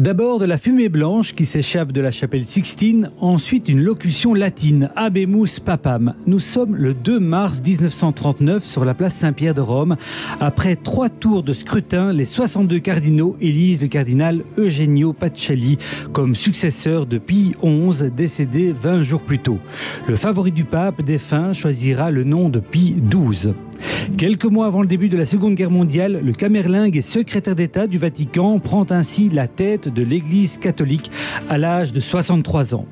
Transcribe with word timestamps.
D'abord 0.00 0.38
de 0.38 0.46
la 0.46 0.56
fumée 0.56 0.88
blanche 0.88 1.34
qui 1.34 1.44
s'échappe 1.44 1.92
de 1.92 2.00
la 2.00 2.10
chapelle 2.10 2.46
Sixtine, 2.46 3.10
ensuite 3.20 3.68
une 3.68 3.82
locution 3.82 4.32
latine, 4.32 4.88
Abemus 4.96 5.60
Papam. 5.62 6.14
Nous 6.26 6.38
sommes 6.38 6.74
le 6.74 6.94
2 6.94 7.20
mars 7.20 7.60
1939 7.62 8.64
sur 8.64 8.86
la 8.86 8.94
place 8.94 9.14
Saint-Pierre 9.14 9.52
de 9.52 9.60
Rome. 9.60 9.98
Après 10.40 10.76
trois 10.76 11.10
tours 11.10 11.42
de 11.42 11.52
scrutin, 11.52 12.14
les 12.14 12.24
62 12.24 12.78
cardinaux 12.78 13.36
élisent 13.42 13.82
le 13.82 13.88
cardinal 13.88 14.42
Eugenio 14.56 15.12
Pacelli 15.12 15.76
comme 16.14 16.34
successeur 16.34 17.04
de 17.04 17.18
Pie 17.18 17.54
XI, 17.62 18.10
décédé 18.10 18.72
20 18.72 19.02
jours 19.02 19.20
plus 19.20 19.40
tôt. 19.40 19.58
Le 20.08 20.16
favori 20.16 20.50
du 20.50 20.64
pape 20.64 21.02
défunt 21.02 21.52
choisira 21.52 22.10
le 22.10 22.24
nom 22.24 22.48
de 22.48 22.60
Pie 22.60 22.96
XII. 23.10 23.52
Quelques 24.16 24.44
mois 24.44 24.66
avant 24.66 24.82
le 24.82 24.88
début 24.88 25.08
de 25.08 25.16
la 25.16 25.26
Seconde 25.26 25.54
Guerre 25.54 25.70
mondiale, 25.70 26.20
le 26.22 26.32
Camerlingue 26.32 26.96
et 26.96 27.02
secrétaire 27.02 27.54
d'État 27.54 27.86
du 27.86 27.98
Vatican 27.98 28.58
prend 28.58 28.86
ainsi 28.90 29.28
la 29.28 29.46
tête 29.46 29.88
de 29.88 30.02
l'Église 30.02 30.58
catholique 30.58 31.10
à 31.48 31.58
l'âge 31.58 31.92
de 31.92 32.00
63 32.00 32.74
ans. 32.74 32.86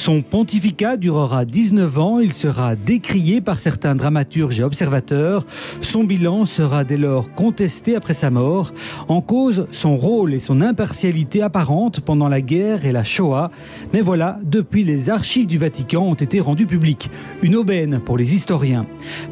Son 0.00 0.22
pontificat 0.22 0.96
durera 0.96 1.44
19 1.44 1.98
ans, 1.98 2.20
il 2.20 2.32
sera 2.32 2.74
décrié 2.74 3.42
par 3.42 3.58
certains 3.58 3.94
dramaturges 3.94 4.58
et 4.58 4.62
observateurs. 4.62 5.44
Son 5.82 6.04
bilan 6.04 6.46
sera 6.46 6.84
dès 6.84 6.96
lors 6.96 7.30
contesté 7.34 7.96
après 7.96 8.14
sa 8.14 8.30
mort. 8.30 8.72
En 9.08 9.20
cause, 9.20 9.66
son 9.72 9.98
rôle 9.98 10.32
et 10.32 10.40
son 10.40 10.62
impartialité 10.62 11.42
apparente 11.42 12.00
pendant 12.00 12.28
la 12.28 12.40
guerre 12.40 12.86
et 12.86 12.92
la 12.92 13.04
Shoah. 13.04 13.50
Mais 13.92 14.00
voilà, 14.00 14.38
depuis 14.42 14.84
les 14.84 15.10
archives 15.10 15.46
du 15.46 15.58
Vatican 15.58 16.04
ont 16.04 16.14
été 16.14 16.40
rendues 16.40 16.66
publiques. 16.66 17.10
Une 17.42 17.54
aubaine 17.54 18.00
pour 18.00 18.16
les 18.16 18.34
historiens. 18.34 18.86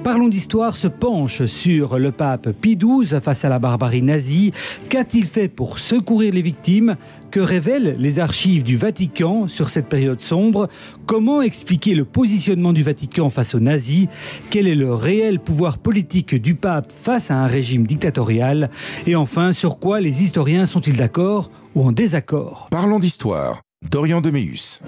Parlons 0.04 0.28
d'histoire 0.28 0.76
se 0.76 0.88
penche 0.88 1.46
sur 1.46 1.98
le 1.98 2.12
pape 2.12 2.50
Pie 2.50 2.76
XII 2.76 3.22
face 3.22 3.42
à 3.46 3.48
la 3.48 3.58
barbarie 3.58 4.02
nazie. 4.02 4.52
Qu'a-t-il 4.90 5.24
fait 5.24 5.48
pour 5.48 5.78
secourir 5.78 6.34
les 6.34 6.42
victimes? 6.42 6.96
Que 7.30 7.40
révèlent 7.40 7.96
les 7.98 8.20
archives 8.20 8.62
du 8.62 8.76
Vatican 8.76 9.48
sur 9.48 9.68
cette 9.68 9.90
période 9.90 10.22
sombre? 10.22 10.57
Comment 11.06 11.42
expliquer 11.42 11.94
le 11.94 12.04
positionnement 12.04 12.72
du 12.72 12.82
Vatican 12.82 13.30
face 13.30 13.54
aux 13.54 13.60
nazis? 13.60 14.08
Quel 14.50 14.66
est 14.66 14.74
le 14.74 14.94
réel 14.94 15.40
pouvoir 15.40 15.78
politique 15.78 16.34
du 16.34 16.54
pape 16.54 16.92
face 16.92 17.30
à 17.30 17.36
un 17.36 17.46
régime 17.46 17.86
dictatorial? 17.86 18.70
Et 19.06 19.16
enfin, 19.16 19.52
sur 19.52 19.78
quoi 19.78 20.00
les 20.00 20.22
historiens 20.22 20.66
sont-ils 20.66 20.96
d'accord 20.96 21.50
ou 21.74 21.86
en 21.86 21.92
désaccord? 21.92 22.68
Parlons 22.70 22.98
d'histoire. 22.98 23.60
Dorian 23.90 24.20
Deméus. 24.20 24.82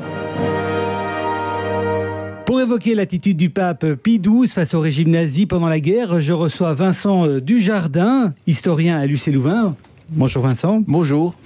Pour 2.46 2.60
évoquer 2.60 2.96
l'attitude 2.96 3.36
du 3.36 3.48
pape 3.50 3.86
Pie 3.94 4.18
XII 4.18 4.48
face 4.48 4.74
au 4.74 4.80
régime 4.80 5.10
nazi 5.10 5.46
pendant 5.46 5.68
la 5.68 5.78
guerre, 5.78 6.20
je 6.20 6.32
reçois 6.32 6.74
Vincent 6.74 7.38
Dujardin, 7.38 8.34
historien 8.48 8.98
à 8.98 9.06
l'UCLouvain. 9.06 9.76
Bonjour 10.08 10.42
Vincent. 10.42 10.82
Bonjour. 10.88 11.36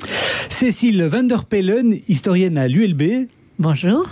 Cécile 0.48 1.02
Vanderpellen, 1.04 1.98
historienne 2.08 2.56
à 2.56 2.66
l'ULB. 2.68 3.28
Bonjour. 3.60 4.08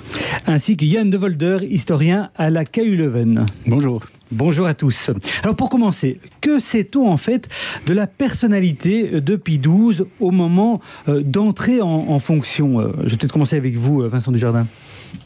Ainsi 0.46 0.76
que 0.76 0.84
Yann 0.84 1.10
de 1.10 1.16
Volder, 1.16 1.58
historien 1.68 2.30
à 2.36 2.48
la 2.48 2.64
KU 2.64 2.94
Leuven. 2.96 3.46
Bonjour. 3.66 4.04
Bonjour 4.30 4.66
à 4.66 4.74
tous. 4.74 5.10
Alors 5.42 5.56
pour 5.56 5.68
commencer, 5.68 6.20
que 6.40 6.60
sait-on 6.60 7.10
en 7.10 7.16
fait 7.16 7.48
de 7.86 7.92
la 7.92 8.06
personnalité 8.06 9.20
de 9.20 9.34
Pie 9.34 9.58
XII 9.58 10.06
au 10.20 10.30
moment 10.30 10.80
euh, 11.08 11.22
d'entrer 11.22 11.82
en, 11.82 11.88
en, 11.88 12.18
fonction 12.20 12.80
euh, 12.80 12.92
Je 13.02 13.10
vais 13.10 13.16
peut-être 13.16 13.32
commencer 13.32 13.56
avec 13.56 13.74
vous, 13.74 14.02
euh, 14.02 14.08
Vincent 14.08 14.30
Dujardin. 14.30 14.68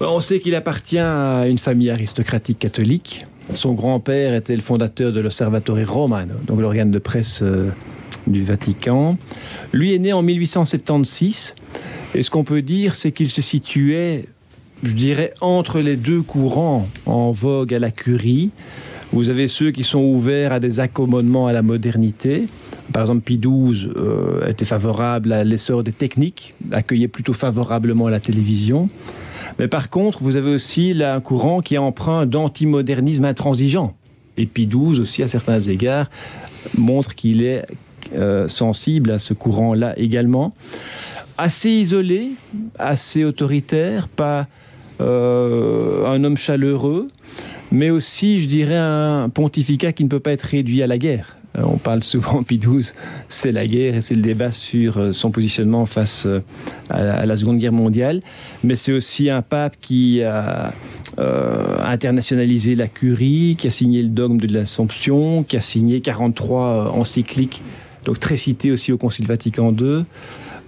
On 0.00 0.20
sait 0.20 0.40
qu'il 0.40 0.54
appartient 0.54 0.98
à 0.98 1.46
une 1.46 1.58
famille 1.58 1.90
aristocratique 1.90 2.58
catholique. 2.58 3.26
Son 3.52 3.74
grand-père 3.74 4.34
était 4.34 4.56
le 4.56 4.62
fondateur 4.62 5.12
de 5.12 5.20
l'Osservatore 5.20 5.86
Romano, 5.86 6.34
donc 6.46 6.62
l'organe 6.62 6.90
de 6.90 6.98
presse 6.98 7.44
du 8.26 8.42
Vatican. 8.42 9.18
Lui 9.72 9.94
est 9.94 9.98
né 9.98 10.12
en 10.12 10.22
1876 10.22 11.54
et 12.16 12.22
ce 12.22 12.30
qu'on 12.30 12.44
peut 12.44 12.62
dire, 12.62 12.94
c'est 12.94 13.12
qu'il 13.12 13.28
se 13.28 13.42
situait, 13.42 14.24
je 14.82 14.94
dirais, 14.94 15.34
entre 15.42 15.80
les 15.80 15.96
deux 15.96 16.22
courants 16.22 16.88
en 17.04 17.30
vogue 17.30 17.74
à 17.74 17.78
la 17.78 17.90
curie. 17.90 18.52
Vous 19.12 19.28
avez 19.28 19.48
ceux 19.48 19.70
qui 19.70 19.84
sont 19.84 20.00
ouverts 20.00 20.52
à 20.52 20.58
des 20.58 20.80
accommodements 20.80 21.46
à 21.46 21.52
la 21.52 21.60
modernité. 21.60 22.48
Par 22.90 23.02
exemple, 23.02 23.20
Pie 23.20 23.38
XII 23.38 23.90
euh, 23.96 24.48
était 24.48 24.64
favorable 24.64 25.30
à 25.30 25.44
l'essor 25.44 25.82
des 25.82 25.92
techniques, 25.92 26.54
accueillait 26.72 27.08
plutôt 27.08 27.34
favorablement 27.34 28.08
la 28.08 28.18
télévision. 28.18 28.88
Mais 29.58 29.68
par 29.68 29.90
contre, 29.90 30.22
vous 30.22 30.36
avez 30.36 30.54
aussi 30.54 30.94
un 31.02 31.20
courant 31.20 31.60
qui 31.60 31.74
est 31.74 31.78
empreint 31.78 32.24
d'antimodernisme 32.24 33.26
intransigeant. 33.26 33.94
Et 34.38 34.46
Pie 34.46 34.66
XII 34.66 35.00
aussi, 35.00 35.22
à 35.22 35.28
certains 35.28 35.60
égards, 35.60 36.08
montre 36.78 37.14
qu'il 37.14 37.42
est 37.42 37.66
euh, 38.14 38.48
sensible 38.48 39.10
à 39.10 39.18
ce 39.18 39.34
courant-là 39.34 39.92
également. 39.98 40.54
Assez 41.38 41.70
isolé, 41.70 42.30
assez 42.78 43.24
autoritaire, 43.24 44.08
pas 44.08 44.46
euh, 45.02 46.06
un 46.06 46.24
homme 46.24 46.38
chaleureux, 46.38 47.08
mais 47.70 47.90
aussi, 47.90 48.38
je 48.40 48.48
dirais, 48.48 48.78
un 48.78 49.28
pontificat 49.28 49.92
qui 49.92 50.04
ne 50.04 50.08
peut 50.08 50.20
pas 50.20 50.32
être 50.32 50.42
réduit 50.42 50.82
à 50.82 50.86
la 50.86 50.96
guerre. 50.96 51.36
Euh, 51.58 51.62
on 51.64 51.76
parle 51.76 52.02
souvent, 52.04 52.42
Pie 52.46 52.58
XII, 52.58 52.92
c'est 53.28 53.52
la 53.52 53.66
guerre 53.66 53.96
et 53.96 54.00
c'est 54.00 54.14
le 54.14 54.22
débat 54.22 54.50
sur 54.50 54.96
euh, 54.96 55.12
son 55.12 55.30
positionnement 55.30 55.84
face 55.84 56.26
à 56.88 57.26
la 57.26 57.36
Seconde 57.36 57.58
Guerre 57.58 57.72
mondiale. 57.72 58.22
Mais 58.64 58.74
c'est 58.74 58.92
aussi 58.92 59.28
un 59.28 59.42
pape 59.42 59.76
qui 59.82 60.22
a 60.22 60.72
internationalisé 61.18 62.74
la 62.74 62.88
curie, 62.88 63.56
qui 63.58 63.68
a 63.68 63.70
signé 63.70 64.02
le 64.02 64.08
dogme 64.08 64.38
de 64.38 64.52
l'Assomption, 64.52 65.42
qui 65.42 65.58
a 65.58 65.60
signé 65.60 66.00
43 66.00 66.92
encycliques 66.94 67.62
donc 68.06 68.20
très 68.20 68.36
cité 68.36 68.70
aussi 68.70 68.92
au 68.92 68.98
Concile 68.98 69.26
Vatican 69.26 69.74
II. 69.78 70.04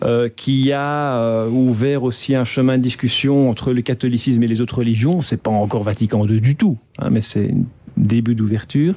Euh, 0.05 0.29
qui 0.29 0.71
a 0.71 1.17
euh, 1.17 1.51
ouvert 1.51 2.05
aussi 2.05 2.37
un 2.37 2.45
chemin 2.45 2.79
de 2.79 2.83
discussion 2.85 3.51
entre 3.51 3.73
le 3.73 3.83
catholicisme 3.83 4.41
et 4.45 4.47
les 4.47 4.61
autres 4.61 4.79
religions. 4.79 5.23
C'est 5.23 5.43
pas 5.43 5.51
encore 5.51 5.83
Vatican 5.83 6.25
II 6.25 6.41
du 6.41 6.55
tout, 6.55 6.79
hein, 7.01 7.09
mais 7.11 7.21
c'est 7.21 7.51
un 7.51 7.65
début 7.97 8.37
d'ouverture. 8.37 8.95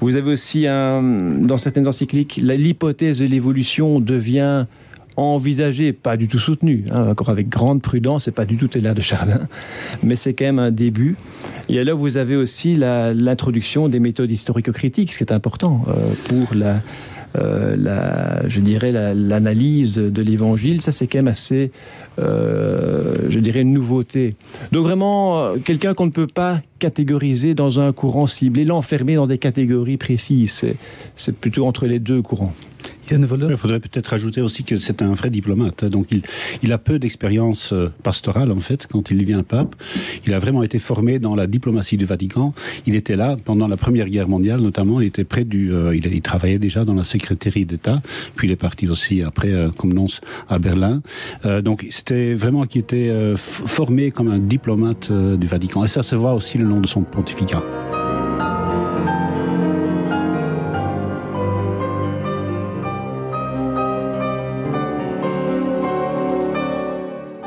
Vous 0.00 0.16
avez 0.16 0.32
aussi 0.32 0.66
un, 0.66 1.02
dans 1.02 1.56
certaines 1.56 1.86
encycliques 1.86 2.40
l'hypothèse 2.42 3.20
de 3.20 3.26
l'évolution 3.26 4.00
devient 4.00 4.66
envisagée, 5.16 5.92
pas 5.92 6.16
du 6.16 6.26
tout 6.26 6.40
soutenue, 6.40 6.86
hein, 6.90 7.10
encore 7.10 7.28
avec 7.28 7.48
grande 7.48 7.80
prudence, 7.80 8.24
c'est 8.24 8.32
pas 8.32 8.44
du 8.44 8.56
tout 8.56 8.68
là 8.80 8.92
de 8.92 9.00
Chardin, 9.00 9.46
mais 10.02 10.16
c'est 10.16 10.34
quand 10.34 10.46
même 10.46 10.58
un 10.58 10.72
début. 10.72 11.14
Et 11.68 11.78
alors 11.78 11.96
vous 11.96 12.16
avez 12.16 12.34
aussi 12.34 12.74
l'introduction 12.74 13.88
des 13.88 14.00
méthodes 14.00 14.32
historico-critiques, 14.32 15.12
ce 15.12 15.18
qui 15.18 15.24
est 15.24 15.32
important 15.32 15.84
euh, 15.86 15.92
pour 16.28 16.56
la, 16.56 16.80
euh, 17.36 17.74
la, 17.76 18.48
je 18.48 18.60
dirais, 18.60 18.92
l'analyse 18.92 19.96
la, 19.96 20.02
de, 20.02 20.10
de 20.10 20.22
l'évangile, 20.22 20.80
ça 20.80 20.92
c'est 20.92 21.06
quand 21.06 21.18
même 21.18 21.28
assez, 21.28 21.72
euh, 22.18 23.26
je 23.28 23.38
dirais, 23.40 23.62
une 23.62 23.72
nouveauté. 23.72 24.36
Donc 24.70 24.84
vraiment, 24.84 25.40
euh, 25.40 25.56
quelqu'un 25.56 25.94
qu'on 25.94 26.06
ne 26.06 26.12
peut 26.12 26.28
pas 26.28 26.62
catégoriser 26.78 27.54
dans 27.54 27.80
un 27.80 27.92
courant 27.92 28.26
ciblé, 28.26 28.64
l'enfermer 28.64 29.16
dans 29.16 29.26
des 29.26 29.38
catégories 29.38 29.96
précises, 29.96 30.64
c'est 31.14 31.36
plutôt 31.36 31.66
entre 31.66 31.86
les 31.86 31.98
deux 31.98 32.22
courants. 32.22 32.54
Il 33.10 33.56
faudrait 33.56 33.80
peut-être 33.80 34.12
ajouter 34.12 34.40
aussi 34.40 34.64
que 34.64 34.76
c'est 34.76 35.02
un 35.02 35.12
vrai 35.12 35.30
diplomate. 35.30 35.84
Hein. 35.84 35.88
Donc 35.88 36.06
il, 36.10 36.22
il 36.62 36.72
a 36.72 36.78
peu 36.78 36.98
d'expérience 36.98 37.72
euh, 37.72 37.88
pastorale 38.02 38.50
en 38.50 38.60
fait 38.60 38.86
quand 38.86 39.10
il 39.10 39.18
devient 39.18 39.42
pape. 39.46 39.74
Il 40.26 40.32
a 40.32 40.38
vraiment 40.38 40.62
été 40.62 40.78
formé 40.78 41.18
dans 41.18 41.34
la 41.34 41.46
diplomatie 41.46 41.96
du 41.96 42.04
Vatican. 42.04 42.54
Il 42.86 42.94
était 42.94 43.16
là 43.16 43.36
pendant 43.44 43.68
la 43.68 43.76
Première 43.76 44.08
Guerre 44.08 44.28
mondiale 44.28 44.60
notamment. 44.60 45.00
Il 45.00 45.06
était 45.06 45.24
près 45.24 45.44
du. 45.44 45.72
Euh, 45.72 45.94
il, 45.94 46.06
il, 46.06 46.22
travaillait 46.22 46.58
déjà 46.58 46.84
dans 46.84 46.94
la 46.94 47.04
secrétaire 47.04 47.52
d'État. 47.54 48.02
Puis 48.36 48.48
il 48.48 48.50
est 48.50 48.56
parti 48.56 48.88
aussi 48.88 49.22
après 49.22 49.52
euh, 49.52 49.70
comme 49.76 49.92
nonce 49.92 50.20
à 50.48 50.58
Berlin. 50.58 51.02
Euh, 51.44 51.62
donc 51.62 51.86
c'était 51.90 52.34
vraiment 52.34 52.64
qui 52.66 52.78
était 52.78 53.08
euh, 53.08 53.36
formé 53.36 54.10
comme 54.10 54.28
un 54.28 54.38
diplomate 54.38 55.10
euh, 55.10 55.36
du 55.36 55.46
Vatican. 55.46 55.84
Et 55.84 55.88
ça 55.88 56.02
se 56.02 56.16
voit 56.16 56.34
aussi 56.34 56.58
le 56.58 56.64
long 56.64 56.80
de 56.80 56.86
son 56.86 57.02
pontificat. 57.02 57.62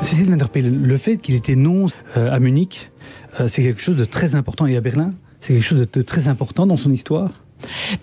Cécile 0.08 0.34
le 0.54 0.96
fait 0.96 1.18
qu'il 1.18 1.34
était 1.34 1.54
non 1.54 1.84
euh, 2.16 2.32
à 2.32 2.38
Munich, 2.40 2.90
euh, 3.40 3.46
c'est 3.46 3.62
quelque 3.62 3.82
chose 3.82 3.96
de 3.96 4.06
très 4.06 4.36
important, 4.36 4.64
et 4.64 4.74
à 4.74 4.80
Berlin, 4.80 5.12
c'est 5.42 5.52
quelque 5.52 5.62
chose 5.62 5.86
de, 5.86 6.02
très 6.02 6.28
important 6.28 6.66
dans 6.66 6.78
son 6.78 6.90
histoire 6.90 7.30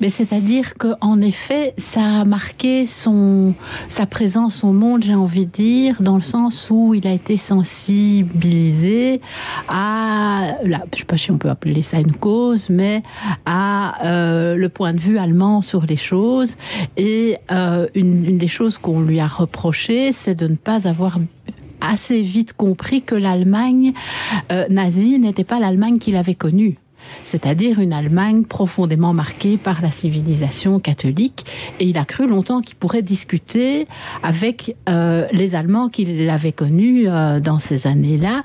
mais 0.02 0.10
c'est-à-dire 0.10 0.74
qu'en 0.74 1.22
effet, 1.22 1.74
ça 1.78 2.04
a 2.04 2.26
marqué 2.26 2.86
son, 2.86 3.54
sa 3.88 4.06
présence 4.06 4.66
au 4.66 4.74
monde, 4.74 5.04
j'ai 5.04 5.16
envie 5.16 5.46
de 5.46 5.52
dire, 5.52 6.02
dans 6.02 6.18
le 6.18 6.22
sens 6.22 6.68
où 6.70 6.94
il 6.94 7.08
a 7.08 7.14
été 7.14 7.38
sensibilisé 7.38 9.22
à, 9.70 10.58
je 10.62 10.68
ne 10.68 10.76
sais 10.94 11.06
pas 11.06 11.16
si 11.16 11.32
on 11.32 11.38
peut 11.38 11.50
appeler 11.50 11.84
ça 11.84 12.02
une 12.02 12.14
cause, 12.14 12.70
mais 12.70 13.02
à 13.46 14.06
euh, 14.06 14.56
le 14.58 14.68
point 14.68 14.92
de 14.92 15.00
vue 15.00 15.18
allemand 15.18 15.62
sur 15.62 15.86
les 15.86 15.96
choses. 15.96 16.58
Et 16.98 17.38
une, 17.50 18.26
une 18.26 18.38
des 18.38 18.50
choses 18.50 18.78
qu'on 18.78 19.00
lui 19.00 19.22
a 19.22 19.28
reproché, 19.28 20.12
c'est 20.12 20.36
de 20.36 20.50
ne 20.50 20.56
pas 20.56 20.86
avoir 20.86 21.18
assez 21.82 22.22
vite 22.22 22.54
compris 22.54 23.02
que 23.02 23.16
l'Allemagne 23.16 23.94
euh, 24.52 24.66
nazie 24.70 25.20
n'était 25.20 25.44
pas 25.44 25.60
l'Allemagne 25.60 25.98
qu'il 25.98 26.16
avait 26.16 26.36
connue 26.36 26.78
c'est-à-dire 27.24 27.80
une 27.80 27.94
Allemagne 27.94 28.46
profondément 28.46 29.14
marquée 29.14 29.58
par 29.58 29.80
la 29.84 29.92
civilisation 29.92 30.80
catholique. 30.80 31.46
Et 31.80 31.86
il 31.86 32.00
a 32.00 32.06
cru 32.06 32.26
longtemps 32.26 32.62
qu'il 32.62 32.76
pourrait 32.78 33.04
discuter 33.04 33.88
avec 34.24 34.76
euh, 34.90 35.28
les 35.32 35.54
Allemands 35.54 35.90
qu'il 35.90 36.28
avait 36.32 36.52
connus 36.52 37.04
euh, 37.08 37.40
dans 37.40 37.60
ces 37.60 37.86
années-là 37.86 38.44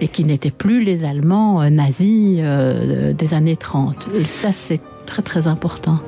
et 0.00 0.08
qui 0.08 0.24
n'étaient 0.24 0.50
plus 0.50 0.82
les 0.82 1.04
Allemands 1.04 1.70
nazis 1.70 2.40
des 2.40 3.34
années 3.34 3.56
30. 3.56 4.08
Ça, 4.26 4.50
c'est 4.50 4.80
très 5.06 5.22
très 5.22 5.46
important. 5.46 6.00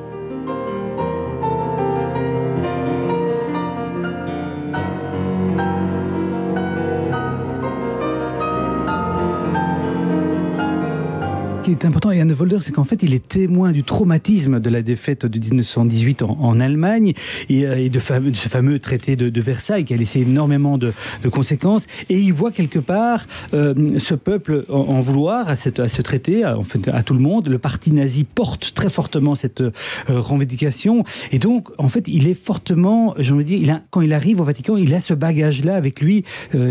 Qui 11.77 11.87
est 11.87 11.89
important, 11.89 12.13
Yann 12.13 12.29
de 12.29 12.35
Volder, 12.35 12.59
c'est 12.61 12.73
qu'en 12.73 12.85
fait, 12.85 13.03
il 13.03 13.15
est 13.15 13.29
témoin 13.29 13.73
du 13.73 13.83
traumatisme 13.83 14.61
de 14.61 14.69
la 14.69 14.83
défaite 14.83 15.25
de 15.25 15.39
1918 15.39 16.23
en, 16.23 16.61
Allemagne 16.61 17.15
et, 17.49 17.67
euh, 17.67 17.79
et 17.79 17.89
de, 17.89 17.99
ce 17.99 18.49
fameux 18.49 18.79
traité 18.79 19.17
de, 19.17 19.41
Versailles 19.41 19.85
qui 19.85 19.95
a 19.95 19.97
laissé 19.97 20.21
énormément 20.21 20.77
de, 20.77 20.93
conséquences. 21.31 21.87
Et 22.11 22.21
il 22.21 22.33
voit 22.33 22.51
quelque 22.51 22.79
part 22.79 23.27
euh, 23.55 23.75
ce 23.99 24.15
peuple 24.15 24.67
en, 24.69 25.01
vouloir 25.01 25.49
à, 25.49 25.57
ce 25.57 26.03
traité, 26.03 26.45
à, 26.45 26.59
en 26.59 26.63
fait, 26.63 26.89
à 26.89 27.03
tout 27.03 27.15
le 27.15 27.21
monde. 27.21 27.49
Le 27.49 27.59
parti 27.59 27.91
nazi 27.91 28.25
porte 28.25 28.75
très 28.75 28.91
fortement 28.91 29.35
cette 29.35 29.63
euh, 29.63 29.71
revendication. 30.09 31.05
Et 31.31 31.39
donc, 31.39 31.71
en 31.79 31.89
fait, 31.89 32.05
il 32.07 32.29
est 32.29 32.35
fortement, 32.35 33.15
j'ai 33.19 33.33
envie 33.33 33.45
de 33.45 33.65
dire, 33.65 33.81
quand 33.91 34.03
il 34.03 34.13
arrive 34.13 34.41
au 34.41 34.45
Vatican, 34.45 34.77
il 34.77 34.93
a 34.95 35.01
ce 35.01 35.15
bagage-là 35.15 35.75
avec 35.75 36.01
lui 36.01 36.25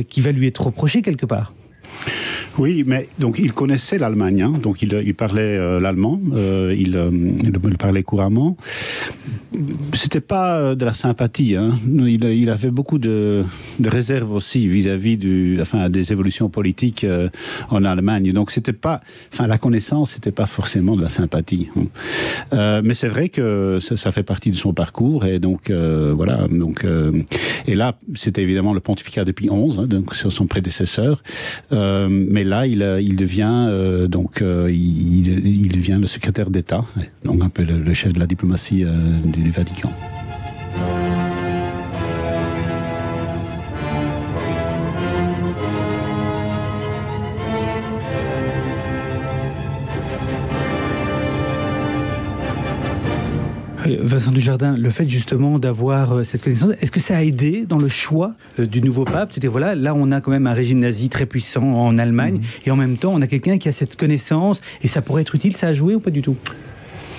qui 0.10 0.22
va 0.22 0.32
lui 0.32 0.48
être 0.48 0.66
reproché 0.66 1.02
quelque 1.02 1.26
part. 1.26 1.54
Oui, 2.58 2.84
mais 2.86 3.08
donc 3.18 3.38
il 3.40 3.54
connaissait 3.54 3.98
l'Allemagne, 3.98 4.42
hein, 4.42 4.54
donc 4.62 4.82
il, 4.82 5.16
parlait 5.16 5.58
euh, 5.58 5.80
l'allemand, 5.80 6.20
euh, 6.34 6.76
il, 6.78 6.96
euh, 6.98 7.78
parlait 7.80 8.04
couramment. 8.04 8.58
C'était 9.94 10.22
pas 10.22 10.58
euh, 10.58 10.76
de 10.76 10.86
la 10.86 10.94
sympathie, 10.94 11.56
hein. 11.56 11.70
il, 11.88 12.50
avait 12.50 12.72
beaucoup 12.72 12.98
de, 12.98 13.44
réserves 13.84 14.34
aussi 14.34 14.68
vis-à-vis 14.68 15.18
des 15.18 16.12
évolutions 16.12 16.50
politiques 16.50 17.06
en 17.70 17.86
Allemagne. 17.86 18.32
Donc 18.32 18.52
c'était 18.52 18.74
pas, 18.74 19.02
enfin 19.34 19.48
la 19.48 19.58
connaissance, 19.58 20.12
c'était 20.12 20.32
pas 20.32 20.46
forcément 20.46 20.96
de 20.96 21.02
la 21.02 21.10
sympathie. 21.10 21.70
mais 22.52 22.94
c'est 22.94 23.08
vrai 23.08 23.30
que 23.30 23.80
ça, 23.80 24.12
fait 24.12 24.24
partie 24.24 24.52
de 24.52 24.56
son 24.56 24.74
parcours 24.74 25.26
et 25.26 25.40
donc 25.40 25.72
voilà. 25.72 26.48
Donc 26.50 26.86
et 27.68 27.76
là, 27.76 27.98
c'était 28.16 28.42
évidemment 28.42 28.74
le 28.74 28.82
pontificat 28.82 29.24
depuis 29.26 29.50
11, 29.50 29.80
hein, 29.80 29.88
donc 29.88 30.16
c'est 30.16 30.30
son 30.30 30.48
prédécesseur. 30.48 31.24
Mais 32.10 32.44
là, 32.44 32.68
il, 32.68 32.82
euh, 32.82 33.02
devient 33.02 33.68
euh, 33.70 34.08
donc 34.08 34.42
euh, 34.42 34.72
il, 34.72 35.70
devient 35.70 35.98
le 36.00 36.08
secrétaire 36.08 36.50
d'État, 36.50 36.86
donc 37.24 37.42
un 37.42 37.50
peu 37.50 37.64
le, 37.64 37.94
chef 37.94 38.14
de 38.14 38.20
la 38.20 38.28
diplomatie 38.28 38.84
euh, 38.84 38.90
du 39.24 39.50
Vatican. 39.52 39.92
Vincent 53.86 54.32
Dujardin, 54.32 54.78
le 54.78 54.90
fait 54.90 55.08
justement 55.10 55.58
d'avoir 55.58 56.14
euh, 56.14 56.24
cette 56.24 56.44
connaissance, 56.44 56.74
est-ce 56.82 56.92
que 56.92 57.00
ça 57.00 57.18
a 57.18 57.24
aidé 57.24 57.66
dans 57.68 57.78
le 57.78 57.88
choix 57.88 58.34
euh, 58.60 58.66
du 58.66 58.82
nouveau 58.82 59.06
pape? 59.06 59.32
C'est-à-dire, 59.32 59.52
voilà, 59.52 59.76
là, 59.76 59.94
on 59.96 60.12
a 60.12 60.22
quand 60.22 60.32
même 60.32 60.48
un 60.48 60.54
régime 60.54 60.80
nazi 60.80 61.10
très 61.10 61.26
puissant 61.26 61.64
en 61.64 61.98
Allemagne, 61.98 62.42
et 62.66 62.72
en 62.72 62.76
même 62.76 62.98
temps, 62.98 63.12
on 63.14 63.22
a 63.22 63.28
quelqu'un 63.28 63.58
qui 63.58 63.70
a 63.70 63.72
cette 63.72 63.96
connaissance, 63.96 64.62
et 64.82 64.88
ça 64.88 65.02
pourrait 65.02 65.24
être 65.24 65.36
utile, 65.36 65.56
ça 65.56 65.68
a 65.68 65.74
joué 65.74 65.96
ou 65.96 66.00
pas 66.00 66.12
du 66.12 66.22
tout? 66.22 66.36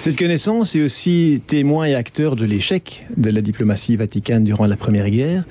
Cette 0.01 0.17
connaissance 0.17 0.75
est 0.75 0.83
aussi 0.83 1.43
témoin 1.47 1.87
et 1.87 1.95
acteur 1.95 2.37
de 2.37 2.45
l'échec 2.45 3.07
de 3.17 3.31
la 3.31 3.41
diplomatie 3.41 3.97
vaticane 3.97 4.45
durant 4.45 4.67
la 4.67 4.77
Première 4.77 5.11
Guerre, 5.11 5.45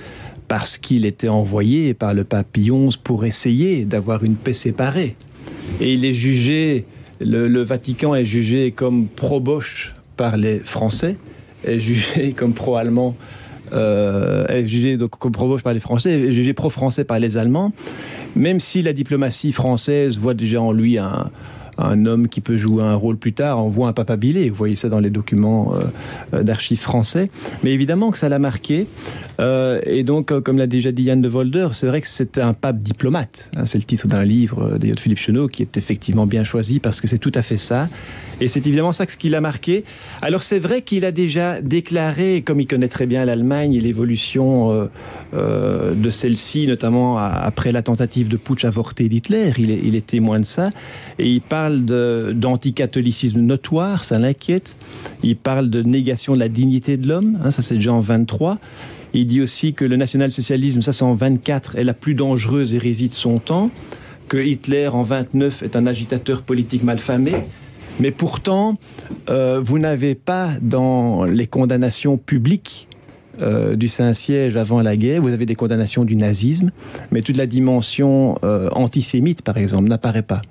parce 0.48 0.78
qu'il 0.78 1.06
était 1.06 1.30
envoyé 1.30 1.94
par 1.94 2.14
le 2.14 2.24
pape 2.24 2.58
XI 2.58 2.98
pour 3.04 3.26
essayer 3.26 3.86
d'avoir 3.86 4.24
une 4.24 4.36
paix 4.36 4.54
séparée. 4.54 5.16
Et 5.80 5.94
il 5.94 6.04
est 6.04 6.14
jugé, 6.14 6.86
le, 7.20 7.48
le 7.48 7.62
Vatican 7.62 8.16
est 8.16 8.26
jugé 8.26 8.72
comme 8.72 9.08
pro-Bosch 9.08 9.94
par 10.18 10.38
les 10.38 10.60
Français, 10.60 11.18
est 11.64 11.80
jugé 11.80 12.34
comme 12.38 12.54
pro-allemand, 12.54 13.16
euh, 13.74 14.48
est 14.48 14.68
jugé 14.68 14.98
donc 14.98 15.12
comme 15.12 15.32
pro-Bosch 15.32 15.64
par 15.64 15.74
les 15.74 15.80
Français, 15.80 16.12
est 16.12 16.32
jugé 16.32 16.54
pro-français 16.54 17.04
par 17.04 17.20
les 17.20 17.38
Allemands, 17.38 17.72
même 18.36 18.60
si 18.60 18.82
la 18.82 18.94
diplomatie 18.94 19.52
française 19.52 20.18
voit 20.18 20.34
déjà 20.34 20.62
en 20.62 20.72
lui 20.72 20.98
un, 20.98 21.30
un 21.78 22.06
homme 22.06 22.28
qui 22.28 22.42
peut 22.42 22.58
jouer 22.58 22.84
un 22.84 22.96
rôle 22.96 23.18
plus 23.18 23.34
tard, 23.34 23.64
on 23.64 23.70
voit 23.70 23.88
un 23.88 23.94
papabilé, 23.94 24.50
vous 24.50 24.56
voyez 24.56 24.76
ça 24.76 24.90
dans 24.90 25.00
les 25.00 25.10
documents 25.10 25.74
euh, 26.34 26.44
d'archives 26.44 26.80
français, 26.80 27.30
mais 27.64 27.72
évidemment 27.72 28.12
que 28.12 28.18
ça 28.18 28.30
l'a 28.30 28.40
marqué, 28.40 28.88
euh, 29.40 29.82
et 29.86 30.04
donc, 30.04 30.32
euh, 30.32 30.42
comme 30.42 30.58
l'a 30.58 30.68
déjà 30.68 30.92
dit 30.92 31.04
Yann 31.04 31.22
de 31.22 31.30
Volder, 31.30 31.70
c'est 31.74 31.88
vrai 31.88 32.02
que 32.02 32.08
c'était 32.08 32.42
un 32.42 32.54
pape 32.54 32.78
diplomate, 32.78 33.50
hein, 33.56 33.66
c'est 33.66 33.78
le 33.78 33.84
titre 33.84 34.08
d'un 34.08 34.24
livre 34.24 34.78
de 34.78 35.00
Philippe 35.00 35.20
Chenot 35.20 35.48
qui 35.48 35.62
est 35.62 35.78
effectivement 35.78 36.26
bien 36.26 36.44
choisi 36.44 36.80
parce 36.80 37.02
que 37.02 37.08
c'est 37.08 37.18
tout 37.18 37.32
à 37.36 37.42
fait 37.42 37.58
ça, 37.58 37.90
et 38.42 38.48
c'est 38.48 38.66
évidemment 38.68 38.92
ça 38.92 39.06
ce 39.08 39.16
qui 39.16 39.30
l'a 39.30 39.40
marqué. 39.40 39.86
Alors 40.22 40.44
c'est 40.44 40.60
vrai 40.60 40.82
qu'il 40.82 41.06
a 41.06 41.12
déjà 41.12 41.62
déclaré, 41.62 42.42
comme 42.42 42.60
il 42.60 42.68
connaît 42.68 42.88
très 42.88 43.06
bien 43.06 43.24
l'Allemagne 43.24 43.74
et 43.76 43.80
l'évolution 43.80 44.72
euh, 44.72 44.86
euh, 45.34 45.94
de 45.94 46.10
celle-ci, 46.10 46.68
notamment 46.68 47.18
après 47.18 47.72
la 47.72 47.84
tentative 47.84 48.28
de 48.28 48.38
putsch 48.38 48.66
avorté 48.66 49.08
d'Hitler, 49.08 49.54
il 49.58 49.96
est, 49.96 50.06
témoin 50.06 50.40
de 50.40 50.46
ça, 50.46 50.72
et 51.20 51.30
il 51.30 51.42
parle 51.42 51.86
d'anticatholicisme 51.86 53.40
notoire, 53.40 54.04
ça 54.04 54.18
l'inquiète, 54.18 54.76
il 55.24 55.38
parle 55.38 55.70
de 55.70 55.84
négation 55.84 56.34
de 56.34 56.40
la 56.40 56.50
dignité 56.50 56.98
de 56.98 57.08
l'homme, 57.08 57.38
hein, 57.44 57.52
ça 57.52 57.62
c'est 57.62 57.76
déjà 57.76 57.94
en 57.94 58.00
23, 58.00 58.58
il 59.14 59.28
dit 59.28 59.42
aussi 59.42 59.74
que 59.74 59.86
le 59.86 59.96
national-socialisme, 59.96 60.82
ça 60.82 60.92
c'est 60.92 61.04
en 61.04 61.14
24, 61.14 61.76
est 61.76 61.84
la 61.84 61.94
plus 61.94 62.16
dangereuse 62.16 62.74
hérésie 62.74 63.10
de 63.10 63.14
son 63.14 63.38
temps, 63.38 63.70
que 64.28 64.38
Hitler 64.38 64.88
en 64.88 65.04
29 65.04 65.62
est 65.62 65.76
un 65.76 65.86
agitateur 65.86 66.42
politique 66.42 66.84
malfamé, 66.84 67.34
mais 68.00 68.12
pourtant, 68.12 68.78
euh, 69.30 69.62
vous 69.64 69.80
n'avez 69.80 70.16
pas 70.16 70.52
dans 70.62 71.26
les 71.26 71.48
condamnations 71.48 72.18
publiques 72.18 72.88
euh, 73.42 73.76
du 73.76 73.88
Saint-Siège 73.88 74.56
avant 74.58 74.82
la 74.82 74.96
guerre, 74.96 75.22
vous 75.22 75.34
avez 75.34 75.46
des 75.46 75.56
condamnations 75.56 76.04
du 76.04 76.16
nazisme, 76.16 76.72
mais 77.12 77.22
toute 77.22 77.38
la 77.38 77.48
dimension 77.48 78.38
euh, 78.44 78.70
antisémite, 78.72 79.42
par 79.42 79.58
exemple, 79.58 79.88
n'apparaît 79.88 80.22
pas. 80.22 80.42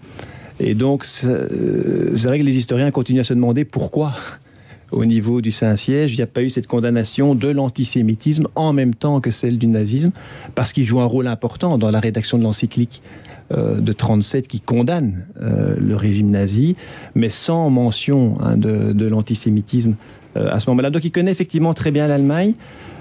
Et 0.58 0.74
donc, 0.74 1.04
c'est 1.04 1.26
vrai 1.26 2.38
que 2.38 2.44
les 2.44 2.56
historiens 2.56 2.90
continuent 2.90 3.20
à 3.20 3.24
se 3.24 3.34
demander 3.34 3.64
pourquoi, 3.64 4.14
au 4.92 5.04
niveau 5.04 5.40
du 5.40 5.50
Saint-Siège, 5.50 6.12
il 6.12 6.16
n'y 6.16 6.22
a 6.22 6.26
pas 6.26 6.42
eu 6.42 6.50
cette 6.50 6.66
condamnation 6.66 7.34
de 7.34 7.48
l'antisémitisme 7.48 8.48
en 8.54 8.72
même 8.72 8.94
temps 8.94 9.20
que 9.20 9.30
celle 9.30 9.58
du 9.58 9.66
nazisme, 9.66 10.10
parce 10.54 10.72
qu'il 10.72 10.84
joue 10.84 11.00
un 11.00 11.06
rôle 11.06 11.26
important 11.28 11.78
dans 11.78 11.90
la 11.90 12.00
rédaction 12.00 12.38
de 12.38 12.42
l'encyclique 12.42 13.02
euh, 13.52 13.80
de 13.80 13.92
37 13.92 14.46
qui 14.46 14.60
condamne 14.60 15.24
euh, 15.40 15.74
le 15.76 15.96
régime 15.96 16.30
nazi, 16.30 16.76
mais 17.16 17.30
sans 17.30 17.68
mention 17.68 18.38
hein, 18.40 18.56
de, 18.56 19.08
l'antisémitisme 19.08 19.94
euh, 20.36 20.48
à 20.52 20.60
ce 20.60 20.70
moment-là. 20.70 20.90
Donc 20.90 21.04
il 21.04 21.10
connaît 21.10 21.32
effectivement 21.32 21.74
très 21.74 21.90
bien 21.90 22.06
l'Allemagne, 22.06 22.54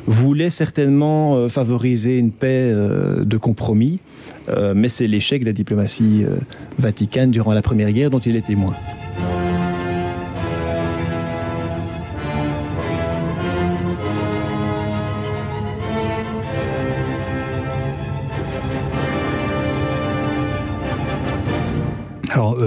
voulait 0.08 0.50
certainement 0.50 1.48
favoriser 1.50 2.18
une 2.18 2.32
paix 2.32 2.74
de 2.74 3.38
compromis, 3.38 4.00
mais 4.74 4.90
c'est 4.90 5.06
l'échec 5.06 5.42
de 5.42 5.46
la 5.46 5.54
diplomatie 5.54 6.26
vaticane 6.80 7.30
durant 7.30 7.54
la 7.54 7.62
Première 7.62 7.92
Guerre 7.92 8.10
dont 8.10 8.18
il 8.18 8.36
est 8.36 8.42
témoin. 8.42 8.74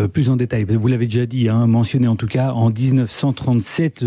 Euh, 0.03 0.09
plus 0.09 0.31
en 0.31 0.37
détail, 0.37 0.65
vous 0.65 0.89
l'avez 0.89 1.07
déjà 1.07 1.27
dit, 1.27 1.49
hein, 1.49 1.67
mentionné 1.67 2.09
en 2.09 2.17
tout 2.17 2.27
cas, 2.27 2.53
en 2.53 2.71
1937, 2.71 4.07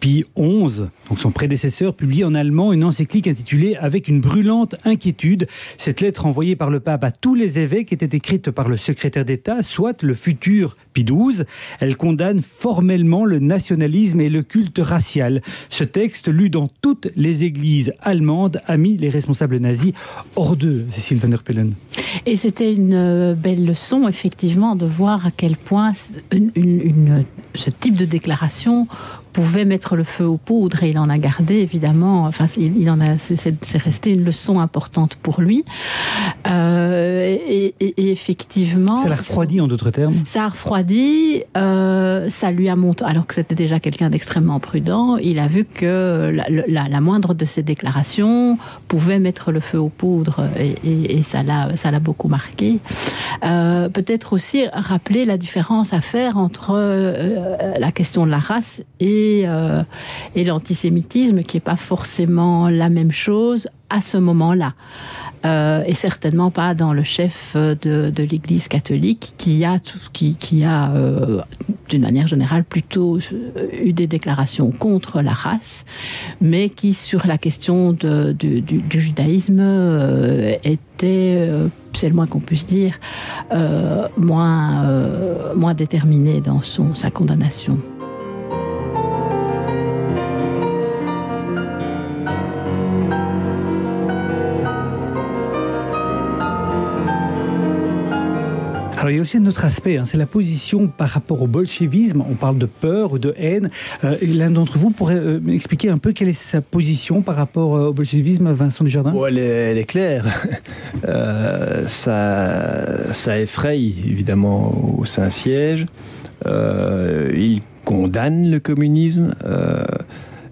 Pie 0.00 0.24
XI, 0.36 0.82
donc 1.08 1.18
son 1.18 1.30
prédécesseur, 1.30 1.94
publie 1.94 2.24
en 2.24 2.34
allemand 2.34 2.72
une 2.72 2.84
encyclique 2.84 3.28
intitulée 3.28 3.76
Avec 3.76 4.08
une 4.08 4.20
brûlante 4.20 4.74
inquiétude. 4.84 5.46
Cette 5.78 6.00
lettre 6.00 6.26
envoyée 6.26 6.56
par 6.56 6.70
le 6.70 6.80
pape 6.80 7.04
à 7.04 7.10
tous 7.10 7.34
les 7.34 7.58
évêques 7.58 7.92
était 7.92 8.16
écrite 8.16 8.50
par 8.50 8.68
le 8.68 8.76
secrétaire 8.76 9.24
d'État, 9.24 9.62
soit 9.62 10.02
le 10.02 10.14
futur 10.14 10.76
Pie 10.92 11.04
XII. 11.04 11.44
Elle 11.80 11.96
condamne 11.96 12.42
formellement 12.42 13.24
le 13.24 13.38
nationalisme 13.38 14.20
et 14.20 14.28
le 14.28 14.42
culte 14.42 14.78
racial. 14.78 15.42
Ce 15.70 15.84
texte, 15.84 16.28
lu 16.28 16.50
dans 16.50 16.68
toutes 16.82 17.08
les 17.16 17.44
églises 17.44 17.92
allemandes, 18.00 18.60
a 18.66 18.76
mis 18.76 18.96
les 18.96 19.08
responsables 19.08 19.58
nazis 19.58 19.92
hors 20.34 20.56
d'eux, 20.56 20.86
Cécile 20.90 21.18
van 21.18 21.28
der 21.28 21.42
Pellen. 21.42 21.72
Et 22.24 22.36
c'était 22.36 22.72
une 22.74 22.94
euh, 22.94 23.34
belle 23.34 23.64
leçon, 23.64 24.08
effectivement, 24.08 24.76
de 24.76 24.86
voir 24.86 25.34
quel 25.36 25.56
point 25.56 25.92
ce 25.94 27.70
type 27.70 27.96
de 27.96 28.04
déclaration 28.04 28.86
pouvait 29.36 29.66
mettre 29.66 29.96
le 29.96 30.04
feu 30.04 30.24
aux 30.24 30.38
poudres 30.38 30.82
et 30.82 30.88
il 30.88 30.98
en 30.98 31.10
a 31.10 31.18
gardé 31.18 31.56
évidemment. 31.56 32.24
Enfin, 32.24 32.46
il, 32.56 32.88
en 32.88 33.02
a, 33.02 33.18
c'est 33.18 33.76
resté 33.76 34.12
une 34.12 34.24
leçon 34.24 34.60
importante 34.60 35.14
pour 35.16 35.42
lui. 35.42 35.62
Euh, 36.48 37.36
et, 37.46 37.74
effectivement, 37.98 38.96
ça 38.96 39.10
l'a 39.10 39.16
refroidi 39.16 39.60
en 39.60 39.68
d'autres 39.68 39.90
termes? 39.90 40.14
Ça 40.24 40.44
a 40.44 40.48
refroidi. 40.48 41.42
Euh, 41.54 42.30
ça 42.30 42.50
lui 42.50 42.70
a 42.70 42.76
monté, 42.76 43.04
alors 43.04 43.26
que 43.26 43.34
c'était 43.34 43.54
déjà 43.54 43.78
quelqu'un 43.78 44.08
d'extrêmement 44.08 44.58
prudent. 44.58 45.18
Il 45.18 45.38
a 45.38 45.48
vu 45.48 45.66
que 45.66 46.34
la, 46.66 47.00
moindre 47.02 47.34
de 47.34 47.44
ses 47.44 47.62
déclarations 47.62 48.56
pouvait 48.88 49.18
mettre 49.18 49.52
le 49.52 49.60
feu 49.60 49.78
aux 49.78 49.90
poudres 49.90 50.44
et, 50.82 51.22
ça 51.22 51.42
l'a, 51.42 51.76
ça 51.76 51.90
l'a 51.90 52.00
beaucoup 52.00 52.28
marqué. 52.28 52.78
Euh, 53.44 53.90
peut-être 53.90 54.32
aussi 54.32 54.64
rappeler 54.72 55.26
la 55.26 55.36
différence 55.36 55.92
à 55.92 56.00
faire 56.00 56.38
entre 56.38 56.72
la 57.78 57.92
question 57.92 58.24
de 58.24 58.30
la 58.30 58.38
race 58.38 58.80
et 58.98 59.25
euh, 59.46 59.82
et, 60.34 60.44
l'antisémitisme, 60.44 61.42
qui 61.42 61.56
n'est 61.56 61.60
pas 61.60 61.76
forcément 61.76 62.68
la 62.68 62.88
même 62.88 63.12
chose 63.12 63.68
à 63.90 64.00
ce 64.00 64.16
moment-là. 64.18 64.74
Euh, 65.44 65.84
et 65.86 65.94
certainement 65.94 66.50
pas 66.50 66.74
dans 66.74 66.92
le 66.92 67.04
chef 67.04 67.54
de, 67.54 68.12
l'Église 68.16 68.66
catholique 68.66 69.34
qui 69.36 69.64
a, 69.64 69.78
euh, 70.92 71.40
d'une 71.88 72.02
manière 72.02 72.26
générale, 72.26 72.64
plutôt 72.64 73.18
eu 73.80 73.92
des 73.92 74.06
déclarations 74.08 74.72
contre 74.72 75.20
la 75.20 75.32
race, 75.32 75.84
mais 76.40 76.68
qui, 76.68 76.94
sur 76.94 77.26
la 77.26 77.38
question 77.38 77.92
du, 77.92 78.64
judaïsme, 78.90 79.60
était, 80.64 81.48
c'est 81.92 82.08
le 82.08 82.14
moins 82.14 82.26
qu'on 82.26 82.40
puisse 82.40 82.66
dire, 82.66 82.98
moins, 84.16 84.84
moins 85.54 85.74
déterminé 85.74 86.40
dans 86.40 86.62
sa 86.94 87.10
condamnation. 87.10 87.78
Il 99.10 99.16
y 99.16 99.18
a 99.18 99.22
aussi 99.22 99.36
un 99.36 99.46
autre 99.46 99.64
aspect, 99.64 99.96
hein, 99.96 100.04
c'est 100.04 100.16
la 100.16 100.26
position 100.26 100.88
par 100.88 101.08
rapport 101.08 101.42
au 101.42 101.46
bolchevisme. 101.46 102.24
On 102.28 102.34
parle 102.34 102.58
de 102.58 102.66
peur 102.66 103.12
ou 103.12 103.18
de 103.18 103.34
haine. 103.36 103.70
Euh, 104.04 104.16
l'un 104.22 104.50
d'entre 104.50 104.78
vous 104.78 104.90
pourrait 104.90 105.16
euh, 105.16 105.38
m'expliquer 105.40 105.90
un 105.90 105.98
peu 105.98 106.12
quelle 106.12 106.28
est 106.28 106.32
sa 106.32 106.60
position 106.60 107.22
par 107.22 107.36
rapport 107.36 107.76
euh, 107.76 107.88
au 107.88 107.92
bolchevisme, 107.92 108.50
Vincent 108.52 108.84
Dujardin? 108.84 109.12
Bon, 109.12 109.26
elle, 109.26 109.38
est, 109.38 109.42
elle, 109.42 109.78
est, 109.78 109.84
claire. 109.84 110.24
ça, 111.86 113.12
ça 113.12 113.38
effraie 113.38 113.78
évidemment 113.78 114.98
au 114.98 115.04
Saint-Siège. 115.04 115.86
il 116.44 117.60
condamne 117.84 118.50
le 118.50 118.60
communisme. 118.60 119.34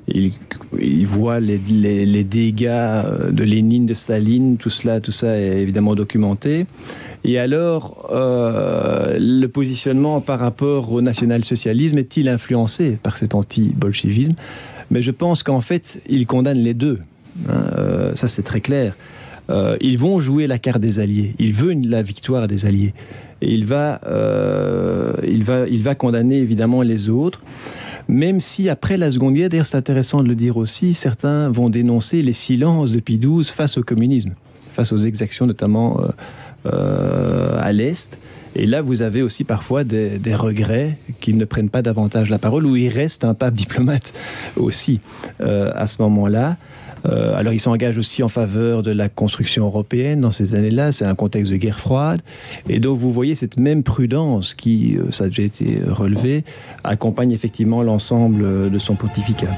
Il, 0.06 0.32
il, 0.78 1.06
voit 1.06 1.40
les, 1.40 1.58
les, 1.58 2.04
les, 2.04 2.25
dégâts 2.25 3.02
de 3.30 3.42
Lénine, 3.42 3.87
de 3.87 3.94
Staline, 3.94 4.58
tout 4.58 4.68
cela, 4.68 5.00
tout 5.00 5.12
ça 5.12 5.38
est 5.38 5.62
évidemment 5.62 5.94
documenté. 5.94 6.66
Et 7.24 7.38
alors, 7.38 8.10
euh, 8.12 9.16
le 9.18 9.46
positionnement 9.46 10.20
par 10.20 10.38
rapport 10.38 10.92
au 10.92 11.00
national-socialisme 11.00 11.96
est-il 11.96 12.28
influencé 12.28 12.98
par 13.02 13.16
cet 13.16 13.34
anti-bolchevisme? 13.34 14.34
Mais 14.90 15.00
je 15.00 15.10
pense 15.10 15.42
qu'en 15.42 15.62
fait, 15.62 16.02
il 16.06 16.26
condamne 16.26 16.58
les 16.58 16.74
deux. 16.74 17.00
Hein, 17.48 17.64
euh, 17.78 18.14
ça, 18.14 18.28
c'est 18.28 18.42
très 18.42 18.60
clair. 18.60 18.94
Euh, 19.48 19.78
ils 19.80 19.98
vont 19.98 20.20
jouer 20.20 20.46
la 20.46 20.58
carte 20.58 20.80
des 20.80 21.00
alliés. 21.00 21.34
Il 21.38 21.54
veut 21.54 21.72
la 21.72 22.02
victoire 22.02 22.46
des 22.46 22.66
alliés. 22.66 22.92
Et 23.40 23.52
il 23.52 23.64
va, 23.64 24.00
il 25.26 25.44
va, 25.44 25.66
il 25.66 25.82
va 25.82 25.94
condamner 25.94 26.36
évidemment 26.36 26.82
les 26.82 27.08
autres 27.08 27.42
même 28.06 28.38
si 28.38 28.68
après 28.68 28.98
la 28.98 29.10
Seconde 29.10 29.32
Guerre, 29.32 29.48
d'ailleurs 29.48 29.64
c'est 29.64 29.78
intéressant 29.78 30.22
de 30.22 30.28
le 30.28 30.34
dire 30.34 30.58
aussi, 30.58 30.92
certains 30.92 31.48
vont 31.48 31.70
dénoncer 31.70 32.20
les 32.20 32.34
silences 32.34 32.92
de 32.92 33.00
XII 33.00 33.44
face 33.44 33.78
au 33.78 33.82
communisme, 33.82 34.34
face 34.72 34.92
aux 34.92 34.98
exactions 34.98 35.46
notamment 35.46 35.98
à 36.64 37.73
l'Est. 37.73 38.18
Et 38.56 38.66
là, 38.66 38.83
vous 38.83 39.02
avez 39.02 39.23
aussi 39.23 39.44
parfois 39.44 39.85
des, 39.85 40.35
regrets 40.35 40.97
qu'ils 41.21 41.37
ne 41.37 41.44
prennent 41.44 41.71
pas 41.71 41.83
davantage 41.83 42.30
la 42.30 42.38
parole, 42.38 42.66
ou 42.66 42.76
il 42.76 42.88
reste 42.88 43.25
un 43.25 43.35
pape 43.35 43.54
diplomate 43.54 44.12
aussi 44.56 45.00
euh, 45.40 45.71
à 45.75 45.87
ce 45.87 46.00
moment-là. 46.02 46.56
Euh, 47.06 47.37
alors, 47.37 47.52
il 47.52 47.61
s'engage 47.61 47.99
aussi 47.99 48.23
en 48.23 48.28
faveur 48.28 48.83
de 48.83 48.90
la 48.90 49.09
construction 49.11 49.66
européenne 49.66 50.23
dans 50.23 50.30
ces 50.30 50.54
années-là. 50.54 50.90
C'est 50.90 51.04
un 51.04 51.14
contexte 51.14 51.52
de 51.52 51.56
guerre 51.56 51.78
froide. 51.78 52.21
Et 52.68 52.78
donc, 52.78 52.99
vous 52.99 53.12
voyez 53.12 53.35
cette 53.35 53.59
même 53.59 53.83
prudence 53.83 54.54
qui, 54.54 54.97
ça 55.11 55.25
a 55.25 55.26
déjà 55.26 55.42
été 55.42 55.83
relevé, 55.87 56.44
accompagne 56.83 57.33
effectivement 57.33 57.83
l'ensemble 57.83 58.71
de 58.71 58.78
son 58.78 58.94
pontificat. 58.94 59.50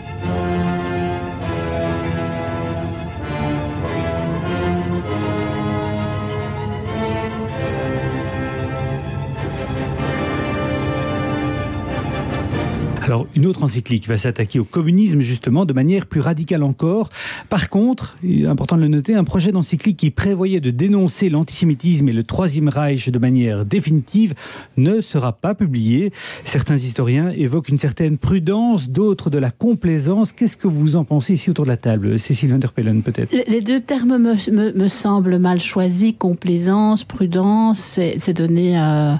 Alors, 13.07 13.29
une 13.37 13.47
autre 13.47 13.63
encyclique 13.63 14.09
va 14.09 14.19
s'attaquer 14.19 14.59
au 14.59 14.65
communisme, 14.65 15.21
justement, 15.21 15.65
de 15.65 15.73
manière 15.73 16.07
plus 16.07 16.19
radicale 16.19 16.65
encore. 16.65 17.09
Par 17.49 17.69
contre, 17.69 18.19
important 18.49 18.77
de 18.77 18.83
le 18.83 18.89
noter, 18.89 19.15
un 19.15 19.23
projet 19.23 19.53
d'encyclique 19.53 19.97
qui 19.97 20.11
prévoyait 20.11 20.59
de 20.59 20.73
dénoncer 20.73 21.31
l'antisémitisme 21.31 22.09
et 22.09 22.13
le 22.13 22.25
Troisième 22.25 22.69
Reich 22.69 23.09
de 23.09 23.19
manière 23.21 23.65
définitive 23.65 24.35
ne 24.77 25.01
sera 25.01 25.33
pas 25.35 25.55
publié. 25.55 26.13
Certains 26.43 26.79
historiens 26.79 27.31
évoquent 27.31 27.69
une 27.69 27.79
certaine 27.79 28.19
prudence, 28.19 28.91
d'autres 28.91 29.31
de 29.31 29.39
la 29.39 29.53
complaisance. 29.53 30.33
Qu'est-ce 30.33 30.57
que 30.57 30.67
vous 30.67 30.97
en 30.97 31.05
pensez 31.05 31.35
ici 31.35 31.49
autour 31.49 31.65
de 31.65 31.71
la 31.71 31.77
table 31.77 32.19
Cécile 32.19 32.51
Vanderpellen, 32.51 33.05
peut-être? 33.05 33.33
Les 33.47 33.61
deux 33.61 33.79
termes 33.79 34.19
me, 34.19 34.89
semblent 34.89 35.39
mal 35.39 35.61
choisis. 35.61 36.13
Complaisance, 36.19 37.05
prudence, 37.05 38.01
c'est 38.19 38.33
donner 38.33 38.77
euh, 38.77 39.15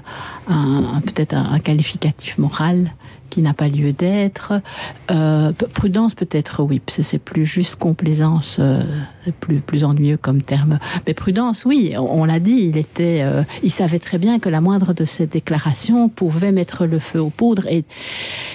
peut-être 1.05 1.35
un 1.35 1.59
qualificatif 1.59 2.37
moral 2.37 2.91
qui 3.29 3.41
n'a 3.41 3.53
pas 3.53 3.67
lieu 3.67 3.93
d'être. 3.93 4.53
Euh, 5.11 5.51
prudence 5.73 6.13
peut-être, 6.13 6.63
oui, 6.63 6.81
c'est 6.87 7.19
plus 7.19 7.45
juste 7.45 7.75
complaisance, 7.75 8.57
euh, 8.59 8.81
plus, 9.39 9.59
plus 9.59 9.83
ennuyeux 9.83 10.17
comme 10.17 10.41
terme. 10.41 10.79
Mais 11.05 11.13
prudence, 11.13 11.65
oui, 11.65 11.93
on, 11.97 12.25
l'a 12.25 12.39
dit, 12.39 12.69
il, 12.69 12.77
était, 12.77 13.21
euh, 13.21 13.43
il 13.63 13.71
savait 13.71 13.99
très 13.99 14.17
bien 14.17 14.39
que 14.39 14.49
la 14.49 14.61
moindre 14.61 14.93
de 14.93 15.05
ces 15.05 15.27
déclarations 15.27 16.09
pouvait 16.09 16.51
mettre 16.51 16.85
le 16.85 16.99
feu 16.99 17.19
aux 17.19 17.29
poudres. 17.29 17.67
Et 17.67 17.83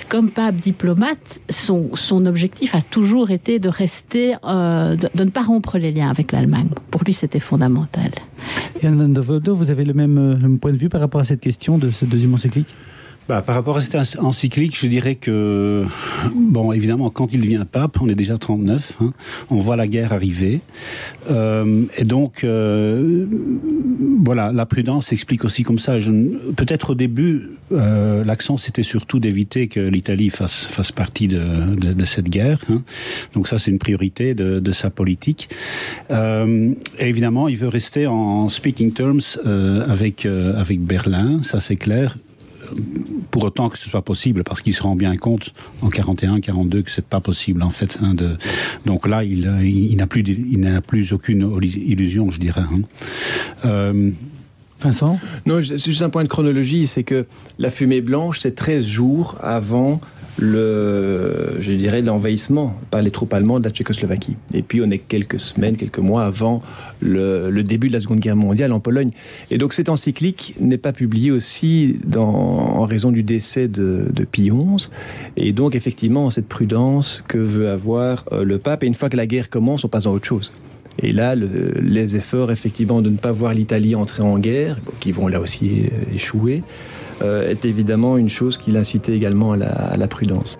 comme 0.09 0.31
pape 0.31 0.57
diplomate, 0.57 1.41
son, 1.51 1.91
son 1.95 2.27
objectif 2.27 2.75
a 2.75 2.83
toujours 2.83 3.31
été 3.31 3.59
de 3.59 3.69
rester, 3.69 4.35
de, 4.43 5.25
ne 5.25 5.31
pas 5.31 5.43
rompre 5.43 5.79
les 5.79 5.93
liens 5.93 6.11
avec 6.11 6.33
l'Allemagne. 6.33 6.69
Pour 6.91 7.03
lui, 7.05 7.13
c'était 7.13 7.41
fondamental. 7.41 8.11
Yann 8.83 9.13
Van 9.13 9.41
vous 9.55 9.71
avez 9.71 9.85
le 9.85 9.95
même, 9.95 10.33
le 10.33 10.49
même 10.49 10.59
point 10.59 10.73
de 10.73 10.77
vue 10.77 10.89
par 10.89 11.01
rapport 11.01 11.21
à 11.21 11.25
cette 11.25 11.41
question 11.41 11.79
de 11.79 11.91
ce 11.91 12.05
deuxième 12.05 12.35
encyclique? 12.35 12.75
Bah, 13.33 13.41
par 13.41 13.55
rapport 13.55 13.79
à 13.79 13.81
cette 13.81 14.19
encyclique, 14.19 14.79
je 14.79 14.87
dirais 14.87 15.15
que, 15.15 15.87
bon, 16.35 16.71
évidemment, 16.71 17.09
quand 17.09 17.33
il 17.33 17.41
devient 17.41 17.65
pape, 17.65 17.99
on 18.03 18.09
est 18.11 18.15
déjà 18.15 18.37
39, 18.37 18.99
hein, 19.01 19.15
on 19.49 19.57
voit 19.57 19.75
la 19.75 19.87
guerre 19.87 20.13
arriver. 20.13 20.61
Euh, 21.31 21.85
et 21.97 22.05
donc, 22.05 22.45
euh, 22.45 23.25
voilà, 24.23 24.53
la 24.53 24.67
prudence 24.67 25.15
explique 25.15 25.47
aussi 25.47 25.63
comme 25.63 25.79
ça. 25.79 25.97
Peut-être 26.57 26.91
au 26.91 26.95
début, 26.95 27.53
euh, 27.73 28.23
l'accent, 28.23 28.59
c'était 28.59 28.83
surtout 28.83 29.19
d'éviter 29.19 29.67
que 29.67 29.81
l'Italie 29.81 30.29
fasse, 30.29 30.67
fasse 30.67 30.93
partie 30.93 31.27
de, 31.27 32.05
cette 32.05 32.29
guerre. 32.29 32.59
Hein. 32.69 32.83
Donc 33.33 33.49
ça, 33.49 33.57
c'est 33.57 33.71
une 33.71 33.79
priorité 33.79 34.35
de, 34.35 34.73
sa 34.73 34.91
politique. 34.91 35.49
Et 36.11 36.77
évidemment, 37.01 37.49
il 37.49 37.57
veut 37.57 37.69
rester 37.69 38.07
en 38.07 38.51
speaking 38.51 38.93
terms 38.93 39.39
avec, 39.89 40.27
avec 40.27 40.81
Berlin, 40.83 41.43
ça 41.43 41.61
c'est 41.61 41.77
clair 41.77 42.15
pour 43.31 43.45
autant 43.45 43.69
que 43.69 43.79
ce 43.79 43.89
soit 43.89 44.03
possible, 44.03 44.45
parce 44.45 44.63
qu'il 44.63 44.75
se 44.75 44.83
rend 44.83 44.97
bien 44.97 45.17
compte 45.17 45.53
en 45.81 45.89
41, 45.89 46.41
42 46.41 46.83
que 46.83 46.91
c'est 46.91 47.05
pas 47.05 47.21
possible 47.21 47.63
en 47.63 47.71
fait. 47.71 47.99
Hein, 48.03 48.15
de... 48.15 48.37
Donc 48.87 49.07
là, 49.07 49.25
il, 49.25 49.51
il, 49.63 49.97
n'a 49.97 50.07
plus, 50.07 50.23
il 50.23 50.61
n'a 50.61 50.81
plus 50.81 51.13
aucune 51.13 51.59
illusion, 51.63 52.31
je 52.31 52.41
dirais. 52.41 52.63
Hein. 52.63 52.83
Euh... 53.65 54.11
Vincent? 54.81 55.21
Non, 55.47 55.61
c'est 55.63 55.79
juste 55.79 56.03
un 56.03 56.11
point 56.11 56.25
de 56.25 56.29
chronologie, 56.29 56.89
c'est 56.89 57.05
que 57.05 57.27
la 57.59 57.71
fumée 57.71 58.01
blanche, 58.01 58.41
c'est 58.41 58.57
13 58.57 58.85
jours 58.85 59.37
avant 59.41 60.01
le, 60.39 61.57
je 61.61 61.73
dirais, 61.73 62.01
l'envahissement 62.01 62.75
par 62.91 63.03
les 63.03 63.11
troupes 63.11 63.33
allemandes 63.35 63.63
de 63.63 63.69
la 63.69 63.75
Tchécoslovaquie. 63.75 64.37
Et 64.55 64.63
puis 64.63 64.81
on 64.83 64.91
est 64.91 64.99
quelques 64.99 65.39
semaines, 65.39 65.77
quelques 65.77 65.99
mois 65.99 66.25
avant 66.25 66.63
le, 67.01 67.63
début 67.63 67.89
de 67.89 67.93
la 67.93 68.01
Seconde 68.01 68.21
Guerre 68.21 68.37
mondiale 68.37 68.73
en 68.73 68.81
Pologne. 68.81 69.11
Et 69.51 69.59
donc 69.59 69.75
cette 69.75 69.89
encyclique 69.89 70.55
n'est 70.61 70.79
pas 70.79 70.93
publiée 70.93 71.31
aussi 71.31 71.99
en 72.17 72.85
raison 72.87 73.11
du 73.11 73.23
décès 73.23 73.69
de, 73.69 74.11
de 74.13 74.25
Pie 74.25 74.51
XI. 74.51 74.89
Et 75.37 75.53
donc 75.53 75.75
effectivement 75.75 76.31
cette 76.31 76.49
prudence 76.49 77.23
que 77.29 77.39
veut 77.39 77.69
avoir 77.69 78.25
euh, 78.33 78.45
le 78.45 78.59
pape. 78.59 78.83
Et 78.85 78.87
une 78.87 78.95
fois 78.95 79.09
que 79.09 79.17
la 79.17 79.27
guerre 79.27 79.51
commence, 79.51 79.85
on 79.85 79.89
passe 79.89 80.07
à 80.07 80.11
autre 80.11 80.27
chose. 80.27 80.53
Et 80.99 81.13
là, 81.13 81.35
les 81.35 82.17
efforts 82.17 82.53
effectivement 82.53 83.01
de 83.01 83.09
ne 83.09 83.17
pas 83.17 83.33
voir 83.33 83.55
l'Italie 83.55 83.95
entrer 83.95 84.23
en 84.23 84.39
guerre, 84.39 84.79
qui 85.01 85.13
vont 85.13 85.27
là 85.27 85.41
aussi 85.41 85.85
euh, 85.85 86.15
échouer, 86.15 86.63
est 87.21 87.65
évidemment 87.65 88.17
une 88.17 88.29
chose 88.29 88.59
qui 88.59 88.71
l'incitait 88.71 89.15
également 89.15 89.53
à 89.53 89.57
la, 89.57 89.71
à 89.71 89.97
la 89.97 90.09
prudence. 90.09 90.59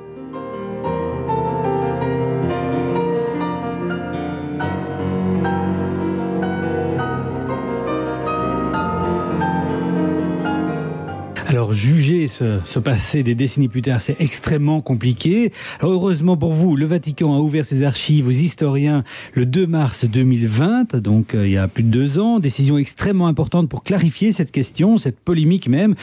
Alors 11.53 11.75
juger 11.75 12.29
ce, 12.29 12.61
ce, 12.65 12.79
passé 12.79 13.23
des 13.23 13.35
décennies 13.35 13.69
plus 13.69 13.83
tard, 13.83 14.01
c'est 14.01 14.17
extrêmement 14.21 14.81
compliqué. 14.81 15.53
Heureusement 15.83 16.35
pour 16.35 16.55
vous, 16.55 16.77
le 16.77 16.87
Vatican 16.87 17.35
a 17.35 17.41
ouvert 17.41 17.67
ses 17.67 17.83
archives 17.83 18.27
aux 18.27 18.31
historiens 18.31 19.05
le 19.35 19.45
2 19.45 19.67
mars 19.67 20.07
2020, 20.07 20.97
donc 20.97 21.35
euh, 21.35 21.47
il 21.47 21.53
y 21.53 21.59
a 21.59 21.69
plus 21.69 21.83
de 21.83 21.91
deux 21.91 22.19
ans. 22.19 22.39
Décision 22.39 22.79
extrêmement 22.79 23.27
importante 23.27 23.69
pour 23.69 23.85
clarifier 23.85 24.33
cette 24.33 24.51
question, 24.51 24.97
cette 24.97 25.21
polémique 25.21 25.69
même. 25.69 25.95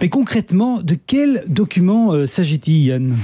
Mais 0.00 0.08
concrètement, 0.08 0.80
de 0.80 0.96
quel 1.04 1.42
document 1.48 2.12
euh, 2.12 2.26
s'agit-il, 2.26 2.84
Yann? 2.84 3.16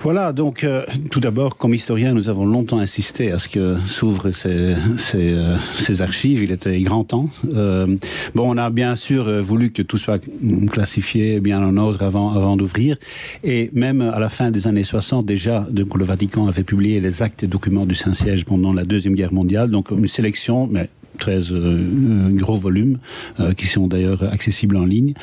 Voilà, 0.00 0.32
donc 0.32 0.62
euh, 0.62 0.84
tout 1.10 1.18
d'abord, 1.18 1.56
comme 1.56 1.74
historien, 1.74 2.14
nous 2.14 2.28
avons 2.28 2.46
longtemps 2.46 2.78
insisté 2.78 3.32
à 3.32 3.38
ce 3.38 3.48
que 3.48 3.76
s'ouvrent 3.86 4.30
ces, 4.30 4.74
ces, 4.96 5.32
euh, 5.32 5.56
ces, 5.76 6.02
archives. 6.02 6.42
Il 6.42 6.52
était 6.52 6.78
grand 6.80 7.04
temps. 7.04 7.28
Euh, 7.52 7.86
bon, 8.34 8.54
on 8.54 8.56
a 8.56 8.70
bien 8.70 8.94
sûr 8.94 9.26
euh, 9.26 9.40
voulu 9.40 9.70
que 9.70 9.82
tout 9.82 9.98
soit 9.98 10.22
classifié 10.70 11.40
bien 11.40 11.60
en 11.62 11.76
ordre 11.76 12.04
avant, 12.04 12.32
avant 12.32 12.56
d'ouvrir. 12.56 12.96
Et 13.42 13.70
même 13.72 14.00
à 14.00 14.20
la 14.20 14.28
fin 14.28 14.50
des 14.50 14.68
années 14.68 14.84
60, 14.84 15.26
déjà, 15.26 15.66
le 15.72 16.04
Vatican 16.04 16.46
avait 16.46 16.62
publié 16.62 17.00
les 17.00 17.22
actes 17.22 17.42
et 17.42 17.46
documents 17.48 17.86
du 17.86 17.94
Saint-Siège 17.94 18.44
pendant 18.44 18.72
la 18.72 18.84
Deuxième 18.84 19.14
Guerre 19.14 19.32
mondiale. 19.32 19.68
Donc 19.68 19.90
une 19.90 20.06
sélection, 20.06 20.68
mais 20.70 20.90
13 21.18 21.48
euh, 21.52 22.28
gros 22.30 22.56
volumes 22.56 22.98
euh, 23.40 23.52
qui 23.54 23.66
sont 23.66 23.86
d'ailleurs 23.86 24.22
accessibles 24.22 24.76
en 24.76 24.84
ligne. 24.84 25.14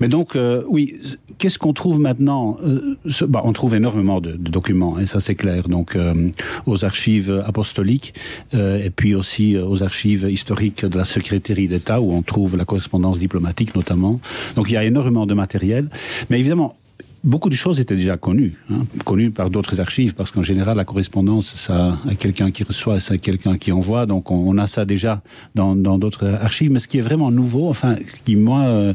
Mais 0.00 0.08
donc, 0.08 0.36
euh, 0.36 0.62
oui, 0.68 0.96
qu'est-ce 1.40 1.58
qu'on 1.58 1.72
trouve 1.72 1.98
maintenant 1.98 2.58
euh, 2.62 2.96
bah, 3.26 3.40
On 3.44 3.52
trouve 3.52 3.74
énormément 3.74 4.20
de, 4.20 4.32
documents, 4.32 4.98
et 4.98 5.06
ça 5.06 5.18
c'est 5.20 5.34
clair. 5.34 5.68
Donc, 5.68 5.96
euh, 5.96 6.28
aux 6.66 6.84
archives 6.84 7.42
apostoliques 7.44 8.14
euh, 8.54 8.84
et 8.84 8.90
puis 8.90 9.14
aussi 9.14 9.56
aux 9.56 9.82
archives 9.82 10.28
historiques 10.30 10.84
de 10.84 10.96
la 10.96 11.04
secrétaire 11.04 11.56
d'État 11.56 12.00
où 12.00 12.12
on 12.12 12.22
trouve 12.22 12.56
la 12.56 12.64
correspondance 12.64 13.18
diplomatique 13.18 13.74
notamment. 13.74 14.20
Donc, 14.54 14.68
il 14.68 14.74
y 14.74 14.76
a 14.76 14.84
énormément 14.84 15.26
de 15.26 15.34
matériel. 15.34 15.88
Mais 16.28 16.38
évidemment, 16.38 16.76
beaucoup 17.22 17.50
de 17.50 17.54
choses 17.54 17.80
étaient 17.80 17.96
déjà 17.96 18.16
connues, 18.16 18.54
hein, 18.70 18.86
connues 19.04 19.30
par 19.30 19.50
d'autres 19.50 19.80
archives, 19.80 20.14
parce 20.14 20.30
qu'en 20.30 20.42
général, 20.42 20.76
la 20.76 20.84
correspondance, 20.84 21.54
ça 21.56 21.98
a 22.08 22.14
quelqu'un 22.14 22.50
qui 22.50 22.64
reçoit, 22.64 23.00
c'est 23.00 23.18
quelqu'un 23.18 23.58
qui 23.58 23.72
envoie, 23.72 24.06
donc 24.06 24.30
on, 24.30 24.36
on, 24.36 24.58
a 24.58 24.66
ça 24.66 24.84
déjà 24.84 25.22
dans 25.54 25.74
d'autres 25.74 26.26
archives. 26.26 26.70
Mais 26.70 26.78
ce 26.78 26.88
qui 26.88 26.98
est 26.98 27.02
vraiment 27.02 27.30
nouveau, 27.30 27.68
enfin, 27.68 27.96
qui 28.24 28.36
moi 28.36 28.62
euh, 28.62 28.94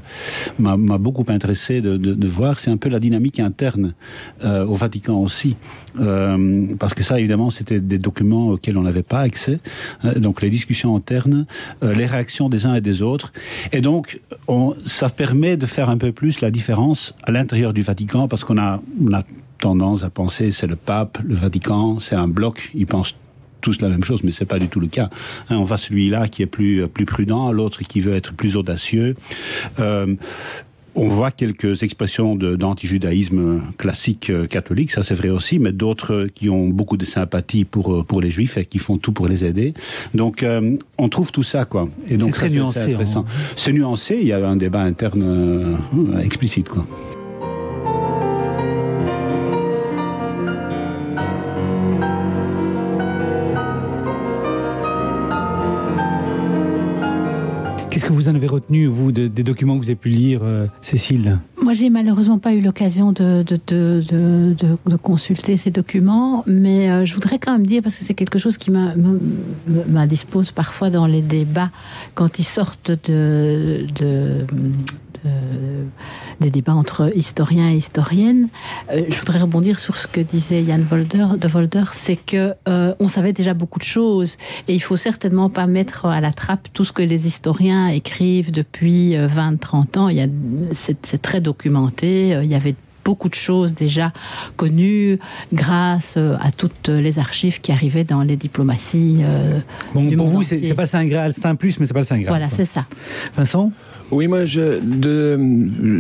m'a 0.58 0.98
beaucoup 0.98 1.25
intéressé 1.27 1.82
de, 1.82 1.98
de, 1.98 2.13
de 2.13 2.27
voir, 2.27 2.60
c'est 2.60 2.72
un 2.72 2.77
peu 2.77 2.89
la 2.89 3.00
dynamique 3.00 3.39
interne 3.39 3.94
euh, 4.44 4.65
au 4.65 4.75
Vatican 4.75 5.20
aussi, 5.20 5.55
euh, 6.00 6.75
parce 6.79 6.94
que 6.94 7.03
ça, 7.03 7.20
évidemment, 7.20 7.50
c'était 7.50 7.79
des 7.79 8.00
documents 8.00 8.50
auxquels 8.50 8.77
on 8.77 8.84
n'avait 8.84 9.03
pas 9.03 9.20
accès, 9.20 9.60
hein, 10.03 10.13
donc 10.15 10.41
les 10.41 10.50
discussions 10.50 10.96
internes, 10.96 11.46
euh, 11.84 11.94
les 11.94 12.05
réactions 12.05 12.50
des 12.50 12.65
uns 12.65 12.75
et 12.75 12.82
des 12.82 13.01
autres, 13.01 13.34
et 13.72 13.82
donc 13.82 14.20
on, 14.48 14.75
ça 14.86 15.10
permet 15.10 15.58
de 15.58 15.65
faire 15.65 15.89
un 15.89 15.98
peu 15.98 16.12
plus 16.12 16.41
la 16.41 16.51
différence 16.51 17.13
à 17.24 17.32
l'intérieur 17.32 17.74
du 17.74 17.82
Vatican 17.82 18.14
parce 18.27 18.43
qu'on 18.43 18.57
a, 18.57 18.79
on 19.03 19.13
a 19.13 19.24
tendance 19.60 20.03
à 20.03 20.10
penser 20.10 20.51
c'est 20.51 20.67
le 20.67 20.75
pape, 20.75 21.17
le 21.24 21.36
Vatican, 21.36 22.00
c'est 22.00 22.15
un 22.15 22.27
bloc, 22.27 22.72
ils 22.74 22.86
pensent 22.86 23.15
tous 23.62 23.81
la 23.81 23.89
même 23.89 24.03
chose, 24.03 24.24
mais 24.24 24.31
c'est 24.31 24.45
pas 24.45 24.60
du 24.60 24.67
tout 24.67 24.79
le 24.79 24.88
cas. 24.88 25.10
Hein, 25.50 25.57
on 25.57 25.63
va 25.63 25.77
celui-là 25.77 26.27
qui 26.27 26.43
est 26.43 26.48
plus 26.48 26.88
plus 26.88 27.05
prudent, 27.05 27.51
l'autre 27.51 27.81
qui 27.84 28.00
veut 28.00 28.13
être 28.13 28.34
plus 28.34 28.57
audacieux. 28.57 29.15
Euh, 29.79 30.15
on 30.95 31.07
voit 31.07 31.31
quelques 31.31 31.84
expressions 31.84 32.36
d'antijudaïsme 32.36 33.62
classique 33.77 34.29
euh, 34.29 34.48
catholique, 34.48 34.91
ça 34.91 35.03
c'est 35.03 35.13
vrai 35.13 35.29
aussi, 35.29 35.60
mais 35.60 35.74
d'autres 35.74 36.27
qui 36.34 36.50
ont 36.50 36.69
beaucoup 36.69 36.95
de 36.95 37.05
sympathie 37.05 37.65
pour, 37.65 38.05
pour 38.05 38.22
les 38.22 38.29
juifs 38.29 38.57
et 38.57 38.65
qui 38.65 38.80
font 38.80 38.97
tout 38.97 39.12
pour 39.12 39.28
les 39.28 39.43
aider. 39.43 39.73
Donc 40.13 40.41
euh, 40.41 40.78
on 40.97 41.10
trouve 41.10 41.32
tout 41.32 41.43
ça 41.43 41.65
quoi. 41.65 41.89
Et 42.08 42.17
donc 42.17 42.38
c'est 42.38 42.49
nuancé. 42.49 42.80
intéressant. 42.80 43.25
C'est 43.56 43.73
nuancé, 43.73 44.17
il 44.21 44.28
y 44.28 44.32
a 44.32 44.47
un 44.47 44.56
débat 44.56 44.82
interne 44.82 45.23
euh, 45.23 46.19
explicite 46.21 46.69
quoi. 46.69 46.86
Qu'est-ce 57.95 58.08
que 58.08 58.12
vous 58.12 58.27
en 58.27 58.36
avez 58.36 58.47
retenu, 58.47 58.88
vous, 58.88 59.13
de, 59.13 59.27
des 59.27 59.43
documents 59.43 59.75
que 59.75 59.79
vous 59.79 59.89
avez 59.89 59.95
pu 59.95 60.10
lire, 60.10 60.41
euh, 60.43 60.67
Cécile? 60.81 61.39
Moi, 61.62 61.71
j'ai 61.71 61.89
malheureusement 61.89 62.39
pas 62.39 62.51
eu 62.51 62.60
l'occasion 62.60 63.13
de, 63.13 63.45
consulter 65.01 65.55
ces 65.55 65.71
documents, 65.71 66.43
mais 66.45 66.91
euh, 66.91 67.05
je 67.05 67.13
voudrais 67.13 67.39
quand 67.39 67.53
même 67.53 67.65
dire, 67.65 67.81
parce 67.81 67.95
que 67.95 68.03
c'est 68.03 68.13
quelque 68.13 68.38
chose 68.38 68.58
qui 68.58 68.69
m'indispose 69.88 70.51
parfois 70.51 70.89
dans 70.89 71.08
les 71.08 71.21
débats, 71.21 71.71
quand 72.15 72.38
ils 72.38 72.43
sortent 72.43 72.91
de, 73.08 73.86
des 76.39 76.51
débats 76.51 76.73
entre 76.73 77.11
historiens 77.15 77.69
et 77.71 77.75
historiennes. 77.75 78.49
Euh, 78.91 79.03
je 79.09 79.17
voudrais 79.17 79.39
rebondir 79.39 79.79
sur 79.79 79.97
ce 79.97 80.07
que 80.07 80.21
disait 80.21 80.61
Yann 80.61 80.83
Volder, 80.83 81.27
de 81.39 81.47
Volder, 81.47 81.83
c'est 81.91 82.15
que 82.15 82.53
euh, 82.67 82.93
on 82.99 83.07
savait 83.07 83.33
déjà 83.33 83.53
beaucoup 83.53 83.79
de 83.79 83.85
choses 83.85 84.38
et 84.67 84.73
il 84.73 84.81
faut 84.81 84.97
certainement 84.97 85.49
pas 85.49 85.67
mettre 85.67 86.05
à 86.05 86.21
la 86.21 86.33
trappe 86.33 86.67
tout 86.73 86.83
ce 86.83 86.91
que 86.91 87.01
les 87.03 87.27
historiens 87.27 87.88
écrivent 87.88 88.51
depuis 88.51 89.15
20-30 89.15 89.97
ans. 89.97 90.09
Il 90.09 90.17
y 90.17 90.21
a 90.21 90.27
c'est 90.71 91.21
très 91.21 91.41
documenté. 91.41 92.29
Il 92.43 92.51
y 92.51 92.55
avait 92.55 92.75
beaucoup 93.05 93.29
de 93.29 93.35
choses 93.35 93.73
déjà 93.73 94.11
connues 94.57 95.19
grâce 95.53 96.17
à 96.17 96.51
toutes 96.51 96.89
les 96.89 97.19
archives 97.19 97.61
qui 97.61 97.71
arrivaient 97.71 98.03
dans 98.03 98.23
les 98.23 98.35
diplomaties. 98.35 99.19
Euh, 99.21 99.59
bon, 99.93 100.11
pour 100.17 100.27
vous, 100.27 100.43
c'est 100.43 100.73
pas 100.73 100.81
le 100.81 100.88
Saint 100.88 101.05
Graal, 101.05 101.33
c'est 101.33 101.45
un 101.45 101.55
plus, 101.55 101.79
mais 101.79 101.85
c'est 101.85 101.93
pas 101.93 101.99
le 101.99 102.05
Saint 102.05 102.17
Graal. 102.17 102.29
Voilà, 102.29 102.49
c'est 102.49 102.65
ça. 102.65 102.85
Vincent? 103.38 103.71
Oui, 104.12 104.28
moi, 104.28 104.46
je, 104.46 104.80
de, 104.80 105.38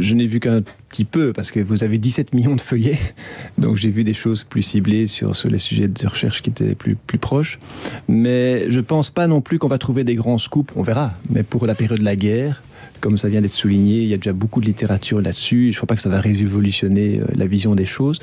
je 0.01 0.13
n'ai 0.15 0.27
vu 0.27 0.39
qu'un 0.39 0.61
petit 0.89 1.05
peu 1.05 1.33
parce 1.33 1.51
que 1.51 1.59
vous 1.59 1.83
avez 1.83 1.97
17 1.97 2.33
millions 2.33 2.55
de 2.55 2.61
feuillets, 2.61 2.99
donc 3.57 3.77
j'ai 3.77 3.89
vu 3.89 4.03
des 4.03 4.13
choses 4.13 4.43
plus 4.43 4.61
ciblées 4.61 5.07
sur, 5.07 5.35
sur 5.35 5.49
les 5.49 5.57
sujets 5.57 5.87
de 5.87 6.07
recherche 6.07 6.41
qui 6.41 6.51
étaient 6.51 6.75
plus, 6.75 6.95
plus 6.95 7.17
proches. 7.17 7.57
Mais 8.07 8.69
je 8.69 8.79
pense 8.79 9.09
pas 9.09 9.27
non 9.27 9.41
plus 9.41 9.57
qu'on 9.57 9.67
va 9.67 9.79
trouver 9.79 10.03
des 10.03 10.15
grands 10.15 10.37
scoops, 10.37 10.71
on 10.75 10.83
verra. 10.83 11.13
Mais 11.31 11.43
pour 11.43 11.65
la 11.65 11.73
période 11.73 11.99
de 11.99 12.05
la 12.05 12.15
guerre, 12.15 12.61
comme 13.01 13.17
ça 13.17 13.27
vient 13.27 13.41
d'être 13.41 13.51
souligné, 13.51 14.01
il 14.01 14.07
y 14.07 14.13
a 14.13 14.17
déjà 14.17 14.33
beaucoup 14.33 14.61
de 14.61 14.65
littérature 14.65 15.19
là-dessus. 15.19 15.71
Je 15.71 15.75
ne 15.75 15.75
crois 15.75 15.87
pas 15.87 15.95
que 15.95 16.01
ça 16.01 16.09
va 16.09 16.21
révolutionner 16.21 17.19
euh, 17.19 17.25
la 17.35 17.47
vision 17.47 17.75
des 17.75 17.85
choses. 17.85 18.19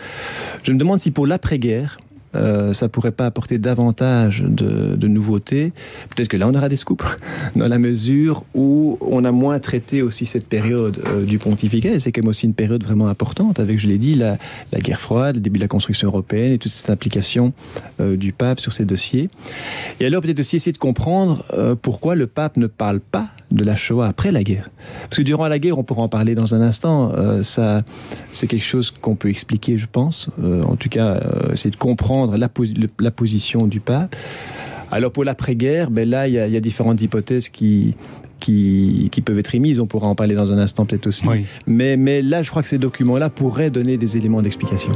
Je 0.62 0.72
me 0.72 0.78
demande 0.78 1.00
si 1.00 1.10
pour 1.10 1.26
l'après-guerre, 1.26 1.98
euh, 2.34 2.72
ça 2.72 2.88
pourrait 2.88 3.12
pas 3.12 3.26
apporter 3.26 3.58
davantage 3.58 4.42
de, 4.46 4.96
de 4.96 5.08
nouveautés. 5.08 5.72
Peut-être 6.14 6.28
que 6.28 6.36
là, 6.36 6.48
on 6.48 6.54
aura 6.54 6.68
des 6.68 6.76
scoops, 6.76 7.04
dans 7.56 7.68
la 7.68 7.78
mesure 7.78 8.44
où 8.54 8.98
on 9.00 9.24
a 9.24 9.32
moins 9.32 9.58
traité 9.58 10.02
aussi 10.02 10.26
cette 10.26 10.46
période 10.46 11.02
euh, 11.06 11.24
du 11.24 11.38
pontificat. 11.38 11.92
Et 11.92 12.00
c'est 12.00 12.12
quand 12.12 12.22
même 12.22 12.28
aussi 12.28 12.46
une 12.46 12.54
période 12.54 12.82
vraiment 12.82 13.08
importante, 13.08 13.60
avec, 13.60 13.78
je 13.78 13.88
l'ai 13.88 13.98
dit, 13.98 14.14
la, 14.14 14.38
la 14.72 14.80
guerre 14.80 15.00
froide, 15.00 15.36
le 15.36 15.40
début 15.40 15.58
de 15.58 15.64
la 15.64 15.68
construction 15.68 16.08
européenne 16.08 16.52
et 16.52 16.58
toutes 16.58 16.72
ces 16.72 16.90
implications 16.90 17.52
euh, 18.00 18.16
du 18.16 18.32
pape 18.32 18.60
sur 18.60 18.72
ces 18.72 18.84
dossiers. 18.84 19.28
Et 20.00 20.06
alors, 20.06 20.22
peut-être 20.22 20.40
aussi 20.40 20.56
essayer 20.56 20.72
de 20.72 20.78
comprendre 20.78 21.44
euh, 21.52 21.74
pourquoi 21.74 22.14
le 22.14 22.26
pape 22.26 22.56
ne 22.56 22.66
parle 22.66 23.00
pas 23.00 23.28
de 23.52 23.64
la 23.64 23.76
Shoah 23.76 24.06
après 24.06 24.32
la 24.32 24.42
guerre. 24.42 24.70
Parce 25.02 25.18
que 25.18 25.22
durant 25.22 25.48
la 25.48 25.58
guerre, 25.58 25.78
on 25.78 25.84
pourra 25.84 26.02
en 26.02 26.08
parler 26.08 26.34
dans 26.34 26.54
un 26.54 26.60
instant, 26.60 27.12
euh, 27.12 27.42
ça, 27.42 27.82
c'est 28.30 28.46
quelque 28.46 28.64
chose 28.64 28.90
qu'on 28.90 29.14
peut 29.14 29.28
expliquer, 29.28 29.78
je 29.78 29.86
pense. 29.90 30.28
Euh, 30.42 30.62
en 30.62 30.76
tout 30.76 30.88
cas, 30.88 31.16
euh, 31.16 31.54
c'est 31.54 31.70
de 31.70 31.76
comprendre 31.76 32.36
la, 32.36 32.48
pos 32.48 32.64
la 32.98 33.10
position 33.10 33.66
du 33.66 33.80
pape. 33.80 34.16
Alors 34.90 35.10
pour 35.10 35.24
l'après-guerre, 35.24 35.90
ben 35.90 36.08
là, 36.08 36.28
il 36.28 36.32
y, 36.32 36.52
y, 36.52 36.56
a 36.56 36.60
différentes 36.60 37.00
hypothèses 37.00 37.48
qui, 37.48 37.94
qui, 38.40 39.08
qui 39.10 39.20
peuvent 39.22 39.38
être 39.38 39.54
émises. 39.54 39.80
On 39.80 39.86
pourra 39.86 40.08
en 40.08 40.14
parler 40.14 40.34
dans 40.34 40.52
un 40.52 40.58
instant 40.58 40.84
peut-être 40.84 41.06
aussi. 41.06 41.26
Oui. 41.26 41.46
Mais, 41.66 41.96
mais 41.96 42.20
là, 42.20 42.42
je 42.42 42.50
crois 42.50 42.62
que 42.62 42.68
ces 42.68 42.78
documents-là 42.78 43.30
pourraient 43.30 43.70
donner 43.70 43.96
des 43.96 44.16
éléments 44.16 44.42
d'explication. 44.42 44.92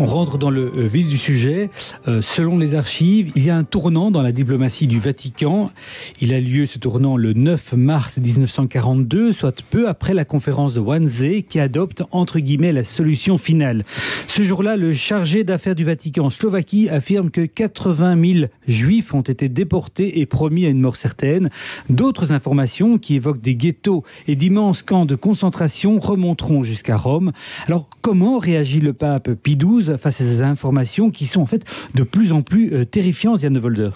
On 0.00 0.06
rentre 0.06 0.38
dans 0.38 0.50
le 0.50 0.86
vif 0.86 1.08
du 1.08 1.18
sujet. 1.18 1.70
Euh, 2.06 2.22
selon 2.22 2.56
les 2.56 2.76
archives, 2.76 3.32
il 3.34 3.44
y 3.44 3.50
a 3.50 3.56
un 3.56 3.64
tournant 3.64 4.12
dans 4.12 4.22
la 4.22 4.30
diplomatie 4.30 4.86
du 4.86 5.00
Vatican. 5.00 5.72
Il 6.20 6.32
a 6.32 6.38
lieu 6.38 6.66
ce 6.66 6.78
tournant 6.78 7.16
le 7.16 7.32
9 7.32 7.72
mars 7.72 8.18
1942, 8.18 9.32
soit 9.32 9.60
peu 9.68 9.88
après 9.88 10.14
la 10.14 10.24
conférence 10.24 10.72
de 10.72 10.78
Wannsee 10.78 11.42
qui 11.42 11.58
adopte 11.58 12.04
entre 12.12 12.38
guillemets 12.38 12.70
la 12.70 12.84
solution 12.84 13.38
finale. 13.38 13.84
Ce 14.28 14.42
jour-là, 14.42 14.76
le 14.76 14.92
chargé 14.92 15.42
d'affaires 15.42 15.74
du 15.74 15.82
Vatican 15.82 16.26
en 16.26 16.30
Slovaquie 16.30 16.88
affirme 16.88 17.32
que 17.32 17.40
80 17.40 18.34
000 18.38 18.46
juifs 18.68 19.12
ont 19.14 19.22
été 19.22 19.48
déportés 19.48 20.20
et 20.20 20.26
promis 20.26 20.64
à 20.64 20.68
une 20.68 20.80
mort 20.80 20.94
certaine. 20.94 21.50
D'autres 21.90 22.30
informations 22.30 22.98
qui 22.98 23.16
évoquent 23.16 23.40
des 23.40 23.56
ghettos 23.56 24.04
et 24.28 24.36
d'immenses 24.36 24.82
camps 24.82 25.06
de 25.06 25.16
concentration 25.16 25.98
remonteront 25.98 26.62
jusqu'à 26.62 26.96
Rome. 26.96 27.32
Alors 27.66 27.88
comment 28.00 28.38
réagit 28.38 28.78
le 28.78 28.92
pape 28.92 29.32
Pie 29.32 29.56
XII 29.56 29.87
face 29.96 30.20
à 30.20 30.24
ces 30.24 30.42
informations 30.42 31.10
qui 31.10 31.26
sont 31.26 31.40
en 31.40 31.46
fait 31.46 31.64
de 31.94 32.02
plus 32.02 32.32
en 32.32 32.42
plus 32.42 32.72
euh, 32.74 32.84
terrifiantes, 32.84 33.42
Yann 33.42 33.52
de 33.52 33.58
Volder 33.58 33.90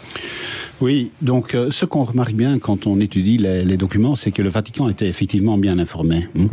Oui, 0.81 1.11
donc 1.21 1.55
euh, 1.55 1.71
ce 1.71 1.85
qu'on 1.85 2.05
remarque 2.05 2.33
bien 2.35 2.59
quand 2.59 2.87
on 2.87 2.99
étudie 3.01 3.39
les, 3.39 3.65
les 3.65 3.77
documents, 3.77 4.15
c'est 4.15 4.31
que 4.33 4.43
le 4.43 4.49
Vatican 4.49 4.89
était 4.89 5.09
effectivement 5.09 5.59
bien 5.59 5.79
informé. 5.79 6.29
hein. 6.39 6.47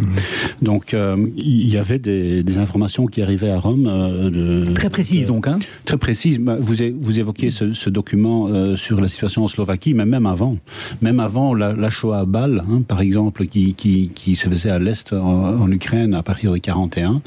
Donc 0.62 0.94
euh, 0.94 1.16
il 1.38 1.68
y 1.70 1.78
avait 1.78 2.00
des, 2.00 2.44
des 2.44 2.58
informations 2.58 3.06
qui 3.06 3.22
arrivaient 3.22 3.50
à 3.52 3.60
Rome. 3.60 3.88
euh, 3.88 4.30
de, 4.66 4.74
Très 4.74 4.90
précises 4.90 5.26
donc. 5.26 5.48
Hein 5.48 5.60
Très 5.86 5.98
précise. 5.98 6.40
Bah, 6.40 6.58
Vous, 6.60 6.76
vous 7.02 7.20
évoquez 7.20 7.50
ce, 7.50 7.74
ce 7.74 7.90
document 7.90 8.48
euh, 8.48 8.76
sur 8.76 9.00
la 9.02 9.08
situation 9.08 9.44
en 9.44 9.48
Slovaquie, 9.48 9.94
mais 9.94 10.06
même 10.06 10.26
avant, 10.26 10.58
même 11.02 11.20
avant 11.20 11.54
la, 11.54 11.74
la 11.74 11.90
Shoah 11.90 12.20
à 12.20 12.26
Bâle, 12.26 12.64
hein, 12.70 12.82
par 12.82 13.02
exemple, 13.02 13.46
qui, 13.48 13.74
qui, 13.74 14.10
qui 14.14 14.36
se 14.36 14.50
faisait 14.50 14.70
à 14.70 14.80
l'est 14.80 15.14
en, 15.14 15.60
en 15.62 15.72
Ukraine 15.72 16.14
à 16.14 16.24
partir 16.24 16.52
de 16.52 16.58
41. 16.58 17.22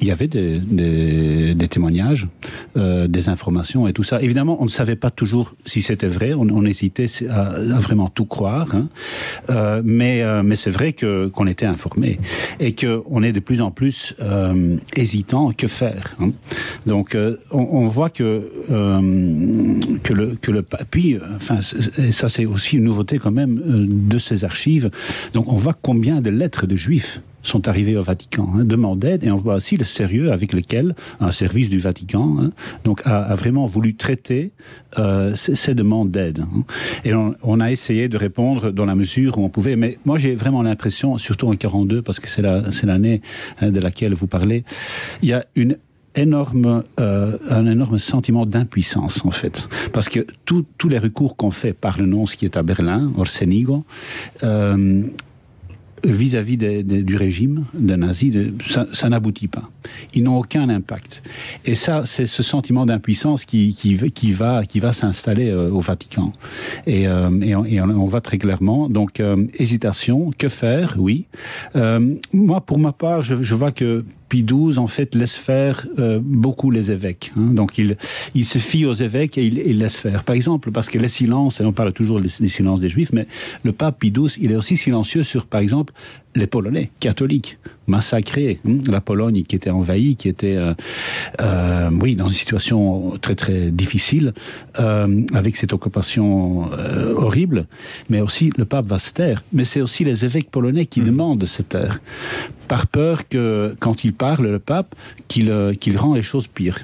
Il 0.00 0.06
y 0.06 0.10
avait 0.10 0.28
des, 0.28 0.58
des, 0.58 1.54
des 1.54 1.68
témoignages, 1.68 2.28
euh, 2.76 3.08
des 3.08 3.28
informations 3.28 3.88
et 3.88 3.92
tout 3.92 4.02
ça. 4.02 4.20
Évidemment, 4.20 4.58
on 4.60 4.64
ne 4.64 4.70
savait 4.70 4.96
pas 4.96 5.10
toujours 5.10 5.54
si 5.64 5.80
c'était 5.82 6.06
vrai. 6.06 6.34
On, 6.34 6.42
on 6.50 6.64
hésitait 6.64 7.06
à, 7.30 7.52
à 7.52 7.78
vraiment 7.80 8.08
tout 8.08 8.26
croire. 8.26 8.74
Hein. 8.74 8.88
Euh, 9.50 9.82
mais 9.84 10.22
euh, 10.22 10.42
mais 10.42 10.56
c'est 10.56 10.70
vrai 10.70 10.92
que 10.92 11.28
qu'on 11.28 11.46
était 11.46 11.66
informé 11.66 12.18
et 12.60 12.72
que 12.72 13.02
on 13.06 13.22
est 13.22 13.32
de 13.32 13.40
plus 13.40 13.60
en 13.60 13.70
plus 13.70 14.14
euh, 14.20 14.76
hésitant. 14.94 15.52
Que 15.56 15.68
faire 15.68 16.16
hein. 16.20 16.30
Donc 16.86 17.14
euh, 17.14 17.36
on, 17.50 17.66
on 17.72 17.86
voit 17.86 18.10
que 18.10 18.50
euh, 18.70 19.80
que 20.02 20.12
le 20.12 20.36
que 20.40 20.50
le 20.50 20.64
puis 20.90 21.18
enfin 21.34 21.60
ça 21.62 22.28
c'est 22.28 22.46
aussi 22.46 22.76
une 22.76 22.84
nouveauté 22.84 23.18
quand 23.18 23.30
même 23.30 23.86
de 23.88 24.18
ces 24.18 24.44
archives. 24.44 24.90
Donc 25.32 25.52
on 25.52 25.56
voit 25.56 25.74
combien 25.74 26.20
de 26.20 26.30
lettres 26.30 26.66
de 26.66 26.76
juifs 26.76 27.20
sont 27.46 27.68
arrivés 27.68 27.96
au 27.96 28.02
Vatican, 28.02 28.48
hein, 28.54 28.64
demandent 28.64 28.98
d'aide, 28.98 29.24
et 29.24 29.30
on 29.30 29.36
voit 29.36 29.54
aussi 29.54 29.76
le 29.76 29.84
sérieux 29.84 30.32
avec 30.32 30.52
lequel 30.52 30.94
un 31.20 31.30
service 31.30 31.68
du 31.68 31.78
Vatican 31.78 32.36
hein, 32.40 32.50
donc 32.84 33.02
a, 33.04 33.34
vraiment 33.34 33.66
voulu 33.66 33.94
traiter 33.94 34.50
euh, 34.98 35.34
ces, 35.34 35.74
demandes 35.74 36.10
d'aide. 36.10 36.40
hein. 36.40 36.64
Et 37.04 37.12
on, 37.14 37.60
a 37.60 37.70
essayé 37.70 38.08
de 38.08 38.16
répondre 38.16 38.70
dans 38.70 38.86
la 38.86 38.94
mesure 38.94 39.38
où 39.38 39.44
on 39.44 39.48
pouvait, 39.48 39.76
mais 39.76 39.98
moi 40.04 40.18
j'ai 40.18 40.34
vraiment 40.34 40.62
l'impression, 40.62 41.18
surtout 41.18 41.48
en 41.48 41.56
42, 41.56 42.02
parce 42.02 42.20
que 42.20 42.28
c'est 42.28 42.42
la- 42.42 42.70
c'est 42.72 42.86
l'année 42.86 43.20
hein, 43.60 43.70
de 43.70 43.80
laquelle 43.80 44.14
vous 44.14 44.26
parlez, 44.26 44.64
il 45.22 45.28
y 45.28 45.32
a 45.32 45.44
une 45.54 45.76
énorme, 46.16 46.82
euh, 46.98 47.36
un 47.50 47.66
énorme 47.66 47.98
sentiment 47.98 48.46
d'impuissance 48.46 49.24
en 49.24 49.30
fait, 49.30 49.68
parce 49.92 50.08
que 50.08 50.26
tous 50.44 50.88
les 50.88 50.98
recours 50.98 51.36
qu'on 51.36 51.50
fait 51.50 51.72
par 51.74 51.98
le 51.98 52.06
nonce 52.06 52.34
qui 52.34 52.44
est 52.46 52.56
à 52.56 52.62
Berlin, 52.62 53.12
Orsenigo, 53.16 53.84
euh, 54.42 55.02
vis-à-vis 56.04 56.56
du 56.58 57.16
régime 57.16 57.64
des 57.74 57.96
nazis, 57.96 58.32
de- 58.32 58.52
ça 58.92 59.08
n'aboutit 59.08 59.48
pas. 59.48 59.70
Ils 60.14 60.22
n'ont 60.24 60.38
aucun 60.38 60.68
impact. 60.68 61.22
Et 61.64 61.74
ça, 61.74 62.02
c'est 62.04 62.26
ce 62.26 62.42
sentiment 62.42 62.86
d'impuissance 62.86 63.44
qui, 63.44 63.74
qui, 63.74 63.96
qui 64.10 64.32
va, 64.32 64.64
qui 64.64 64.80
va 64.80 64.92
s'installer 64.92 65.48
euh, 65.50 65.70
au 65.70 65.80
Vatican. 65.80 66.32
Et, 66.86 67.06
euh, 67.06 67.30
et, 67.42 67.54
on, 67.54 67.64
et 67.64 67.80
on- 67.80 68.06
voit 68.06 68.20
très 68.20 68.38
clairement. 68.38 68.88
Donc, 68.88 69.20
euh, 69.20 69.46
hésitation, 69.58 70.30
que 70.36 70.48
faire? 70.48 70.94
Oui. 70.98 71.26
Euh, 71.74 72.14
moi, 72.32 72.60
pour 72.60 72.78
ma 72.78 72.92
part, 72.92 73.22
je, 73.22 73.42
je 73.42 73.54
vois 73.54 73.72
que 73.72 74.04
Pie 74.28 74.42
XII, 74.44 74.78
en 74.78 74.86
fait, 74.88 75.14
laisse 75.14 75.36
faire 75.36 75.86
euh, 75.98 76.18
beaucoup 76.22 76.70
les 76.70 76.90
évêques. 76.90 77.32
hein. 77.36 77.52
Donc, 77.54 77.78
il, 77.78 77.96
il 78.34 78.44
se 78.44 78.58
fie 78.58 78.84
aux 78.84 78.94
évêques 78.94 79.38
et 79.38 79.44
il, 79.46 79.58
il 79.58 79.78
laisse 79.78 79.96
faire. 79.96 80.24
Par 80.24 80.34
exemple, 80.34 80.70
parce 80.72 80.88
que 80.88 80.98
les 80.98 81.08
silences, 81.08 81.60
et 81.60 81.64
on 81.64 81.72
parle 81.72 81.92
toujours 81.92 82.20
des, 82.20 82.28
des 82.40 82.48
silences 82.48 82.80
des 82.80 82.88
Juifs, 82.88 83.12
mais 83.12 83.26
le 83.64 83.72
pape 83.72 83.98
Pie 84.00 84.10
XII, 84.12 84.38
il 84.40 84.52
est 84.52 84.56
aussi 84.56 84.76
silencieux 84.76 85.22
sur, 85.22 85.46
par 85.46 85.60
exemple, 85.60 85.92
les 86.36 86.46
Polonais 86.46 86.90
catholiques 87.00 87.58
massacrés, 87.88 88.60
hein. 88.68 88.76
la 88.88 89.00
Pologne 89.00 89.42
qui 89.42 89.56
était 89.56 89.70
envahie, 89.70 90.16
qui 90.16 90.28
était, 90.28 90.56
euh, 90.56 90.74
euh, 91.40 91.90
oui, 92.00 92.14
dans 92.14 92.28
une 92.28 92.34
situation 92.34 93.16
très 93.20 93.34
très 93.34 93.70
difficile, 93.70 94.34
euh, 94.78 95.22
avec 95.34 95.56
cette 95.56 95.72
occupation 95.72 96.70
euh, 96.72 97.14
horrible. 97.14 97.66
Mais 98.10 98.20
aussi 98.20 98.52
le 98.56 98.64
pape 98.64 98.86
va 98.86 98.98
se 98.98 99.12
taire. 99.12 99.42
Mais 99.52 99.64
c'est 99.64 99.80
aussi 99.80 100.04
les 100.04 100.24
évêques 100.24 100.50
polonais 100.50 100.86
qui 100.86 101.00
demandent 101.00 101.38
de 101.38 101.46
se 101.46 101.62
taire, 101.62 102.00
par 102.68 102.86
peur 102.86 103.28
que 103.28 103.74
quand 103.80 104.04
il 104.04 104.12
parle, 104.12 104.46
le 104.46 104.58
pape, 104.58 104.94
qu'il 105.28 105.50
euh, 105.50 105.74
qu'il 105.74 105.96
rend 105.96 106.14
les 106.14 106.22
choses 106.22 106.46
pires. 106.46 106.80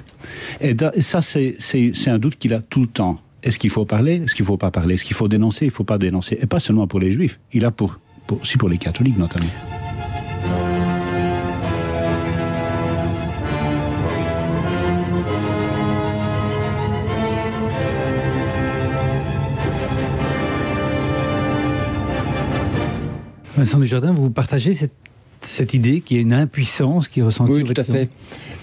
Et, 0.61 0.73
da- 0.73 0.91
et 0.95 1.01
ça, 1.01 1.21
c'est 1.21 1.55
c'est- 1.59 1.91
c'est 1.93 2.09
un 2.09 2.19
doute 2.19 2.37
qu'il 2.37 2.53
a 2.53 2.61
tout 2.61 2.81
le 2.81 2.87
temps. 2.87 3.19
Est-ce 3.43 3.59
qu'il 3.59 3.69
faut 3.71 3.83
parler? 3.85 4.21
Est-ce 4.23 4.35
qu'il 4.35 4.43
ne 4.43 4.47
faut 4.47 4.57
pas 4.57 4.71
parler? 4.71 4.95
Est-ce 4.95 5.03
qu'il 5.03 5.17
faut 5.17 5.27
dénoncer? 5.27 5.65
Il 5.65 5.67
ne 5.67 5.73
faut 5.73 5.83
pas 5.83 5.97
dénoncer. 5.97 6.37
Et 6.41 6.45
pas 6.47 6.61
seulement 6.61 6.87
pour 6.87 7.01
les 7.01 7.11
juifs. 7.11 7.39
Il 7.51 7.65
a 7.65 7.71
pour, 7.71 7.99
pour- 8.27 8.41
aussi 8.41 8.57
pour 8.57 8.69
les 8.69 8.77
catholiques 8.77 9.17
notamment. 9.17 9.49
Vincent 23.55 23.79
Dujardin, 23.79 24.13
vous 24.13 24.29
partagez 24.31 24.73
cette, 24.73 24.93
cette 25.41 25.73
idée 25.73 26.01
qu'il 26.01 26.17
y 26.17 26.19
a 26.19 26.23
une 26.23 26.33
impuissance 26.33 27.07
qui 27.07 27.19
est 27.19 27.23
ressentie 27.23 27.51
Oui, 27.53 27.63
tout 27.63 27.73
à 27.79 27.83
fait. 27.83 28.09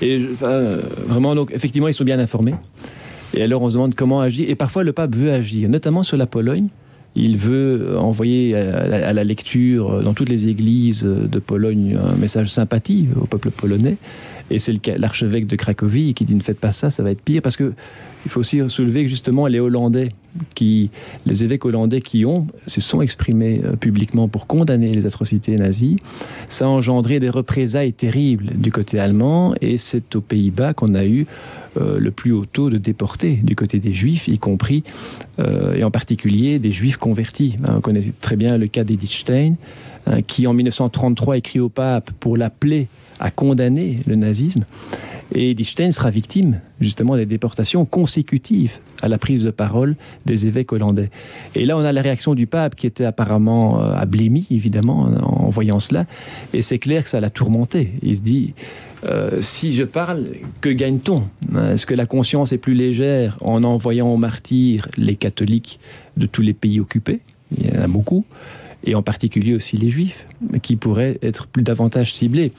Et 0.03 0.21
euh, 0.43 0.83
vraiment, 1.07 1.35
donc, 1.35 1.53
effectivement, 1.55 1.89
ils 1.89 1.95
sont 1.95 2.05
bien 2.05 2.19
informés. 2.19 2.55
Et 3.35 3.43
alors, 3.43 3.63
on 3.63 3.71
se 3.71 3.75
demande 3.75 3.95
comment 3.95 4.21
agir. 4.21 4.51
Et 4.51 4.57
parfois, 4.57 4.83
le 4.83 4.93
pape 4.93 5.15
veut 5.15 5.31
agir, 5.31 5.69
notamment 5.69 6.03
sur 6.03 6.17
la 6.17 6.27
Pologne. 6.27 6.69
Il 7.17 7.37
veut 7.37 7.81
euh, 7.83 7.99
envoyer 7.99 8.55
à 8.55 9.13
la, 9.13 9.25
lecture 9.25 9.91
euh, 9.91 10.03
dans 10.03 10.15
toutes 10.15 10.29
les 10.29 10.47
églises 10.47 11.03
euh, 11.05 11.27
de 11.27 11.39
Pologne 11.41 11.99
un 12.03 12.15
message 12.17 12.47
de 12.47 12.51
sympathie 12.51 13.09
au 13.21 13.27
peuple 13.27 13.51
polonais. 13.51 13.97
Et 14.51 14.59
c'est 14.59 14.87
l'archevêque 14.99 15.47
de 15.47 15.57
Cracovie 15.57 16.15
qui 16.15 16.25
dit 16.25 16.35
ne 16.35 16.43
faites 16.43 16.59
pas 16.59 16.73
ça, 16.73 16.91
ça 16.91 17.03
va 17.03 17.11
être 17.11 17.21
pire. 17.21 17.43
Parce 17.43 17.57
que 17.57 17.73
il 18.27 18.31
faut 18.31 18.41
aussi 18.41 18.61
soulever 18.69 19.05
que 19.05 19.09
justement 19.09 19.47
les 19.47 19.61
Hollandais, 19.61 20.11
les 20.61 21.45
évêques 21.45 21.65
hollandais 21.65 22.03
qui 22.03 22.27
ont, 22.27 22.47
se 22.67 22.83
sont 22.83 23.01
exprimés 23.01 23.63
publiquement 23.81 24.29
pour 24.29 24.47
condamner 24.47 24.93
les 24.93 25.07
atrocités 25.07 25.57
nazies, 25.57 25.97
ça 26.47 26.67
a 26.67 26.69
engendré 26.69 27.19
des 27.19 27.31
représailles 27.31 27.95
terribles 27.95 28.51
du 28.57 28.71
côté 28.71 28.99
allemand. 28.99 29.55
Et 29.63 29.79
c'est 29.79 30.17
aux 30.17 30.21
Pays-Bas 30.21 30.75
qu'on 30.75 30.95
a 30.95 31.07
eu 31.07 31.27
le 31.77 32.11
plus 32.11 32.33
haut 32.33 32.47
taux 32.47 32.71
de 32.71 32.79
déportés 32.79 33.39
du 33.43 33.55
côté 33.55 33.79
des 33.79 33.93
juifs, 33.93 34.29
y 34.29 34.39
compris 34.39 34.83
euh, 35.39 35.75
et 35.75 35.85
en 35.85 35.91
particulier 35.91 36.59
des 36.59 36.73
juifs 36.73 36.97
convertis. 36.97 37.57
Hein, 37.65 37.75
on 37.77 37.81
connaît 37.81 38.13
très 38.21 38.37
bien 38.37 38.59
le 38.59 38.67
cas 38.67 38.85
d'Edith 38.85 39.13
Stein, 39.13 39.55
hein, 40.07 40.23
qui 40.23 40.47
en 40.47 40.53
1933 40.53 41.39
écrit 41.39 41.61
au 41.61 41.69
pape 41.69 42.11
pour 42.21 42.37
l'appeler 42.37 42.89
à 43.19 43.31
condamner 43.31 43.99
le 44.07 44.17
nazisme. 44.17 44.65
Et 45.33 45.51
Edith 45.51 45.69
Stein 45.69 45.91
sera 45.93 46.11
victime 46.11 46.61
justement 46.81 47.17
des 47.17 47.27
déportations 47.27 47.85
consécutives 47.85 48.79
à 49.01 49.09
la 49.09 49.17
prise 49.17 49.45
de 49.45 49.51
parole 49.51 49.95
des 50.27 50.47
évêques 50.49 50.73
hollandais. 50.73 51.11
Et 51.55 51.67
là, 51.67 51.77
on 51.77 51.85
a 51.85 51.93
la 51.93 52.03
réaction 52.03 52.35
du 52.35 52.47
pape 52.47 52.75
qui 52.75 52.87
était 52.87 53.05
apparemment 53.05 53.81
euh, 53.81 53.95
à 53.95 54.07
blémi, 54.07 54.47
évidemment, 54.51 55.03
en, 55.03 55.47
en 55.47 55.51
voyant 55.51 55.79
cela. 55.79 56.07
Et 56.53 56.63
c'est 56.63 56.79
clair 56.79 57.05
que 57.05 57.11
ça 57.11 57.21
l'a 57.21 57.31
tourmenté. 57.31 57.93
Il 58.03 58.17
se 58.17 58.23
dit, 58.23 58.55
euh, 59.05 59.41
si 59.41 59.75
je 59.75 59.85
parle, 59.85 60.27
que 60.61 60.69
gagne-t-on? 60.69 61.25
Est-ce 61.57 61.87
que 61.87 61.95
la 61.95 62.07
conscience 62.07 62.53
est 62.53 62.59
plus 62.59 62.75
légère 62.75 63.37
en 63.41 63.65
envoyant 63.65 64.09
au 64.09 64.17
martyr 64.17 64.89
les 64.97 65.17
catholiques 65.17 65.81
de 66.17 66.27
tous 66.27 66.43
les 66.43 66.53
pays 66.53 66.81
occupés? 66.81 67.21
Il 67.57 67.67
y 67.67 67.77
en 67.77 67.83
a 67.83 67.89
beaucoup. 67.89 68.25
Et 68.85 68.95
en 68.95 69.03
particulier 69.03 69.55
aussi 69.55 69.77
les 69.77 69.91
juifs, 69.91 70.27
qui 70.63 70.77
pourraient 70.77 71.19
être 71.23 71.47
plus 71.47 71.63
davantage 71.63 72.15
ciblés. 72.15 72.53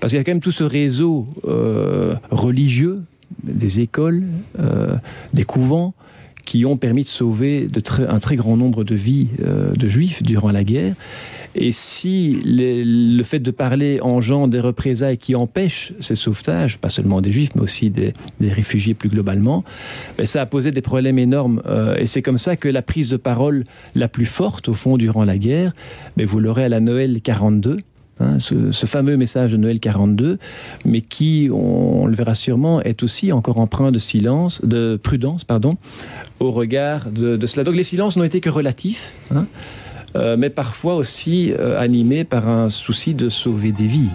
Parce 0.00 0.12
qu'il 0.12 0.18
y 0.18 0.20
a 0.20 0.24
quand 0.24 0.32
même 0.32 0.40
tout 0.40 0.52
ce 0.52 0.64
réseau 0.64 1.26
euh, 1.46 2.14
religieux, 2.30 3.02
des 3.42 3.80
écoles, 3.80 4.24
euh, 4.58 4.94
des 5.32 5.44
couvents, 5.44 5.94
qui 6.44 6.66
ont 6.66 6.76
permis 6.76 7.02
de 7.02 7.08
sauver 7.08 7.68
un 8.08 8.18
très 8.18 8.36
grand 8.36 8.56
nombre 8.56 8.82
de 8.82 8.96
vies 8.96 9.28
de 9.38 9.86
juifs 9.86 10.24
durant 10.24 10.50
la 10.50 10.64
guerre. 10.64 10.96
Et 11.54 11.72
si 11.72 12.40
le 12.44 13.22
fait 13.24 13.38
de 13.38 13.50
parler 13.50 13.98
engendre 14.00 14.48
des 14.48 14.60
représailles 14.60 15.18
qui 15.18 15.34
empêchent 15.34 15.92
ces 16.00 16.14
sauvetages, 16.14 16.78
pas 16.78 16.88
seulement 16.88 17.20
des 17.20 17.30
juifs, 17.30 17.50
mais 17.54 17.62
aussi 17.62 17.90
des, 17.90 18.14
réfugiés 18.40 18.94
plus 18.94 19.08
globalement, 19.08 19.64
ben, 20.16 20.24
ça 20.24 20.40
a 20.40 20.46
posé 20.46 20.70
des 20.70 20.80
problèmes 20.80 21.18
énormes. 21.18 21.62
Euh, 21.66 21.96
et 21.96 22.06
c'est 22.06 22.22
comme 22.22 22.38
ça 22.38 22.56
que 22.56 22.68
la 22.68 22.82
prise 22.82 23.08
de 23.08 23.16
parole 23.16 23.64
la 23.94 24.08
plus 24.08 24.24
forte, 24.24 24.68
au 24.68 24.74
fond, 24.74 24.96
durant 24.96 25.24
la 25.24 25.36
guerre, 25.36 25.74
ben, 26.16 26.26
vous 26.26 26.40
l'aurez 26.40 26.64
à 26.64 26.68
la 26.70 26.80
Noël 26.80 27.20
42. 27.20 27.78
hein, 28.20 28.38
ce, 28.38 28.86
fameux 28.86 29.18
message 29.18 29.52
de 29.52 29.58
Noël 29.58 29.78
42, 29.78 30.38
mais 30.86 31.02
qui, 31.02 31.50
on, 31.52 32.06
le 32.06 32.14
verra 32.14 32.34
sûrement, 32.34 32.80
est 32.80 33.02
aussi 33.02 33.30
encore 33.30 33.58
empreint 33.58 33.92
de 33.92 33.98
silence, 33.98 34.64
de 34.64 34.98
prudence, 35.02 35.44
pardon, 35.44 35.76
au 36.40 36.50
regard 36.50 37.10
de, 37.10 37.44
cela. 37.44 37.62
Donc 37.64 37.74
les 37.74 37.84
silences 37.84 38.16
n'ont 38.16 38.24
été 38.24 38.40
que 38.40 38.50
relatifs. 38.50 39.12
hein, 39.34 39.46
mais 40.36 40.50
parfois 40.50 40.96
aussi 40.96 41.52
euh, 41.52 41.80
animé 41.80 42.24
par 42.24 42.48
un 42.48 42.70
souci 42.70 43.14
de 43.14 43.28
sauver 43.28 43.72
des 43.72 43.86
vies. 43.86 44.10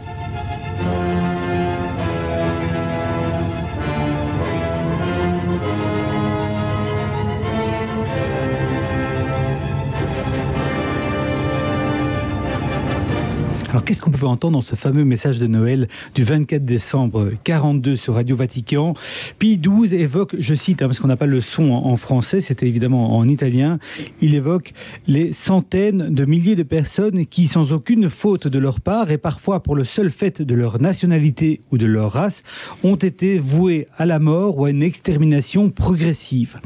Alors 13.77 13.85
qu'est-ce 13.85 14.01
qu'on 14.01 14.09
pouvait 14.09 14.25
entendre 14.25 14.53
dans 14.53 14.61
ce 14.61 14.73
fameux 14.73 15.05
message 15.05 15.37
de 15.37 15.45
Noël 15.45 15.87
du 16.15 16.23
24 16.23 16.65
décembre 16.65 17.29
42 17.43 17.95
sur 17.95 18.15
Radio 18.15 18.35
Vatican? 18.35 18.95
Pie 19.37 19.59
XII 19.59 19.93
évoque, 19.93 20.35
je 20.39 20.55
cite, 20.55 20.81
hein, 20.81 20.87
parce 20.87 20.99
qu'on 20.99 21.09
n'a 21.09 21.15
pas 21.15 21.27
le 21.27 21.41
son 21.41 21.69
en, 21.69 21.95
français, 21.95 22.41
c'était 22.41 22.65
évidemment 22.67 23.15
en 23.15 23.27
italien, 23.27 23.77
il 24.19 24.33
évoque 24.33 24.73
les 25.05 25.31
centaines 25.31 26.11
de 26.11 26.25
milliers 26.25 26.55
de 26.55 26.63
personnes 26.63 27.27
qui, 27.27 27.45
sans 27.45 27.71
aucune 27.71 28.09
faute 28.09 28.47
de 28.47 28.57
leur 28.57 28.81
part 28.81 29.11
et 29.11 29.19
parfois 29.19 29.61
pour 29.61 29.75
le 29.75 29.83
seul 29.83 30.09
fait 30.09 30.41
de 30.41 30.55
leur 30.55 30.81
nationalité 30.81 31.61
ou 31.71 31.77
de 31.77 31.85
leur 31.85 32.13
race, 32.13 32.41
ont 32.81 32.95
été 32.95 33.37
vouées 33.37 33.87
à 33.95 34.07
la 34.07 34.17
mort 34.17 34.57
ou 34.57 34.65
à 34.65 34.71
une 34.71 34.81
extermination 34.81 35.69
progressive. 35.69 36.59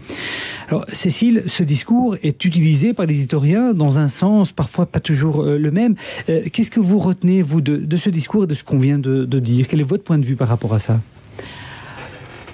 Alors, 0.72 0.86
Cécile, 0.88 1.44
ce 1.48 1.64
discours 1.64 2.16
est 2.24 2.46
utilisé 2.46 2.94
par 2.94 3.06
les 3.06 3.20
historiens 3.22 3.74
dans 3.74 4.00
un 4.00 4.08
sens 4.08 4.54
parfois 4.54 4.86
pas 4.86 5.02
toujours 5.02 5.42
euh, 5.42 5.58
le 5.58 5.70
même. 5.70 5.96
Euh, 6.30 6.44
Qu'est-ce 6.50 6.72
que 6.72 6.80
vous 6.80 7.01
retenez, 7.02 7.42
vous, 7.42 7.62
de, 7.62 7.98
ce 7.98 8.10
discours 8.10 8.46
et 8.46 8.48
de 8.48 8.54
ce 8.54 8.64
qu'on 8.64 8.78
vient 8.78 9.00
de 9.00 9.40
dire? 9.40 9.68
Quel 9.68 9.82
est 9.82 9.84
votre 9.84 10.04
point 10.04 10.18
de 10.18 10.26
vue 10.26 10.36
par 10.36 10.48
rapport 10.48 10.74
à 10.74 10.80
ça? 10.80 11.00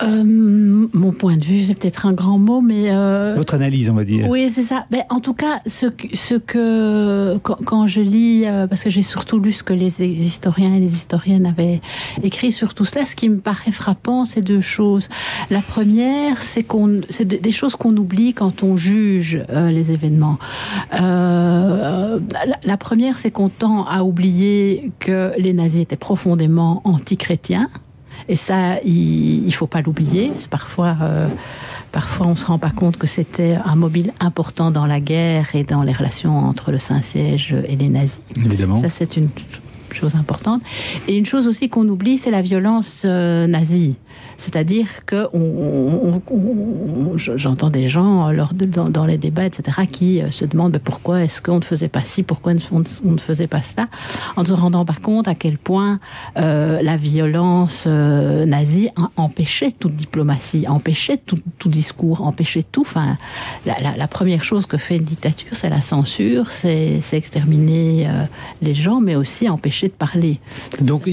Euh, 0.04 0.24
mon 0.94 1.12
point 1.12 1.38
de 1.38 1.44
vue, 1.44 1.64
c'est 1.64 1.74
peut-être 1.74 2.06
un 2.06 2.14
grand 2.14 2.38
mot, 2.38 2.62
mais 2.62 2.92
euh, 2.92 3.34
Votre 3.36 3.56
analyse, 3.56 3.90
on 3.90 3.94
va 3.94 4.04
dire. 4.04 4.28
Oui, 4.30 4.50
c'est 4.52 4.62
ça. 4.64 4.86
Mais 4.92 5.04
en 5.10 5.20
tout 5.20 5.34
cas, 5.34 5.60
ce 5.66 5.88
que, 5.88 6.08
ce 6.16 6.36
que 6.36 7.38
quand, 7.44 7.58
quand 7.66 7.88
je 7.88 8.02
lis, 8.02 8.46
euh, 8.46 8.68
parce 8.68 8.84
que 8.84 8.90
j'ai 8.90 9.02
surtout 9.02 9.40
lu 9.40 9.52
ce 9.52 9.64
que 9.64 9.74
les 9.74 10.02
historiens 10.04 10.76
et 10.76 10.80
les 10.80 10.94
historiennes 10.94 11.46
avaient 11.46 11.82
écrit 12.24 12.52
sur 12.52 12.74
tout 12.74 12.86
cela, 12.86 13.06
ce 13.06 13.16
qui 13.16 13.30
me 13.30 13.38
paraît 13.38 13.72
frappant, 13.72 14.26
c'est 14.26 14.42
deux 14.42 14.62
choses. 14.62 15.10
La 15.50 15.62
première, 15.62 16.42
c'est 16.42 16.64
qu'on, 16.64 17.02
c'est 17.10 17.26
de- 17.28 17.38
des 17.38 17.52
choses 17.52 17.76
qu'on 17.76 17.96
oublie 17.98 18.34
quand 18.34 18.64
on 18.64 18.78
juge 18.78 19.42
euh, 19.50 19.72
les 19.72 19.92
événements. 19.92 20.38
Euh, 20.94 22.20
la, 22.46 22.58
la 22.64 22.78
première, 22.78 23.18
c'est 23.18 23.32
qu'on 23.32 23.50
tend 23.50 23.86
à 23.86 24.04
oublier 24.04 24.92
que 25.00 25.32
les 25.38 25.54
nazis 25.54 25.82
étaient 25.82 25.96
profondément 25.96 26.82
anti-chrétiens. 26.84 27.70
Et 28.30 28.36
ça, 28.36 28.80
il 28.84 29.46
ne 29.46 29.52
faut 29.52 29.68
pas 29.68 29.82
l'oublier. 29.82 30.32
Parfois, 30.50 30.98
euh, 31.02 31.28
parfois, 31.92 32.28
on 32.28 32.32
ne 32.32 32.36
se 32.36 32.46
rend 32.46 32.60
pas 32.60 32.72
compte 32.72 32.98
que 32.98 33.08
c'était 33.08 33.58
un 33.64 33.76
mobile 33.76 34.14
important 34.20 34.72
dans 34.72 34.86
la 34.86 35.00
guerre 35.00 35.50
et 35.54 35.64
dans 35.64 35.84
les 35.84 35.94
relations 35.94 36.38
entre 36.38 36.72
le 36.72 36.80
Saint-Siège 36.80 37.56
et 37.68 37.76
les 37.76 37.90
nazis. 37.90 38.22
Évidemment. 38.36 38.78
Ça, 38.78 38.90
c'est 38.90 39.18
une 39.18 39.30
chose 39.94 40.16
importante. 40.16 40.62
Et 41.08 41.16
une 41.16 41.26
chose 41.26 41.48
aussi 41.48 41.70
qu'on 41.70 41.88
oublie, 41.88 42.18
c'est 42.18 42.32
la 42.32 42.42
violence 42.42 43.04
euh, 43.06 43.48
nazie. 43.48 43.96
C'est-à-dire 44.38 44.88
que 45.06 45.28
j'entends 47.16 47.70
des 47.70 47.88
gens 47.88 48.32
de, 48.54 48.66
dans, 48.66 49.06
les 49.06 49.18
débats, 49.18 49.46
etc., 49.46 49.82
qui 49.92 50.22
euh, 50.22 50.32
se 50.32 50.46
demandent 50.46 50.78
pourquoi 50.84 51.24
est-ce 51.24 51.42
qu'on 51.42 51.58
ne 51.58 51.64
faisait 51.64 51.88
pas 51.88 52.04
ci, 52.04 52.24
pourquoi 52.24 52.54
on 52.72 52.80
ne, 52.80 53.18
faisait 53.18 53.48
pas 53.48 53.62
cela, 53.62 53.88
en 54.36 54.44
ne 54.44 54.48
se 54.48 54.54
rendant 54.54 54.86
pas 54.86 54.96
compte 55.02 55.28
à 55.28 55.36
quel 55.36 55.58
point 55.58 56.00
euh, 56.38 56.82
la 56.82 56.98
violence 56.98 57.86
euh, 57.88 58.46
nazie 58.46 58.90
empêchait 59.16 59.72
toute 59.72 59.96
diplomatie, 59.96 60.68
empêchait 60.68 61.18
tout, 61.18 61.70
discours, 61.70 62.22
empêchait 62.22 62.64
tout. 62.64 62.82
Enfin, 62.82 63.18
la, 63.66 64.08
première 64.08 64.44
chose 64.44 64.66
que 64.66 64.78
fait 64.78 64.98
une 64.98 65.04
dictature, 65.04 65.50
c'est 65.54 65.70
la 65.70 65.82
censure, 65.82 66.52
c'est 66.52 67.02
exterminer 67.12 68.08
euh, 68.08 68.24
les 68.62 68.74
gens, 68.74 69.00
mais 69.02 69.16
aussi 69.16 69.50
empêcher 69.50 69.88
de 69.88 69.94
parler. 69.94 70.40
Donc, 70.82 71.10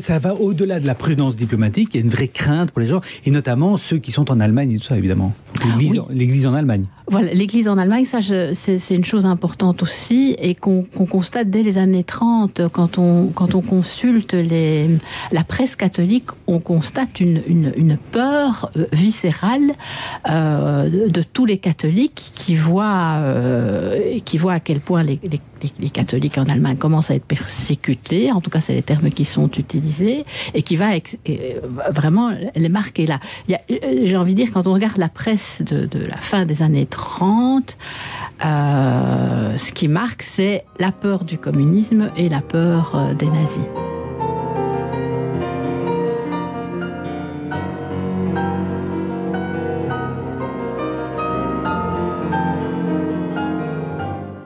ça 0.00 0.18
va 0.18 0.34
au-delà 0.34 0.80
de 0.80 0.86
la 0.86 0.94
prudence 0.94 1.36
diplomatique. 1.36 1.90
Il 1.94 1.98
y 1.98 2.00
a 2.00 2.04
une 2.04 2.10
vraie 2.10 2.28
crainte 2.40 2.70
pour 2.70 2.80
les 2.80 2.86
gens, 2.86 3.00
et 3.26 3.30
notamment 3.30 3.76
ceux 3.76 3.98
qui 3.98 4.12
sont 4.12 4.30
en 4.30 4.40
Allemagne 4.40 4.72
et 4.72 4.78
tout 4.78 4.84
ça, 4.84 4.96
évidemment. 4.96 5.34
L'Église 5.64 5.90
Oui. 5.92 6.00
l'Église 6.10 6.46
en 6.46 6.54
Allemagne. 6.54 6.84
L'Église 7.32 7.68
en 7.68 7.78
Allemagne, 7.78 8.04
ça, 8.04 8.20
c'est 8.22 8.94
une 8.94 9.04
chose 9.04 9.26
importante 9.26 9.82
aussi 9.82 10.36
et 10.38 10.54
qu'on 10.54 10.82
constate 10.82 11.50
dès 11.50 11.62
les 11.62 11.78
années 11.78 12.04
30 12.04 12.62
quand 12.72 12.98
on 12.98 13.60
consulte 13.60 14.36
la 15.32 15.44
presse 15.44 15.76
catholique, 15.76 16.26
on 16.46 16.60
constate 16.60 17.20
une 17.20 17.98
peur 18.12 18.70
euh, 18.76 18.86
viscérale 18.92 19.72
euh, 20.28 21.08
de, 21.08 21.22
tous 21.22 21.46
les 21.46 21.58
catholiques 21.58 22.32
qui 22.34 22.54
voient 22.54 23.16
euh, 23.18 24.18
à 24.48 24.60
quel 24.60 24.80
point 24.80 25.02
les, 25.02 25.18
catholiques 25.92 26.38
en 26.38 26.44
Allemagne 26.44 26.76
commencent 26.76 27.10
à 27.10 27.14
être 27.14 27.24
persécutés. 27.24 28.32
En 28.32 28.40
tout 28.40 28.50
cas, 28.50 28.60
c'est 28.60 28.72
les 28.72 28.82
termes 28.82 29.10
qui 29.10 29.24
sont 29.24 29.50
utilisés 29.58 30.24
et 30.54 30.62
qui 30.62 30.76
va 30.76 30.92
vraiment 31.90 32.32
les 32.54 32.68
marquer 32.68 33.06
là. 33.06 33.20
J'ai 33.48 34.16
envie 34.16 34.34
de 34.34 34.42
dire 34.42 34.52
quand 34.52 34.66
on 34.66 34.72
regarde 34.72 34.96
la 34.96 35.08
presse 35.08 35.62
de, 35.62 35.86
de 35.86 36.04
la 36.04 36.16
fin 36.16 36.46
des 36.46 36.62
années 36.62 36.86
30, 36.86 36.99
euh, 38.44 39.58
ce 39.58 39.72
qui 39.72 39.88
marque, 39.88 40.22
c'est 40.22 40.64
la 40.78 40.92
peur 40.92 41.24
du 41.24 41.38
communisme 41.38 42.10
et 42.16 42.28
la 42.28 42.40
peur 42.40 42.92
euh, 42.94 43.14
des 43.14 43.26
nazis. 43.28 43.64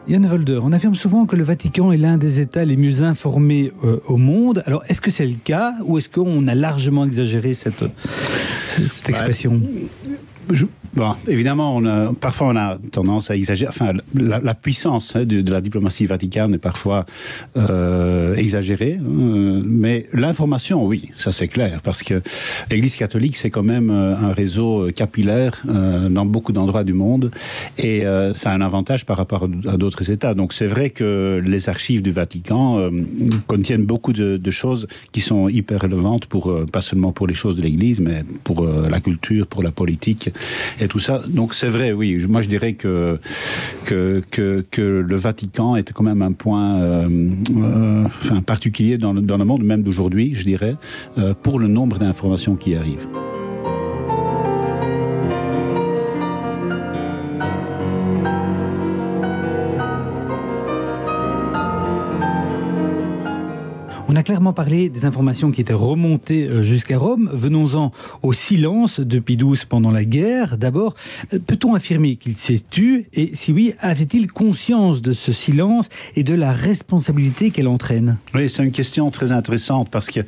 Yann 0.07 0.27
Volder, 0.27 0.61
on 0.62 0.73
affirme 0.73 0.95
souvent 0.95 1.25
que 1.25 1.35
le 1.35 1.45
Vatican 1.45 1.90
est 1.90 1.97
l'un 1.97 2.19
des 2.19 2.38
États 2.38 2.64
les 2.67 2.77
mieux 2.77 3.03
informés 3.03 3.73
euh, 3.85 4.01
au 4.07 4.19
monde. 4.19 4.62
Alors, 4.67 4.85
est-ce 4.88 5.01
que 5.01 5.11
c'est 5.11 5.27
le 5.27 5.35
cas 5.43 5.73
ou 5.85 5.97
est-ce 5.97 6.11
qu'on 6.11 6.47
a 6.47 6.55
largement 6.55 7.07
exagéré 7.07 7.55
cette, 7.55 7.85
cette 8.93 9.09
expression? 9.09 9.62
Je- 10.51 10.67
bon, 10.96 11.14
évidemment, 11.28 11.76
on 11.76 11.85
a, 11.87 12.12
parfois 12.12 12.48
on 12.48 12.57
a 12.57 12.78
tendance 12.92 13.30
à 13.30 13.37
exagérer. 13.37 13.68
Enfin, 13.68 13.92
la, 14.14 14.54
puissance 14.54 15.16
hein, 15.16 15.24
de, 15.24 15.50
la 15.50 15.61
diplomatie 15.61 16.07
vaticane 16.07 16.54
est 16.54 16.59
parfois 16.59 17.07
euh, 17.57 18.35
exagérée, 18.37 18.98
hein, 19.00 19.62
mais 19.64 20.07
l'information, 20.12 20.85
oui, 20.87 21.11
ça 21.16 21.33
c'est 21.33 21.48
clair, 21.48 21.80
parce 21.83 22.02
que 22.02 22.22
l'Église 22.70 22.96
catholique 22.96 23.37
c'est 23.37 23.50
quand 23.50 23.62
même 23.62 23.90
euh, 23.90 24.16
un 24.16 24.33
réseau 24.33 24.90
capillaire 24.94 25.62
euh, 25.68 26.09
dans 26.09 26.26
beaucoup 26.26 26.52
d'endroits 26.52 26.85
du 26.85 26.92
monde, 26.92 27.30
et 27.78 28.04
euh, 28.04 28.35
ça 28.35 28.50
a 28.50 28.54
un 28.54 28.61
avantage 28.61 29.04
par 29.04 29.16
rapport 29.16 29.48
à 29.66 29.76
d'autres 29.76 30.11
États. 30.11 30.35
Donc 30.35 30.52
c'est 30.52 30.66
vrai 30.66 30.90
que 30.90 31.42
les 31.44 31.68
archives 31.68 32.02
du 32.02 32.11
Vatican 32.11 32.78
euh, 32.78 32.90
contiennent 33.46 33.85
beaucoup 33.85 34.12
de, 34.12 34.50
choses 34.50 34.87
qui 35.12 35.20
sont 35.20 35.48
hyper 35.48 35.80
relevantes 35.80 36.26
pour 36.26 36.50
euh, 36.50 36.64
pas 36.70 36.80
seulement 36.80 37.12
pour 37.12 37.26
les 37.26 37.35
choses 37.35 37.57
de 37.57 37.62
l'Église, 37.62 38.00
mais 38.00 38.22
pour 38.44 38.62
euh, 38.62 38.88
la 38.88 39.00
culture, 39.00 39.46
pour 39.46 39.62
la 39.62 39.72
politique 39.72 40.30
tout 40.88 40.99
ça. 40.99 41.23
Donc 41.29 41.55
c'est 41.55 41.68
vrai, 41.68 41.92
oui. 41.92 42.25
Moi, 42.29 42.40
je 42.40 42.49
dirais 42.49 42.75
que 42.75 43.18
le 43.90 45.16
Vatican 45.16 45.77
est 45.77 45.92
quand 45.92 46.05
même 46.05 46.23
un 46.23 46.33
point, 46.33 46.81
euh, 46.81 47.09
euh, 47.57 48.40
particulier 48.47 48.99
dans 48.99 49.12
le, 49.12 49.20
dans 49.20 49.37
le 49.37 49.44
monde, 49.44 49.62
même 49.62 49.83
d'aujourd'hui, 49.83 50.35
je 50.35 50.44
dirais, 50.44 50.77
euh, 51.18 51.35
pour 51.35 51.59
le 51.59 51.68
nombre 51.68 51.99
d'informations 51.99 52.57
qui 52.57 52.75
arrivent. 52.75 53.07
On 64.14 64.16
a 64.16 64.22
clairement 64.22 64.53
parlé 64.53 64.90
des 64.90 65.07
informations 65.07 65.50
qui 65.50 65.61
étaient 65.61 65.72
remontées 65.72 66.46
euh, 66.46 66.62
jusqu'à 66.62 66.98
Rome. 66.98 67.29
Venons-en 67.33 67.90
au 68.22 68.33
silence 68.33 69.00
de 69.00 69.18
Pie 69.18 69.37
XII 69.37 69.66
pendant 69.68 69.90
la 69.90 70.05
guerre. 70.05 70.57
D'abord, 70.57 70.94
euh, 71.33 71.40
peut-on 71.44 71.74
affirmer 71.74 72.14
qu'il 72.14 72.37
s'est 72.37 72.61
tu? 72.70 73.07
Et 73.12 73.35
si 73.35 73.50
oui, 73.50 73.74
avait-il 73.81 74.31
conscience 74.31 75.03
de 75.03 75.11
ce 75.11 75.33
silence 75.33 75.88
et 76.14 76.22
de 76.22 76.33
la 76.33 76.53
responsabilité 76.53 77.50
qu'elle 77.50 77.66
entraîne? 77.66 78.18
Oui, 78.37 78.48
c'est 78.48 78.62
une 78.62 78.70
question 78.70 79.11
très 79.11 79.33
intéressante 79.33 79.90
parce 79.90 80.11
que 80.11 80.20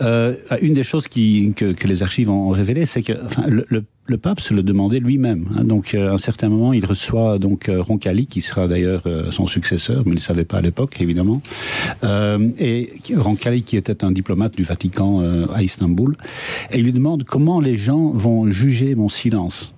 euh, 0.00 0.36
une 0.62 0.74
des 0.74 0.84
choses 0.84 1.08
que, 1.08 1.86
les 1.88 2.02
archives 2.04 2.30
ont 2.30 2.50
révélé, 2.50 2.86
c'est 2.86 3.02
que 3.02 3.14
le, 3.48 3.82
le 4.08 4.16
pape 4.16 4.40
se 4.40 4.54
le 4.54 4.62
demandait 4.62 5.00
lui-même. 5.00 5.48
Hein, 5.54 5.64
donc, 5.64 5.94
euh, 5.94 6.10
à 6.10 6.14
un 6.14 6.18
certain 6.18 6.48
moment, 6.48 6.72
il 6.72 6.84
reçoit 6.84 7.38
donc 7.38 7.68
euh, 7.68 7.82
Roncalli, 7.82 8.26
qui 8.26 8.40
sera 8.40 8.66
d'ailleurs 8.66 9.02
euh, 9.06 9.30
son 9.30 9.46
successeur, 9.46 10.02
mais 10.06 10.12
il 10.12 10.16
ne 10.16 10.20
savait 10.20 10.46
pas 10.46 10.58
à 10.58 10.60
l'époque, 10.62 10.96
évidemment. 11.00 11.42
Euh, 12.04 12.50
et 12.58 12.94
Roncalli, 13.14 13.62
qui 13.62 13.76
était 13.76 14.02
un 14.04 14.10
diplomate 14.10 14.56
du 14.56 14.62
Vatican 14.62 15.20
euh, 15.20 15.46
à 15.52 15.62
Istanbul, 15.62 16.16
et 16.72 16.78
il 16.78 16.84
lui 16.84 16.92
demande 16.92 17.24
comment 17.24 17.60
les 17.60 17.76
gens 17.76 18.10
vont 18.10 18.50
juger 18.50 18.94
mon 18.94 19.10
silence. 19.10 19.74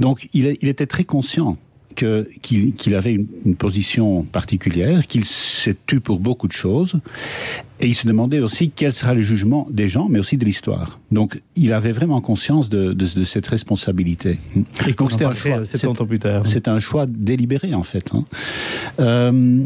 Donc, 0.00 0.28
il, 0.32 0.56
il 0.60 0.68
était 0.68 0.86
très 0.86 1.04
conscient 1.04 1.56
que- 2.00 2.28
qu'il 2.76 2.94
avait 2.94 3.12
une, 3.12 3.26
une 3.44 3.54
position 3.56 4.22
particulière, 4.22 5.06
qu'il 5.06 5.24
s'est 5.24 5.76
tu 5.86 6.00
pour 6.00 6.18
beaucoup 6.20 6.48
de 6.48 6.52
choses, 6.52 6.94
et 7.80 7.86
il 7.86 7.94
se 7.94 8.06
demandait 8.06 8.40
aussi 8.40 8.70
quel 8.74 8.92
sera 8.92 9.14
le 9.14 9.20
jugement 9.20 9.66
des 9.70 9.88
gens, 9.88 10.08
mais 10.08 10.18
aussi 10.18 10.36
de 10.36 10.44
l'histoire. 10.44 10.98
Donc, 11.12 11.40
il 11.56 11.72
avait 11.72 11.92
vraiment 11.92 12.20
conscience 12.20 12.68
de, 12.68 12.92
de- 12.92 13.06
de 13.20 13.24
cette 13.24 13.46
responsabilité. 13.46 14.38
Et 14.86 14.94
qu'on 14.94 15.04
Donc, 15.04 15.12
c'était 15.12 15.24
un 15.24 15.34
choix. 15.34 15.64
C'est- 15.64 15.78
70 15.78 16.02
ans 16.02 16.06
plus 16.06 16.18
tard. 16.18 16.46
C'est 16.46 16.68
un 16.68 16.78
choix 16.78 17.06
délibéré, 17.06 17.74
en 17.74 17.82
fait. 17.82 18.10
hein. 18.14 18.24
Euh, 19.00 19.62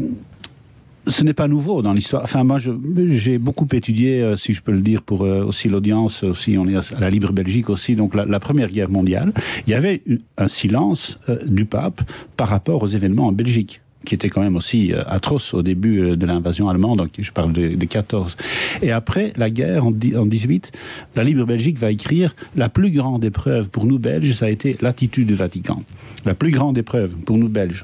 ce 1.07 1.23
n'est 1.23 1.33
pas 1.33 1.47
nouveau 1.47 1.81
dans 1.81 1.93
l'histoire. 1.93 2.23
Enfin, 2.23 2.43
moi, 2.43 2.57
j'ai 2.59 3.37
beaucoup 3.37 3.67
étudié, 3.71 4.21
euh, 4.21 4.35
si 4.35 4.53
je 4.53 4.61
peux 4.61 4.71
le 4.71 4.81
dire, 4.81 5.01
pour 5.01 5.23
euh, 5.23 5.43
aussi 5.43 5.69
l'audience, 5.69 6.23
aussi 6.23 6.57
on 6.57 6.67
est 6.67 6.75
à 6.75 6.99
la 6.99 7.09
Libre 7.09 7.31
Belgique 7.31 7.69
aussi. 7.69 7.95
Donc, 7.95 8.15
la, 8.15 8.39
Première 8.39 8.69
Guerre 8.69 8.89
mondiale, 8.89 9.33
il 9.65 9.71
y 9.71 9.73
avait 9.73 10.03
un 10.37 10.47
silence 10.47 11.19
euh, 11.29 11.39
du 11.45 11.65
pape 11.65 12.01
par 12.37 12.47
rapport 12.47 12.83
aux 12.83 12.87
événements 12.87 13.27
en 13.27 13.31
Belgique 13.31 13.81
qui 14.05 14.13
était 14.13 14.29
quand 14.29 14.41
même 14.41 14.55
aussi 14.55 14.93
atroce 15.07 15.55
au 15.55 15.63
début 15.63 16.15
de 16.15 16.25
l'invasion 16.27 16.69
allemande, 16.69 16.99
donc 16.99 17.09
je 17.17 17.31
parle 17.31 17.53
de, 17.53 17.69
de 17.69 17.85
14. 17.85 18.37
Et 18.83 18.91
après 18.91 19.33
la 19.35 19.49
guerre, 19.49 19.83
en, 19.83 19.89
en 19.89 20.25
18, 20.27 20.71
la 21.15 21.23
Libre 21.23 21.45
Belgique 21.45 21.79
va 21.79 21.89
écrire 21.89 22.35
la 22.55 22.69
plus 22.69 22.91
grande 22.91 23.25
épreuve 23.25 23.71
pour 23.71 23.87
nous 23.87 23.97
Belges, 23.97 24.33
ça 24.33 24.45
a 24.45 24.49
été 24.49 24.77
l'attitude 24.79 25.25
du 25.25 25.33
Vatican. 25.33 25.81
La 26.23 26.35
plus 26.35 26.51
grande 26.51 26.77
épreuve 26.77 27.15
pour 27.15 27.39
nous 27.39 27.49
Belges. 27.49 27.83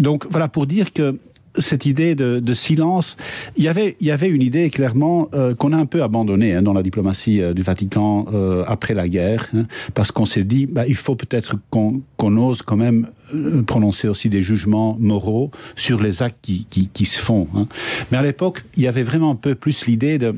Donc 0.00 0.26
voilà 0.30 0.48
pour 0.48 0.66
dire 0.66 0.92
que 0.92 1.18
cette 1.56 1.86
idée 1.86 2.14
de, 2.14 2.38
de, 2.38 2.52
silence, 2.52 3.16
il 3.56 3.64
y 3.64 3.68
avait, 3.68 3.96
il 4.00 4.06
y 4.06 4.10
avait 4.10 4.28
une 4.28 4.42
idée 4.42 4.70
clairement 4.70 5.28
euh, 5.34 5.54
qu'on 5.54 5.72
a 5.72 5.76
un 5.76 5.86
peu 5.86 6.02
abandonnée 6.02 6.54
hein, 6.54 6.62
dans 6.62 6.72
la 6.72 6.82
diplomatie 6.82 7.40
euh, 7.40 7.52
du 7.52 7.62
Vatican 7.62 8.26
euh, 8.32 8.64
après 8.66 8.94
la 8.94 9.08
guerre, 9.08 9.48
hein, 9.54 9.66
parce 9.94 10.12
qu'on 10.12 10.24
s'est 10.24 10.44
dit, 10.44 10.66
bah, 10.66 10.86
il 10.86 10.94
faut 10.94 11.16
peut-être 11.16 11.56
qu'on 11.70 12.02
qu 12.18 12.26
ose 12.26 12.62
quand 12.62 12.76
même 12.76 13.08
euh, 13.34 13.62
prononcer 13.62 14.08
aussi 14.08 14.28
des 14.28 14.42
jugements 14.42 14.96
moraux 15.00 15.50
sur 15.76 16.00
les 16.00 16.22
actes 16.22 16.38
qui, 16.42 16.66
qui, 16.70 16.88
qui 16.88 17.04
se 17.04 17.18
font. 17.18 17.48
Hein. 17.56 17.66
Mais 18.10 18.18
à 18.18 18.22
l'époque, 18.22 18.64
il 18.76 18.82
y 18.82 18.88
avait 18.88 19.02
vraiment 19.02 19.32
un 19.32 19.36
peu 19.36 19.54
plus 19.54 19.86
l'idée 19.86 20.18
de 20.18 20.34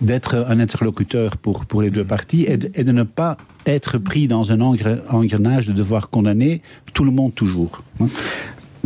d'être 0.00 0.44
un 0.48 0.60
interlocuteur 0.60 1.38
pour, 1.38 1.64
pour 1.64 1.80
les 1.80 1.90
deux 1.90 2.04
parties 2.04 2.44
et 2.46 2.56
de, 2.56 2.70
et 2.74 2.84
de 2.84 2.92
ne 2.92 3.02
pas 3.02 3.36
être 3.64 3.96
pris 3.96 4.28
dans 4.28 4.52
un 4.52 4.60
engrenage 4.60 5.68
de 5.68 5.72
devoir 5.72 6.10
condamner 6.10 6.60
tout 6.92 7.04
le 7.04 7.10
monde 7.10 7.34
toujours. 7.34 7.82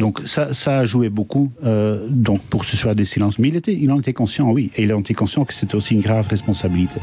Donc 0.00 0.20
ça, 0.24 0.54
ça 0.54 0.78
a 0.78 0.84
joué 0.84 1.10
beaucoup 1.10 1.52
euh, 1.62 2.06
donc 2.08 2.40
pour 2.42 2.64
ce 2.64 2.74
choix 2.74 2.94
des 2.94 3.04
silences. 3.04 3.38
Mais 3.38 3.48
il, 3.48 3.56
était, 3.56 3.74
il 3.74 3.92
en 3.92 4.00
était 4.00 4.14
conscient, 4.14 4.50
oui, 4.50 4.70
et 4.76 4.84
il 4.84 4.92
en 4.92 5.00
était 5.00 5.14
conscient 5.14 5.44
que 5.44 5.52
c'était 5.52 5.74
aussi 5.74 5.94
une 5.94 6.00
grave 6.00 6.26
responsabilité. 6.26 7.00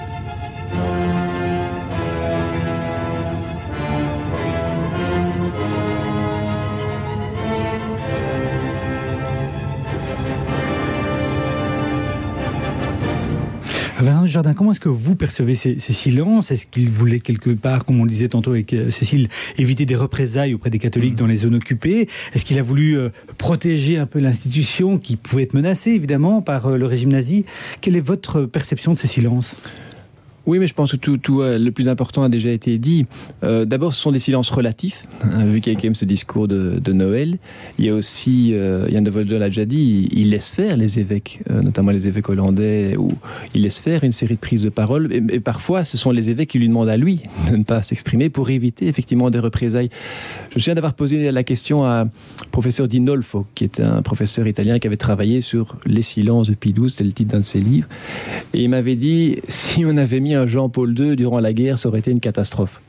Jardin, 14.27 14.53
comment 14.53 14.71
est-ce 14.71 14.79
que 14.79 14.89
vous 14.89 15.15
percevez 15.15 15.55
ces, 15.55 15.79
ces 15.79 15.93
silences? 15.93 16.51
Est-ce 16.51 16.67
qu'il 16.67 16.89
voulait 16.89 17.19
quelque 17.19 17.49
part, 17.49 17.85
comme 17.85 17.99
on 17.99 18.03
le 18.03 18.09
disait 18.09 18.27
tantôt 18.27 18.51
avec 18.51 18.73
euh, 18.73 18.91
Cécile, 18.91 19.29
éviter 19.57 19.85
des 19.85 19.95
représailles 19.95 20.53
auprès 20.53 20.69
des 20.69 20.79
catholiques 20.79 21.15
dans 21.15 21.27
les 21.27 21.37
zones 21.37 21.55
occupées? 21.55 22.07
Est-ce 22.33 22.45
qu'il 22.45 22.59
a 22.59 22.63
voulu 22.63 22.97
euh, 22.97 23.09
protéger 23.37 23.97
un 23.97 24.05
peu 24.05 24.19
l'institution 24.19 24.97
qui 24.97 25.15
pouvait 25.15 25.43
être 25.43 25.53
menacée 25.53 25.91
évidemment 25.91 26.41
par 26.41 26.67
euh, 26.67 26.77
le 26.77 26.85
régime 26.85 27.11
nazi? 27.11 27.45
Quelle 27.81 27.95
est 27.95 28.01
votre 28.01 28.43
perception 28.43 28.93
de 28.93 28.97
ces 28.97 29.07
silences? 29.07 29.57
Oui, 30.47 30.59
mais 30.59 30.67
je 30.67 30.73
pense 30.73 30.93
que 30.93 30.95
tout, 30.95 31.41
euh, 31.41 31.59
le 31.59 31.71
plus 31.71 31.89
important 31.89 32.23
a 32.23 32.29
déjà 32.29 32.49
été 32.49 32.77
dit. 32.77 33.05
Euh, 33.43 33.65
D'abord, 33.65 33.93
ce 33.93 34.01
sont 34.01 34.13
des 34.13 34.19
silences 34.19 34.49
relatifs, 34.49 35.05
hein, 35.21 35.45
vu 35.45 35.59
qu'il 35.59 35.73
y 35.73 35.75
a 35.75 35.79
quand 35.79 35.83
même 35.83 35.93
ce 35.93 36.05
discours 36.05 36.47
de, 36.47 36.93
Noël. 36.93 37.37
Il 37.77 37.85
y 37.85 37.89
a 37.89 37.93
aussi, 37.93 38.51
euh, 38.53 38.87
Yann 38.89 39.03
de 39.03 39.09
Volder 39.09 39.39
l'a 39.39 39.47
déjà 39.47 39.65
dit, 39.65 40.07
il, 40.09 40.29
laisse 40.29 40.49
faire 40.49 40.77
les 40.77 40.99
évêques, 40.99 41.41
euh, 41.51 41.61
notamment 41.61 41.91
les 41.91 42.07
évêques 42.07 42.29
hollandais, 42.29 42.95
où 42.97 43.11
il 43.53 43.63
laisse 43.63 43.79
faire 43.79 44.05
une 44.05 44.13
série 44.13 44.35
de 44.35 44.39
prises 44.39 44.63
de 44.63 44.69
parole. 44.69 45.11
Et, 45.11 45.41
parfois, 45.41 45.83
ce 45.83 45.97
sont 45.97 46.11
les 46.11 46.29
évêques 46.29 46.51
qui 46.51 46.59
lui 46.59 46.69
demandent 46.69 46.89
à 46.89 46.95
lui 46.95 47.23
de 47.51 47.57
ne 47.57 47.63
pas 47.65 47.81
s'exprimer 47.81 48.29
pour 48.29 48.49
éviter 48.49 48.87
effectivement 48.87 49.29
des 49.29 49.39
représailles. 49.39 49.89
Je 50.51 50.55
me 50.55 50.59
souviens 50.59 50.75
d'avoir 50.75 50.93
posé 50.93 51.29
la 51.29 51.43
question 51.43 51.83
à 51.83 52.07
professeur 52.51 52.87
Dinolfo, 52.87 53.45
qui 53.53 53.65
était 53.65 53.83
un 53.83 54.01
professeur 54.01 54.47
italien 54.47 54.79
qui 54.79 54.87
avait 54.87 54.95
travaillé 54.95 55.41
sur 55.41 55.75
les 55.85 56.01
silences 56.01 56.47
de 56.47 56.55
XII, 56.55 56.89
c'était 56.89 57.03
le 57.03 57.11
titre 57.11 57.33
d'un 57.33 57.39
de 57.39 57.45
ses 57.45 57.59
livres. 57.59 57.89
Et 58.53 58.63
il 58.63 58.69
m'avait 58.69 58.95
dit, 58.95 59.39
si 59.49 59.83
on 59.85 59.97
avait 59.97 60.21
mis 60.21 60.36
un 60.37 60.47
Jean-Paul 60.47 60.97
II 60.97 61.15
durant 61.15 61.39
la 61.39 61.53
guerre, 61.53 61.77
ça 61.77 61.89
aurait 61.89 61.99
été 61.99 62.11
une 62.11 62.19
catastrophe. 62.19 62.81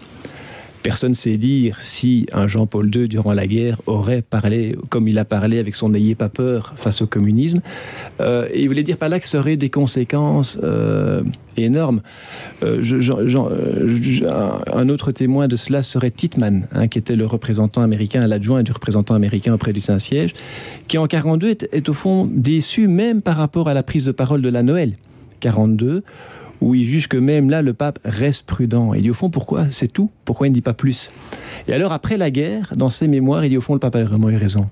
Personne 0.82 1.10
ne 1.10 1.14
sait 1.14 1.36
dire 1.36 1.80
si 1.80 2.26
un 2.32 2.46
Jean-Paul 2.46 2.94
II 2.94 3.08
durant 3.08 3.32
la 3.32 3.46
guerre 3.46 3.80
aurait 3.86 4.22
parlé 4.22 4.76
comme 4.90 5.08
il 5.08 5.18
a 5.18 5.24
parlé 5.24 5.58
avec 5.58 5.74
son 5.74 5.88
n'ayez 5.88 6.14
pas 6.14 6.28
peur 6.28 6.72
face 6.76 7.02
au 7.02 7.06
communisme. 7.06 7.60
Euh, 8.20 8.48
il 8.54 8.68
voulait 8.68 8.84
dire 8.84 8.96
par 8.96 9.08
là 9.08 9.18
que 9.18 9.26
ça 9.26 9.40
aurait 9.40 9.56
des 9.56 9.70
conséquences 9.70 10.58
euh, 10.62 11.22
énormes. 11.56 12.00
Euh, 12.62 12.78
je, 12.82 14.24
un 14.72 14.88
autre 14.88 15.10
témoin 15.10 15.48
de 15.48 15.56
cela 15.56 15.82
serait 15.82 16.10
Titman, 16.10 16.68
hein, 16.72 16.86
qui 16.86 16.98
était 16.98 17.16
le 17.16 17.26
représentant 17.26 17.82
américain, 17.82 18.24
l'adjoint 18.26 18.62
du 18.62 18.72
représentant 18.72 19.14
américain 19.14 19.52
auprès 19.54 19.72
du 19.72 19.80
Saint-Siège, 19.80 20.32
qui 20.86 20.96
en 20.96 21.06
42 21.06 21.48
est, 21.50 21.68
est 21.72 21.88
au 21.88 21.94
fond 21.94 22.28
déçu 22.30 22.86
même 22.86 23.20
par 23.20 23.36
rapport 23.36 23.68
à 23.68 23.74
la 23.74 23.82
prise 23.82 24.04
de 24.04 24.12
parole 24.12 24.42
de 24.42 24.48
la 24.48 24.62
Noël 24.62 24.94
42 25.40 26.02
où 26.60 26.74
il 26.74 26.86
juge 26.86 27.08
que 27.08 27.16
même 27.16 27.50
là, 27.50 27.62
le 27.62 27.72
pape 27.72 27.98
reste 28.04 28.44
prudent. 28.44 28.94
Il 28.94 29.02
dit 29.02 29.10
au 29.10 29.14
fond, 29.14 29.30
pourquoi 29.30 29.70
C'est 29.70 29.92
tout 29.92 30.10
Pourquoi 30.24 30.46
il 30.46 30.50
ne 30.50 30.54
dit 30.54 30.60
pas 30.60 30.74
plus 30.74 31.10
Et 31.68 31.72
alors, 31.72 31.92
après 31.92 32.16
la 32.16 32.30
guerre, 32.30 32.72
dans 32.76 32.90
ses 32.90 33.08
mémoires, 33.08 33.44
il 33.44 33.50
dit 33.50 33.56
au 33.56 33.60
fond, 33.60 33.74
le 33.74 33.80
pape 33.80 33.96
a 33.96 34.04
vraiment 34.04 34.30
eu 34.30 34.36
raison. 34.36 34.66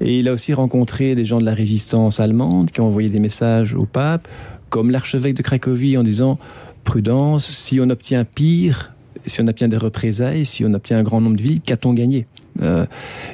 Et 0.00 0.18
il 0.18 0.28
a 0.28 0.32
aussi 0.32 0.52
rencontré 0.52 1.14
des 1.14 1.24
gens 1.24 1.38
de 1.38 1.44
la 1.44 1.54
résistance 1.54 2.20
allemande 2.20 2.70
qui 2.70 2.80
ont 2.80 2.86
envoyé 2.86 3.08
des 3.08 3.20
messages 3.20 3.74
au 3.74 3.86
pape, 3.86 4.26
comme 4.70 4.90
l'archevêque 4.90 5.34
de 5.34 5.42
Cracovie 5.42 5.96
en 5.96 6.02
disant 6.02 6.38
prudence, 6.82 7.46
si 7.46 7.78
on 7.80 7.88
obtient 7.90 8.24
pire, 8.24 8.92
si 9.24 9.40
on 9.40 9.46
obtient 9.46 9.68
des 9.68 9.76
représailles, 9.76 10.44
si 10.44 10.64
on 10.64 10.74
obtient 10.74 10.98
un 10.98 11.02
grand 11.02 11.20
nombre 11.20 11.36
de 11.36 11.42
villes, 11.42 11.60
qu'a-t-on 11.60 11.92
gagné 11.94 12.26
euh, 12.62 12.86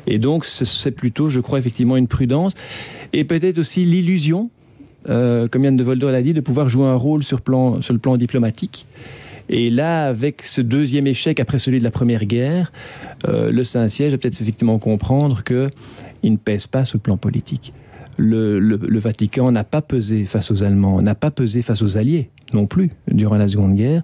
Et 0.06 0.18
donc, 0.18 0.44
c'est 0.44 0.90
plutôt, 0.92 1.28
je 1.28 1.40
crois, 1.40 1.58
effectivement 1.58 1.96
une 1.96 2.08
prudence 2.08 2.52
et 3.12 3.24
peut-être 3.24 3.58
aussi 3.58 3.84
l'illusion 3.84 4.50
euh, 5.08 5.48
comme 5.48 5.64
Yann 5.64 5.76
de 5.76 5.84
Voldo 5.84 6.10
l'a 6.10 6.22
dit, 6.22 6.34
de 6.34 6.40
pouvoir 6.40 6.68
jouer 6.68 6.86
un 6.86 6.94
rôle 6.94 7.22
sur, 7.22 7.38
le 7.38 7.98
plan 7.98 8.16
diplomatique. 8.16 8.86
Et 9.48 9.70
là, 9.70 10.06
avec 10.06 10.42
ce 10.42 10.60
deuxième 10.60 11.06
échec 11.06 11.40
après 11.40 11.58
celui 11.58 11.78
de 11.78 11.84
la 11.84 11.90
Première 11.90 12.24
Guerre, 12.24 12.72
euh, 13.28 13.50
le 13.50 13.64
Saint-Siège 13.64 14.12
va 14.12 14.18
peut-être 14.18 14.40
effectivement 14.40 14.78
comprendre 14.78 15.42
qu'il 15.42 16.32
ne 16.32 16.36
pèse 16.36 16.66
pas 16.66 16.84
sur 16.84 16.98
le 16.98 17.02
plan 17.02 17.16
politique. 17.16 17.72
Le 18.16 18.98
Vatican 18.98 19.50
n'a 19.50 19.64
pas 19.64 19.80
pesé 19.80 20.26
face 20.26 20.50
aux 20.50 20.62
Allemands, 20.62 21.00
n'a 21.00 21.14
pas 21.14 21.30
pesé 21.30 21.62
face 21.62 21.80
aux 21.80 21.96
Alliés 21.96 22.28
non 22.52 22.66
plus 22.66 22.90
durant 23.10 23.36
la 23.36 23.48
Seconde 23.48 23.74
Guerre, 23.74 24.02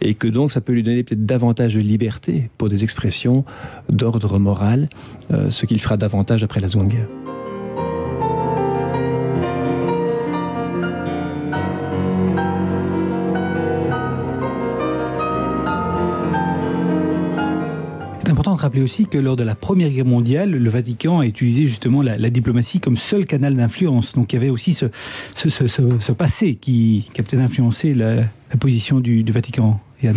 et 0.00 0.14
que 0.14 0.28
donc 0.28 0.52
ça 0.52 0.60
peut 0.60 0.72
lui 0.72 0.82
donner 0.82 1.02
peut-être 1.02 1.24
davantage 1.24 1.74
de 1.74 1.80
liberté 1.80 2.50
pour 2.58 2.68
des 2.68 2.84
expressions 2.84 3.44
d'ordre 3.88 4.38
moral, 4.38 4.88
euh, 5.32 5.50
ce 5.50 5.66
qu'il 5.66 5.80
fera 5.80 5.96
davantage 5.96 6.42
après 6.42 6.60
la 6.60 6.68
Seconde 6.68 6.88
Guerre. 6.88 7.35
Rappeler 18.66 18.82
aussi 18.82 19.06
que 19.06 19.16
lors 19.16 19.36
de 19.36 19.44
la 19.44 19.54
Première 19.54 19.90
Guerre 19.90 20.04
mondiale, 20.04 20.50
le 20.50 20.70
Vatican 20.70 21.20
a 21.20 21.26
utilisé 21.26 21.66
justement 21.66 22.02
la, 22.02 22.30
diplomatie 22.30 22.80
comme 22.80 22.96
seul 22.96 23.24
canal 23.24 23.54
d'influence. 23.54 24.14
Donc 24.14 24.32
il 24.32 24.36
y 24.36 24.38
avait 24.38 24.50
aussi 24.50 24.74
ce, 24.74 24.86
ce, 25.34 26.12
passé 26.12 26.56
qui, 26.56 27.08
a 27.16 27.22
peut-être 27.22 27.42
influencé 27.42 27.94
la, 27.94 28.24
position 28.58 29.00
du, 29.00 29.22
du 29.22 29.32
Vatican. 29.32 29.80
Yann. 30.02 30.16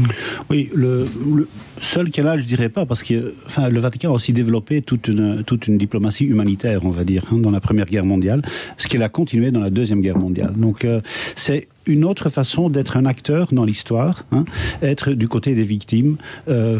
Oui, 0.49 0.69
le, 0.73 1.05
le, 1.35 1.47
seul 1.79 2.09
canal, 2.09 2.39
je 2.39 2.45
dirais 2.45 2.67
pas, 2.67 2.85
parce 2.85 3.01
que 3.01 3.35
enfin, 3.45 3.69
le 3.69 3.79
Vatican 3.79 4.09
a 4.09 4.13
aussi 4.13 4.33
développé 4.33 4.81
toute 4.81 5.07
une, 5.07 5.43
toute 5.43 5.67
une 5.67 5.77
diplomatie 5.77 6.25
humanitaire, 6.25 6.81
on 6.83 6.89
va 6.89 7.05
dire, 7.05 7.23
hein, 7.31 7.37
dans 7.37 7.51
la 7.51 7.61
Première 7.61 7.85
Guerre 7.85 8.03
mondiale, 8.03 8.41
ce 8.77 8.87
qu'il 8.87 9.01
a 9.03 9.09
continué 9.09 9.51
dans 9.51 9.61
la 9.61 9.69
Deuxième 9.69 10.01
Guerre 10.01 10.17
mondiale. 10.17 10.53
Donc 10.57 10.83
euh, 10.83 10.99
c'est 11.35 11.69
une 11.89 12.05
autre 12.05 12.29
façon 12.29 12.69
d'être 12.69 12.95
un 12.97 13.05
acteur 13.05 13.49
dans 13.51 13.65
l'histoire, 13.65 14.23
hein, 14.31 14.45
être 14.81 15.11
du 15.11 15.27
côté 15.27 15.55
des 15.55 15.63
victimes, 15.63 16.17
euh, 16.47 16.79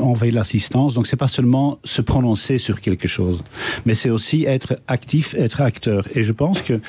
envoyer 0.00 0.32
l'assistance. 0.32 0.94
Donc 0.94 1.06
c'est 1.06 1.16
pas 1.16 1.28
seulement 1.28 1.78
se 1.84 2.00
prononcer 2.00 2.58
sur 2.58 2.80
quelque 2.80 3.08
chose, 3.08 3.42
mais 3.84 3.94
c'est 3.94 4.10
aussi 4.10 4.44
être 4.44 4.78
actif, 4.86 5.34
être 5.34 5.60
acteur. 5.60 6.06
Et 6.14 6.22
je 6.22 6.32
pense 6.32 6.62
que, 6.62 6.80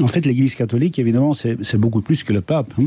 en 0.00 0.08
fait, 0.08 0.26
l'Église 0.26 0.54
catholique, 0.54 0.98
évidemment, 0.98 1.32
c'est 1.34 1.76
beaucoup 1.76 2.02
plus 2.02 2.24
que 2.24 2.32
le 2.32 2.40
pape. 2.40 2.72
Hein. 2.78 2.86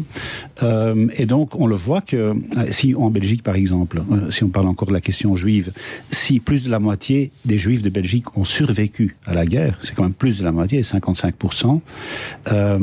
Euh, 0.63 1.07
et 1.17 1.25
donc 1.25 1.55
on 1.59 1.67
le 1.67 1.75
voit 1.75 2.01
que 2.01 2.33
si 2.69 2.95
en 2.95 3.09
Belgique, 3.09 3.43
par 3.43 3.55
exemple, 3.55 4.01
euh, 4.11 4.31
si 4.31 4.43
on 4.43 4.49
parle 4.49 4.67
encore 4.67 4.87
de 4.87 4.93
la 4.93 5.01
question 5.01 5.35
juive, 5.35 5.71
si 6.11 6.39
plus 6.39 6.63
de 6.63 6.69
la 6.69 6.79
moitié 6.79 7.31
des 7.45 7.57
Juifs 7.57 7.81
de 7.81 7.89
Belgique 7.89 8.37
ont 8.37 8.45
survécu 8.45 9.15
à 9.25 9.33
la 9.33 9.45
guerre, 9.45 9.79
c'est 9.81 9.95
quand 9.95 10.03
même 10.03 10.13
plus 10.13 10.37
de 10.39 10.43
la 10.43 10.51
moitié, 10.51 10.81
55% 10.81 11.81
euh, 12.51 12.79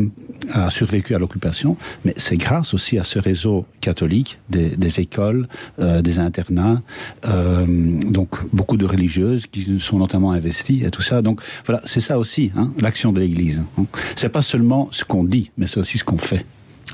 a 0.53 0.71
survécu 0.71 1.02
à 1.11 1.19
l'occupation, 1.19 1.77
mais 2.05 2.15
c'est 2.17 2.37
grâce 2.37 2.75
aussi 2.75 2.99
à 2.99 3.05
ce 3.05 3.19
réseau 3.19 3.67
catholique 3.81 4.39
des, 4.49 4.71
des 4.71 5.01
écoles, 5.01 5.49
euh, 5.79 6.03
des 6.03 6.19
internats, 6.19 6.81
euh, 7.27 7.67
donc 7.67 8.37
beaucoup 8.53 8.77
de 8.77 8.87
religieuses 8.87 9.47
qui 9.47 9.81
sont 9.81 9.99
notamment 9.99 10.33
investies 10.33 10.85
et 10.85 10.91
tout 10.91 11.03
ça. 11.03 11.23
Donc 11.23 11.41
voilà, 11.67 11.81
c'est 11.85 12.01
ça 12.01 12.19
aussi, 12.19 12.53
hein, 12.57 12.73
l'action 12.79 13.13
de 13.13 13.21
l'Église. 13.21 13.65
Hein. 13.79 13.85
C'est 14.17 14.29
pas 14.29 14.43
seulement 14.43 14.89
ce 14.91 15.05
qu'on 15.05 15.25
dit, 15.25 15.51
mais 15.57 15.67
c'est 15.67 15.81
aussi 15.81 15.99
ce 15.99 16.05
qu'on 16.05 16.19
fait. 16.19 16.45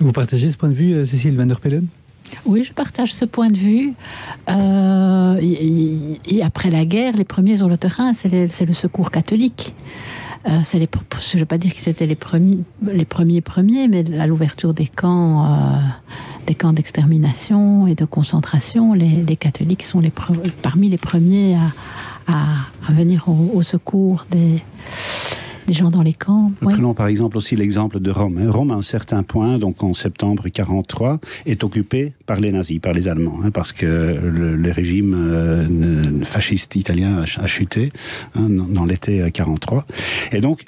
Vous 0.00 0.12
partagez 0.12 0.50
ce 0.50 0.56
point 0.56 0.68
de 0.68 0.74
vue, 0.74 0.94
euh, 0.94 1.04
Cécile 1.04 1.36
Van 1.36 1.46
der 1.46 1.60
Pellen 1.60 1.86
oui, 2.44 2.62
je 2.62 2.74
partage 2.74 3.14
ce 3.14 3.24
point 3.24 3.48
de 3.48 3.56
vue. 3.56 3.94
Euh, 4.50 5.38
et, 5.40 6.36
et 6.36 6.42
après 6.42 6.70
la 6.70 6.84
guerre, 6.84 7.16
les 7.16 7.24
premiers 7.24 7.56
sur 7.56 7.70
le 7.70 7.78
terrain, 7.78 8.12
c'est 8.12 8.66
le 8.66 8.72
secours 8.74 9.10
catholique. 9.10 9.72
Euh, 10.46 10.60
les, 10.74 10.88
je 11.20 11.36
ne 11.36 11.40
veux 11.40 11.46
pas 11.46 11.58
dire 11.58 11.74
que 11.74 11.80
c'était 11.80 12.06
les 12.06 12.14
premiers, 12.14 12.58
les 12.82 13.04
premiers 13.04 13.40
premiers, 13.40 13.88
mais 13.88 14.04
à 14.18 14.26
l'ouverture 14.26 14.72
des 14.72 14.86
camps, 14.86 15.44
euh, 15.44 15.78
des 16.46 16.54
camps 16.54 16.72
d'extermination 16.72 17.86
et 17.86 17.94
de 17.94 18.04
concentration, 18.04 18.94
les, 18.94 19.36
catholiques 19.36 19.84
sont 19.84 20.00
les 20.00 20.12
parmi 20.62 20.88
les 20.88 20.98
premiers 20.98 21.56
à, 22.26 22.92
venir 22.92 23.26
au, 23.28 23.62
secours 23.62 24.26
des, 24.30 24.62
gens 25.72 25.90
dans 25.90 26.02
les 26.02 26.12
camps. 26.12 26.52
Prenons 26.60 26.94
par 26.94 27.08
exemple 27.08 27.36
aussi 27.36 27.56
l'exemple 27.56 28.00
de 28.00 28.10
Rome. 28.10 28.38
Hein. 28.38 28.50
Rome, 28.50 28.70
à 28.70 28.74
un 28.74 28.82
certain 28.82 29.22
point, 29.22 29.58
donc 29.58 29.82
en 29.82 29.94
septembre 29.94 30.48
43, 30.48 31.20
est 31.46 31.64
occupé 31.64 32.12
par 32.26 32.40
les 32.40 32.52
nazis, 32.52 32.78
par 32.78 32.92
les 32.92 33.08
Allemands, 33.08 33.40
hein, 33.42 33.50
parce 33.50 33.72
que 33.72 33.86
le, 33.86 34.70
régime 34.70 35.14
euh, 35.14 36.24
fasciste 36.24 36.76
italien 36.76 37.22
a, 37.22 37.46
chuté 37.46 37.92
hein, 38.34 38.48
dans 38.48 38.84
l'été 38.84 39.30
43. 39.30 39.86
Et 40.32 40.40
donc, 40.40 40.64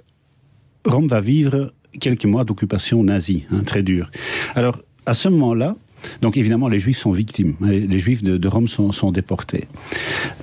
Rome 0.86 1.08
va 1.08 1.20
vivre 1.20 1.72
quelques 1.98 2.24
mois 2.24 2.44
d'occupation 2.44 3.02
nazie, 3.02 3.44
très 3.66 3.82
dur. 3.82 4.10
Alors, 4.54 4.80
à 5.06 5.14
ce 5.14 5.28
moment-là, 5.28 5.74
donc 6.20 6.36
évidemment, 6.36 6.68
les 6.68 6.78
Juifs 6.78 6.98
sont 6.98 7.12
victimes. 7.12 7.56
Les, 7.60 7.98
Juifs 7.98 8.22
de, 8.22 8.48
Rome 8.48 8.68
sont, 8.68 9.12
déportés. 9.12 9.66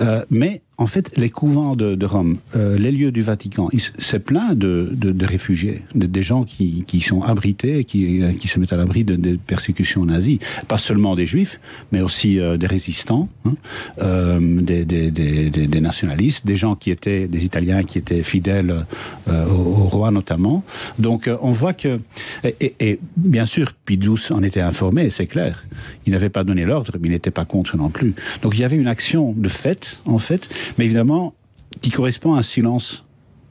Euh, 0.02 0.24
mais 0.30 0.62
en 0.80 0.86
fait, 0.86 1.12
les 1.18 1.32
couvents 1.32 1.76
de, 1.76 2.06
Rome, 2.06 2.38
euh, 2.56 2.78
les 2.78 2.92
lieux 2.92 3.12
du 3.12 3.22
Vatican, 3.22 3.70
c'est 3.98 4.20
plein 4.20 4.54
de, 4.54 4.96
réfugiés, 5.26 5.82
des 5.96 6.22
gens 6.22 6.44
qui, 6.44 7.02
sont 7.02 7.24
abrités, 7.24 7.84
qui, 7.84 8.22
euh, 8.22 8.32
qui 8.32 8.48
se 8.48 8.60
mettent 8.60 8.74
à 8.74 8.78
l'abri 8.78 9.04
de, 9.04 9.16
des 9.16 9.38
persécutions 9.38 10.06
nazies. 10.06 10.40
Pas 10.68 10.78
seulement 10.78 11.16
des 11.16 11.26
juifs, 11.26 11.60
mais 11.92 12.02
aussi 12.02 12.40
euh, 12.40 12.58
des 12.58 12.68
résistants, 12.68 13.28
hein, 13.46 14.40
des, 14.40 14.86
des, 14.86 15.82
nationalistes, 15.82 16.46
des 16.46 16.56
gens 16.56 16.76
qui 16.76 16.92
étaient, 16.92 17.28
des 17.28 17.44
Italiens 17.44 17.84
qui 17.84 17.98
étaient 17.98 18.24
fidèles 18.24 18.86
au, 19.28 19.88
roi 19.88 20.12
notamment. 20.12 20.64
Donc 21.00 21.30
on 21.42 21.52
voit 21.52 21.74
que, 21.74 22.00
et, 22.44 22.74
et 22.80 23.00
bien 23.16 23.46
sûr, 23.46 23.74
Pidous 23.86 24.32
en 24.32 24.44
était 24.44 24.62
informé, 24.62 25.10
c'est 25.10 25.28
clair. 25.28 25.66
Il 26.06 26.12
n'avait 26.14 26.30
pas 26.30 26.44
donné 26.44 26.66
l'ordre, 26.66 26.94
mais 27.00 27.08
il 27.08 27.12
n'était 27.12 27.32
pas 27.32 27.46
contre 27.46 27.78
non 27.78 27.90
plus. 27.90 28.14
Donc 28.42 28.56
il 28.56 28.62
y 28.62 28.64
avait 28.64 28.76
une 28.76 28.88
action 28.88 29.34
de 29.36 29.48
fait, 29.48 30.02
en 30.06 30.20
fait, 30.20 30.50
mais 30.78 30.86
évidemment, 30.86 31.34
qui 31.82 31.90
correspond 31.90 32.36
à 32.36 32.40
un 32.40 32.44
silence 32.44 33.06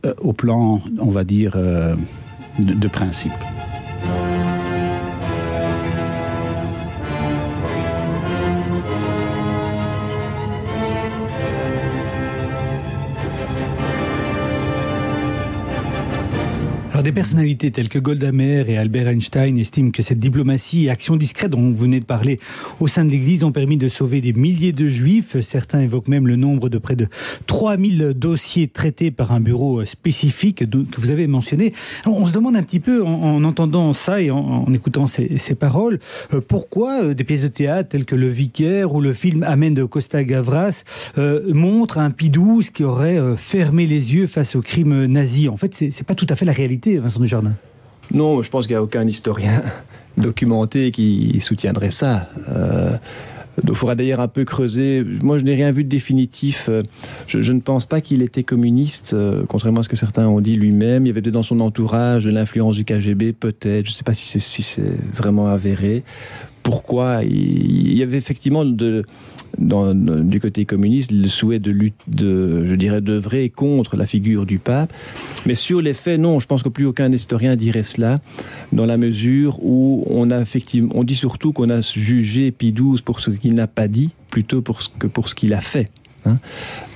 euh, 0.05 0.15
au 0.19 0.33
plan, 0.33 0.81
on 0.99 1.11
va 1.11 1.25
dire, 1.25 1.53
euh, 1.57 1.95
de 2.59 2.89
principe. 2.89 3.33
Des 17.07 17.13
personnalités 17.13 17.71
telles 17.71 17.89
que 17.89 18.01
Golda 18.01 18.33
Meir 18.33 18.69
et 18.69 18.77
Albert 18.77 19.07
Einstein 19.07 19.57
estiment 19.59 19.93
que 19.93 20.03
cette 20.03 20.19
diplomatie 20.19 20.87
et 20.87 20.91
action 20.91 21.15
discrète 21.15 21.53
dont 21.53 21.61
vous 21.61 21.73
venez 21.73 22.01
de 22.01 22.05
parler 22.05 22.41
au 22.81 22.89
sein 22.89 23.05
de 23.05 23.11
l'Église 23.13 23.45
ont 23.45 23.53
permis 23.53 23.77
de 23.77 23.87
sauver 23.87 24.21
des 24.21 24.33
milliers 24.33 24.73
de 24.73 24.89
juifs. 24.89 25.41
Certains 25.41 25.83
évoquent 25.83 26.09
même 26.09 26.27
le 26.27 26.35
nombre 26.35 26.69
de 26.69 26.79
près 26.79 26.97
de 26.97 27.07
3000 27.47 28.15
dossiers 28.17 28.67
traités 28.67 29.13
par 29.13 29.31
un 29.31 29.39
bureau 29.39 29.85
spécifique 29.85 30.69
que 30.69 31.01
vous 31.01 31.13
avez 31.13 31.29
mentionné. 31.29 31.75
On 32.07 32.27
se 32.27 32.33
demande 32.33 32.57
un 32.57 32.65
petit 32.65 32.81
peu, 32.81 33.05
en, 33.05 33.45
entendant 33.45 33.93
ça 33.93 34.21
et 34.21 34.33
en, 34.33 34.67
écoutant 34.73 35.07
ces, 35.07 35.55
paroles, 35.55 36.01
euh, 36.35 36.41
pourquoi 36.41 37.05
euh, 37.05 37.15
des 37.15 37.23
pièces 37.23 37.43
de 37.43 37.49
théâtre 37.49 37.91
telles 37.91 38.05
que 38.05 38.17
Le 38.17 38.27
Vicaire 38.27 38.93
ou 38.93 39.01
le 39.01 39.13
film 39.13 39.45
Amen 39.45 39.75
de 39.75 39.85
Costa 39.85 40.25
Gavras 40.25 40.83
euh, 41.19 41.55
montrent 41.55 41.99
un 41.99 42.11
Pidouze 42.11 42.71
qui 42.71 42.83
aurait 42.83 43.21
fermé 43.37 43.87
les 43.87 44.13
yeux 44.13 44.27
face 44.27 44.57
aux 44.57 44.63
crimes 44.63 45.05
nazis. 45.05 45.49
En 45.49 45.57
fait, 45.57 45.73
c'est 45.73 46.05
pas 46.05 46.17
tout 46.17 46.27
à 46.31 46.35
fait 46.35 46.45
la 46.45 46.53
réalité 46.53 46.96
Vincent 46.99 47.21
Dujardin 47.21 47.53
Non, 48.13 48.43
je 48.43 48.51
pense 48.51 48.67
qu'il 48.67 48.75
n'y 48.75 48.79
a 48.79 48.83
aucun 48.83 49.07
historien 49.07 49.63
documenté 50.17 50.91
qui 50.91 51.39
soutiendrait 51.41 51.91
ça. 51.91 52.29
Euh, 52.49 52.97
il 53.67 53.75
faudra 53.75 53.95
d'ailleurs 53.95 54.21
un 54.21 54.29
peu 54.29 54.45
creuser. 54.45 55.03
Moi, 55.23 55.39
je 55.39 55.45
n'ai 55.45 55.55
rien 55.55 55.71
vu 55.71 55.85
de 55.85 55.89
définitif. 55.89 56.67
Euh, 56.69 56.83
je, 57.27 57.53
ne 57.53 57.61
pense 57.61 57.87
pas 57.87 58.01
qu'il 58.01 58.23
était 58.23 58.43
communiste, 58.43 59.15
euh, 59.15 59.45
contrairement 59.49 59.81
à 59.81 59.83
ce 59.83 59.89
que 59.89 59.97
certains 59.97 60.29
ont 60.29 60.41
dit 60.41 60.57
lui-même. 60.57 61.07
Il 61.07 61.09
y 61.09 61.11
avait 61.11 61.23
peut-être 61.23 61.35
dans 61.35 61.43
son 61.43 61.61
entourage 61.61 62.27
l'influence 62.27 62.77
du 62.77 62.85
KGB, 62.85 63.33
peut-être. 63.33 63.87
Je 63.87 63.93
ne 63.93 63.95
sais 63.95 64.05
pas 64.05 64.15
si 64.15 64.39
c'est 64.39 64.83
vraiment 65.15 65.49
avéré 65.49 66.05
pourquoi 66.67 67.23
il 67.23 67.97
y 67.97 68.03
avait 68.03 68.17
effectivement 68.17 68.65
du 68.65 69.05
côté 70.41 70.65
communiste 70.65 71.13
le 71.13 71.29
souhait 71.29 71.61
de 71.61 71.71
lutte, 71.71 71.95
je 72.11 72.75
dirais, 72.75 73.01
d'œuvrer 73.01 73.51
contre 73.51 73.97
la 73.97 74.05
figure 74.05 74.47
du 74.47 74.59
pape. 74.59 74.93
Mais 75.47 75.55
sur 75.55 75.81
les 75.81 75.95
faits, 75.95 76.19
non, 76.19 76.41
je 76.41 76.47
pense 76.49 76.65
que 76.65 76.69
plus 76.69 76.85
aucun 76.85 77.13
historien 77.13 77.55
dirait 77.55 77.85
cela, 77.85 78.19
dans 78.73 78.85
la 78.85 78.97
mesure 78.97 79.63
où 79.63 80.05
on 80.11 80.33
a 80.33 80.41
effectivement, 80.41 80.93
on 80.97 81.05
dit 81.05 81.15
surtout 81.15 81.53
qu'on 81.53 81.71
a 81.71 81.83
jugé 81.83 82.51
Pie 82.51 82.73
XII 82.73 83.01
pour 83.05 83.21
ce 83.21 83.31
qu'il 83.31 83.55
n'a 83.55 83.69
pas 83.69 83.87
dit, 83.87 84.11
plutôt 84.31 84.61
pour 84.61 84.83
ce 84.83 84.89
que 84.89 85.07
pour 85.07 85.29
ce 85.29 85.37
qu'il 85.37 85.55
a 85.55 85.61
fait. 85.61 85.89
Hein. 86.25 86.39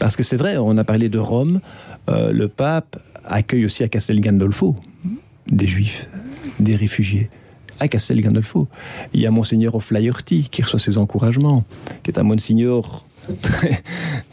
Parce 0.01 0.16
que 0.16 0.25
c'est 0.25 0.37
vrai, 0.37 0.57
on 0.57 0.77
a 0.79 0.85
parlé 0.85 1.09
de 1.09 1.18
Rome, 1.18 1.61
euh, 2.09 2.33
le 2.33 2.49
pape 2.49 3.01
accueille 3.25 3.66
aussi 3.66 3.85
à 3.85 3.89
Castel 3.89 4.21
Gandolfo 4.21 4.75
des 5.47 5.68
juifs, 5.68 6.09
des 6.59 6.75
réfugiés 6.75 7.31
à 7.81 7.89
Castel 7.89 8.20
Gandolfo. 8.20 8.68
Il 9.12 9.20
y 9.20 9.26
a 9.26 9.31
Monseigneur 9.31 9.74
O'Flaherty 9.74 10.49
qui 10.51 10.62
reçoit 10.62 10.78
ses 10.78 10.99
encouragements, 10.99 11.64
qui 12.03 12.11
est 12.11 12.18
un 12.18 12.22
Monseigneur 12.22 13.05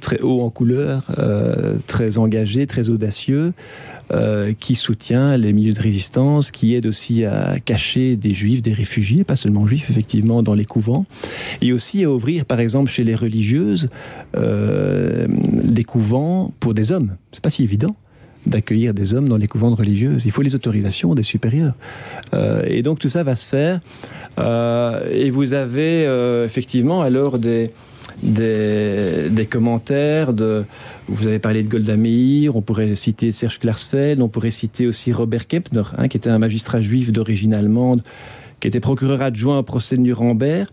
très, 0.01 0.21
haut 0.21 0.41
en 0.41 0.49
couleur, 0.49 1.03
euh, 1.17 1.77
très 1.87 2.17
engagé, 2.17 2.67
très 2.67 2.89
audacieux, 2.89 3.53
euh, 4.11 4.53
qui 4.57 4.75
soutient 4.75 5.35
les 5.35 5.51
milieux 5.51 5.73
de 5.73 5.81
résistance, 5.81 6.51
qui 6.51 6.75
aide 6.75 6.85
aussi 6.85 7.25
à 7.25 7.57
cacher 7.59 8.15
des 8.15 8.33
juifs, 8.33 8.61
des 8.61 8.73
réfugiés, 8.73 9.23
pas 9.23 9.35
seulement 9.35 9.67
juifs, 9.67 9.89
effectivement, 9.89 10.43
dans 10.43 10.53
les 10.53 10.65
couvents, 10.65 11.05
et 11.61 11.73
aussi 11.73 12.03
à 12.03 12.11
ouvrir, 12.11 12.45
par 12.45 12.59
exemple, 12.59 12.89
chez 12.89 13.03
les 13.03 13.15
religieuses, 13.15 13.89
euh, 14.35 15.27
des 15.29 15.83
couvents 15.83 16.53
pour 16.59 16.73
des 16.73 16.91
hommes. 16.91 17.15
C'est 17.31 17.43
pas 17.43 17.49
si 17.49 17.63
évident 17.63 17.95
d'accueillir 18.47 18.93
des 18.93 19.13
hommes 19.13 19.29
dans 19.29 19.37
les 19.37 19.47
couvents 19.47 19.73
religieuses. 19.73 20.25
Il 20.25 20.31
faut 20.31 20.41
les 20.41 20.55
autorisations 20.55 21.15
des 21.15 21.23
supérieurs. 21.23 21.73
Euh, 22.33 22.63
et 22.67 22.81
donc 22.81 22.99
tout 22.99 23.09
ça 23.09 23.23
va 23.23 23.35
se 23.35 23.47
faire. 23.47 23.81
Euh, 24.39 25.09
et 25.11 25.29
vous 25.29 25.53
avez 25.53 26.05
euh, 26.05 26.45
effectivement 26.45 27.01
alors 27.01 27.39
des, 27.39 27.71
des, 28.23 29.47
commentaires. 29.49 30.33
De, 30.33 30.65
vous 31.07 31.27
avez 31.27 31.39
parlé 31.39 31.63
de 31.63 31.67
Golda 31.67 31.95
Meir, 31.97 32.55
on 32.55 32.61
pourrait 32.61 32.95
citer 32.95 33.31
Serge 33.31 33.59
Klarsfeld, 33.59 34.21
on 34.21 34.29
pourrait 34.29 34.51
citer 34.51 34.87
aussi 34.87 35.11
Robert 35.11 35.47
Kempner, 35.47 35.83
hein, 35.97 36.07
qui 36.07 36.17
était 36.17 36.29
un 36.29 36.39
magistrat 36.39 36.81
juif 36.81 37.11
d'origine 37.11 37.53
allemande 37.53 38.01
qui 38.59 38.67
était 38.67 38.79
procureur 38.79 39.21
adjoint 39.21 39.59
au 39.59 39.63
procès 39.63 39.95
de 39.95 40.01
Nuremberg 40.01 40.67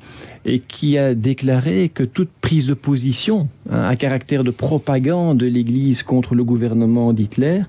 et 0.45 0.59
qui 0.59 0.97
a 0.99 1.15
déclaré 1.15 1.91
que 1.93 2.03
toute 2.03 2.31
prise 2.41 2.67
de 2.67 2.75
position 2.75 3.49
hein, 3.71 3.85
à 3.85 3.97
caractère 3.97 4.45
de 4.45 4.51
propagande 4.51 5.39
de 5.39 5.47
l'Église 5.47 6.03
contre 6.03 6.35
le 6.35 6.45
gouvernement 6.45 7.13
d'Hitler 7.13 7.63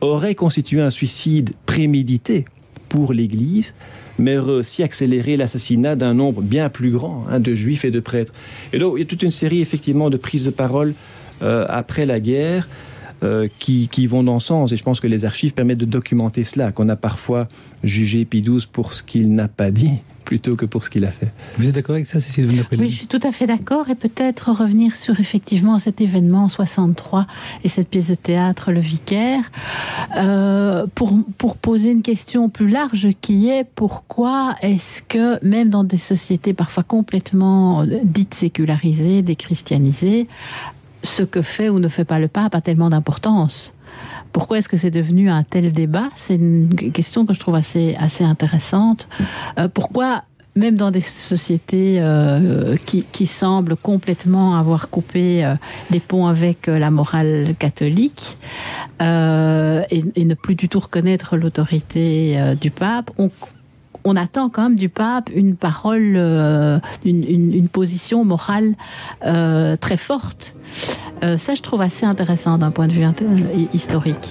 aurait 0.00 0.34
constitué 0.34 0.80
un 0.80 0.90
suicide 0.90 1.50
prémédité 1.66 2.44
pour 2.88 3.12
l'Église, 3.12 3.74
mais 4.18 4.36
aussi 4.36 4.82
accéléré 4.82 5.36
l'assassinat 5.36 5.96
d'un 5.96 6.14
nombre 6.14 6.42
bien 6.42 6.68
plus 6.68 6.90
grand 6.90 7.26
hein, 7.28 7.40
de 7.40 7.54
juifs 7.54 7.84
et 7.84 7.90
de 7.90 8.00
prêtres. 8.00 8.32
Et 8.72 8.78
donc 8.78 8.94
il 8.96 9.00
y 9.00 9.02
a 9.02 9.06
toute 9.06 9.22
une 9.22 9.30
série 9.30 9.60
effectivement 9.60 10.10
de 10.10 10.16
prises 10.16 10.44
de 10.44 10.50
parole 10.50 10.94
euh, 11.42 11.66
après 11.68 12.06
la 12.06 12.20
guerre 12.20 12.68
euh, 13.22 13.48
qui, 13.58 14.06
vont 14.06 14.22
dans 14.22 14.40
ce 14.40 14.46
sens. 14.46 14.72
Et 14.72 14.76
je 14.78 14.82
pense 14.82 14.98
que 14.98 15.06
les 15.06 15.26
archives 15.26 15.52
permettent 15.52 15.78
de 15.78 15.84
documenter 15.84 16.42
cela, 16.42 16.72
qu'on 16.72 16.88
a 16.88 16.96
parfois 16.96 17.48
jugé 17.84 18.26
XII 18.30 18.66
pour 18.72 18.94
ce 18.94 19.02
qu'il 19.02 19.32
n'a 19.32 19.46
pas 19.46 19.70
dit 19.70 19.90
plutôt 20.24 20.56
que 20.56 20.64
pour 20.64 20.84
ce 20.84 20.90
qu'il 20.90 21.04
a 21.04 21.10
fait. 21.10 21.32
Vous 21.58 21.68
êtes 21.68 21.74
d'accord 21.74 21.96
avec 21.96 22.06
ça, 22.06 22.20
Cécile 22.20 22.64
Oui, 22.72 22.88
je 22.88 22.94
suis 22.94 23.06
tout 23.08 23.20
à 23.22 23.32
fait 23.32 23.46
d'accord. 23.46 23.90
Et 23.90 23.94
peut-être 23.94 24.52
revenir 24.52 24.96
sur 24.96 25.18
effectivement 25.20 25.78
cet 25.78 26.00
événement 26.00 26.44
en 26.44 26.48
63 26.48 27.26
et 27.64 27.68
cette 27.68 27.88
pièce 27.88 28.08
de 28.08 28.14
théâtre, 28.14 28.72
Le 28.72 28.80
Vicaire, 28.80 29.42
euh, 30.16 30.86
pour, 30.94 31.18
pour 31.36 31.56
poser 31.56 31.90
une 31.90 32.02
question 32.02 32.48
plus 32.48 32.68
large 32.68 33.08
qui 33.20 33.48
est 33.48 33.64
pourquoi 33.74 34.54
est-ce 34.62 35.02
que, 35.02 35.44
même 35.44 35.68
dans 35.68 35.84
des 35.84 35.98
sociétés 35.98 36.54
parfois 36.54 36.84
complètement 36.84 37.84
dites 38.04 38.34
sécularisées, 38.34 39.22
déchristianisées, 39.22 40.28
ce 41.02 41.22
que 41.22 41.42
fait 41.42 41.68
ou 41.68 41.78
ne 41.78 41.88
fait 41.88 42.04
pas 42.04 42.18
le 42.18 42.28
pape 42.28 42.54
a 42.54 42.60
tellement 42.60 42.90
d'importance. 42.90 43.72
Pourquoi 44.32 44.58
est-ce 44.58 44.68
que 44.68 44.76
c'est 44.76 44.90
devenu 44.90 45.28
un 45.28 45.42
tel 45.42 45.72
débat? 45.72 46.08
C'est 46.14 46.36
une 46.36 46.74
question 46.92 47.26
que 47.26 47.34
je 47.34 47.40
trouve 47.40 47.56
assez, 47.56 47.96
intéressante. 48.20 49.08
Euh, 49.58 49.66
pourquoi, 49.66 50.22
même 50.54 50.76
dans 50.76 50.92
des 50.92 51.00
sociétés 51.00 51.96
euh, 52.00 52.76
qui, 52.86 53.26
semblent 53.26 53.76
complètement 53.76 54.56
avoir 54.56 54.88
coupé 54.88 55.44
euh, 55.44 55.54
les 55.90 55.98
ponts 55.98 56.26
avec 56.26 56.68
la 56.68 56.90
morale 56.90 57.54
catholique 57.58 58.38
et, 59.00 59.04
ne 59.04 60.34
plus 60.34 60.54
du 60.54 60.68
tout 60.68 60.78
reconnaître 60.78 61.36
l'autorité 61.36 62.38
du 62.60 62.70
pape, 62.70 63.10
on, 63.18 63.30
on 64.04 64.16
attend 64.16 64.48
quand 64.48 64.62
même 64.62 64.76
du 64.76 64.88
pape 64.88 65.30
une 65.34 65.56
parole, 65.56 66.14
euh, 66.16 66.78
une, 67.04 67.68
position 67.68 68.24
morale 68.24 68.74
euh, 69.24 69.76
très 69.76 69.96
forte. 69.96 70.54
Euh, 71.22 71.36
ça, 71.36 71.54
je 71.54 71.62
trouve 71.62 71.82
assez 71.82 72.06
intéressant 72.06 72.58
d'un 72.58 72.70
point 72.70 72.88
de 72.88 72.92
vue 72.92 73.06
historique. 73.72 74.30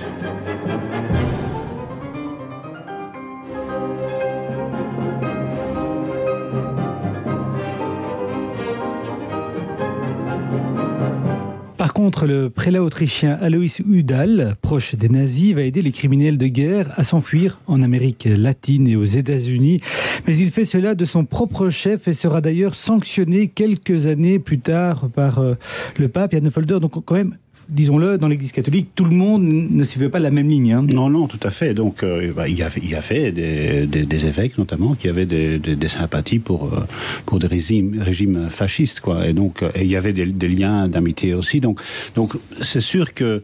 Par 11.90 11.96
contre, 11.96 12.28
le 12.28 12.52
prélat 12.52 12.84
autrichien 12.84 13.36
Alois 13.42 13.82
Udall, 13.84 14.56
proche 14.62 14.94
des 14.94 15.10
nazis, 15.10 15.56
va 15.56 15.64
aider 15.64 15.82
les 15.82 15.92
criminels 15.92 16.38
de 16.38 16.46
guerre 16.46 16.92
à 16.98 17.04
s'enfuir 17.04 17.60
en 17.66 17.82
Amérique 17.82 18.30
latine 18.30 18.88
et 18.88 18.96
aux 18.96 19.06
États-Unis. 19.06 19.82
Mais 20.28 20.38
il 20.38 20.52
fait 20.52 20.66
cela 20.66 20.94
de 20.94 21.04
son 21.04 21.26
propre 21.26 21.72
chef 21.72 22.08
et 22.08 22.14
sera 22.14 22.42
d'ailleurs 22.42 22.76
sanctionné 22.76 23.48
quelques 23.48 24.06
années 24.06 24.38
plus 24.38 24.60
tard 24.60 25.10
par 25.16 25.40
euh, 25.40 25.56
le 25.98 26.10
pape 26.10 26.34
Jan 26.34 26.48
Folder. 26.52 26.80
Donc 26.80 27.04
quand 27.04 27.16
même, 27.16 27.38
disons-le, 27.70 28.18
dans 28.18 28.28
l'Église 28.28 28.52
catholique, 28.52 28.90
tout 28.96 29.06
le 29.06 29.16
monde 29.16 29.44
ne 29.44 29.84
suivait 29.84 30.10
pas 30.10 30.20
la 30.20 30.32
même 30.32 30.50
ligne. 30.50 30.74
Hein. 30.74 30.86
Non, 30.88 31.10
non, 31.10 31.28
tout 31.28 31.40
à 31.44 31.52
fait. 31.52 31.74
Donc, 31.74 32.04
euh, 32.04 32.34
il, 32.48 32.58
y 32.58 32.64
avait, 32.96 33.32
des, 33.32 34.26
évêques, 34.26 34.58
notamment, 34.58 34.96
qui 34.96 35.08
avaient 35.08 35.26
des, 35.26 35.88
sympathies 35.88 36.40
pour, 36.40 36.74
euh, 36.74 36.82
pour 37.26 37.40
des 37.40 37.48
régimes, 37.48 38.48
fascistes, 38.50 39.00
quoi. 39.00 39.28
Et 39.28 39.34
donc, 39.34 39.64
et 39.76 39.84
il 39.84 39.88
y 39.88 39.96
avait 39.96 40.14
des, 40.14 40.48
liens 40.50 40.88
d'amitié 40.88 41.34
aussi. 41.34 41.62
Donc, 41.62 41.80
donc, 42.16 42.34
c'est 42.62 42.80
sûr 42.80 43.14
que 43.14 43.44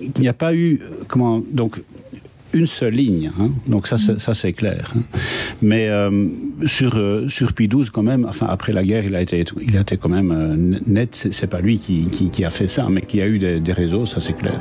il 0.00 0.20
n'y 0.20 0.28
a 0.28 0.34
pas 0.34 0.54
eu, 0.54 0.80
comment, 1.08 1.42
donc, 1.50 1.80
une 2.54 2.66
seule 2.66 2.94
ligne. 2.94 3.30
Hein. 3.38 3.50
Donc 3.66 3.86
ça, 3.86 3.98
ça 3.98 4.34
c'est 4.34 4.52
clair. 4.52 4.92
Hein. 4.96 5.00
Mais 5.62 5.88
euh, 5.88 6.26
sur 6.66 6.96
euh, 6.96 7.28
sur 7.28 7.52
Pie 7.52 7.68
XII, 7.68 7.90
quand 7.92 8.02
même, 8.02 8.24
enfin 8.28 8.46
après 8.48 8.72
la 8.72 8.84
guerre, 8.84 9.04
il 9.04 9.14
a 9.14 9.20
été 9.20 9.44
il 9.60 9.76
a 9.76 9.80
été 9.80 9.96
quand 9.96 10.08
même 10.08 10.32
euh, 10.32 10.78
net. 10.86 11.28
C'est 11.30 11.46
pas 11.46 11.60
lui 11.60 11.78
qui, 11.78 12.06
qui, 12.06 12.30
qui, 12.30 12.44
a 12.44 12.50
fait 12.50 12.68
ça, 12.68 12.86
mais 12.90 13.02
qui 13.02 13.20
a 13.20 13.26
eu 13.26 13.38
des, 13.38 13.60
des 13.60 13.72
réseaux, 13.72 14.06
ça 14.06 14.20
c'est 14.20 14.34
clair. 14.34 14.60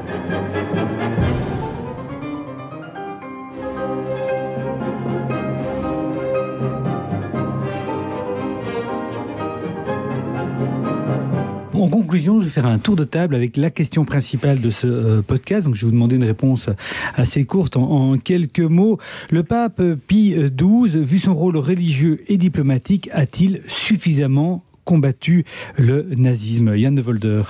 Conclusion, 12.14 12.39
je 12.41 12.45
vais 12.45 12.51
faire 12.51 12.68
un 12.68 12.78
tour 12.78 12.95
de 12.95 13.05
table 13.05 13.34
avec 13.34 13.57
la 13.57 13.72
question 13.72 14.05
principale 14.05 14.61
de 14.61 14.70
ce 14.70 14.86
euh, 14.86 15.22
podcast. 15.24 15.66
Donc, 15.66 15.74
je 15.74 15.82
vais 15.82 15.88
vous 15.88 15.93
demander 15.93 16.16
une 16.16 16.24
réponse 16.24 16.70
assez 17.16 17.43
courte 17.43 17.76
en, 17.76 18.11
en 18.11 18.18
quelques 18.20 18.59
mots. 18.59 18.99
Le 19.32 19.41
pape 19.41 19.82
Pie 20.05 20.36
XII, 20.36 21.03
vu 21.03 21.18
son 21.18 21.34
rôle 21.34 21.57
religieux 21.57 22.22
et 22.28 22.38
diplomatique, 22.38 23.09
a-t-il 23.14 23.61
suffisamment 23.66 24.64
combattu 24.86 25.43
le 25.76 26.05
nazisme? 26.16 26.76
Yann 26.76 26.93
de 26.93 27.01
Volder 27.01 27.41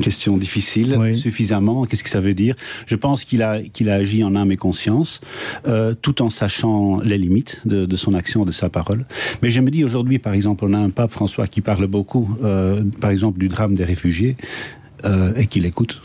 question 0.00 0.36
difficile, 0.36 0.96
oui. 0.98 1.14
suffisamment. 1.14 1.84
Qu'est-ce 1.84 2.04
que 2.04 2.10
ça 2.10 2.20
veut 2.20 2.34
dire? 2.34 2.54
Je 2.86 2.96
pense 2.96 3.24
qu'il 3.24 3.42
a, 3.42 3.62
qu'il 3.62 3.90
a 3.90 3.94
agi 3.94 4.24
en 4.24 4.34
âme 4.34 4.52
et 4.52 4.56
conscience, 4.56 5.20
euh, 5.66 5.94
tout 6.00 6.22
en 6.22 6.30
sachant 6.30 7.00
les 7.00 7.18
limites 7.18 7.60
de, 7.64 7.86
de, 7.86 7.96
son 7.96 8.14
action, 8.14 8.44
de 8.44 8.52
sa 8.52 8.68
parole. 8.68 9.06
Mais 9.42 9.50
je 9.50 9.60
me 9.60 9.70
dis 9.70 9.84
aujourd'hui, 9.84 10.18
par 10.18 10.32
exemple, 10.32 10.64
on 10.64 10.72
a 10.72 10.78
un 10.78 10.90
pape 10.90 11.10
François 11.10 11.46
qui 11.46 11.60
parle 11.60 11.86
beaucoup, 11.86 12.36
euh, 12.42 12.82
par 13.00 13.10
exemple, 13.10 13.38
du 13.38 13.48
drame 13.48 13.74
des 13.74 13.84
réfugiés 13.84 14.36
euh, 15.04 15.32
et 15.36 15.46
qui 15.46 15.60
l'écoute. 15.60 16.00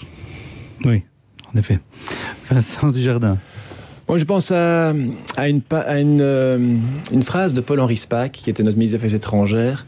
Oui, 0.86 1.04
en 1.54 1.60
effet. 1.60 1.80
Vincent 2.50 2.90
Dujardin. 2.90 3.38
Moi, 4.10 4.18
je 4.18 4.26
pense 4.26 4.52
à, 4.52 4.94
à, 5.38 5.48
une, 5.48 5.62
à 5.72 6.00
une, 6.00 6.20
euh, 6.22 6.78
une 7.12 7.24
phrase 7.24 7.54
de 7.54 7.62
Paul-Henri 7.62 7.98
Spaak, 7.98 8.34
qui 8.34 8.50
était 8.50 8.64
notre 8.64 8.78
ministre 8.78 8.98
des 8.98 9.06
Affaires 9.06 9.16
étrangères, 9.16 9.86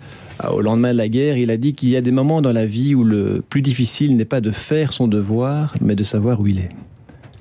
au 0.52 0.62
lendemain 0.62 0.92
de 0.92 0.98
la 0.98 1.08
guerre, 1.08 1.38
il 1.38 1.52
a 1.52 1.58
dit 1.58 1.74
qu'il 1.74 1.90
y 1.90 1.96
a 1.96 2.02
des 2.02 2.12
moments 2.12 2.42
dans 2.42 2.52
la 2.52 2.66
vie 2.66 2.96
où 2.96 3.04
le 3.04 3.44
plus 3.48 3.62
difficile 3.62 4.16
n'est 4.16 4.26
pas 4.26 4.42
de 4.42 4.52
faire 4.52 4.94
son 4.94 5.08
devoir, 5.08 5.74
mais 5.82 5.96
de 5.96 6.04
savoir 6.04 6.42
où 6.42 6.48
il 6.48 6.60
est. 6.60 6.70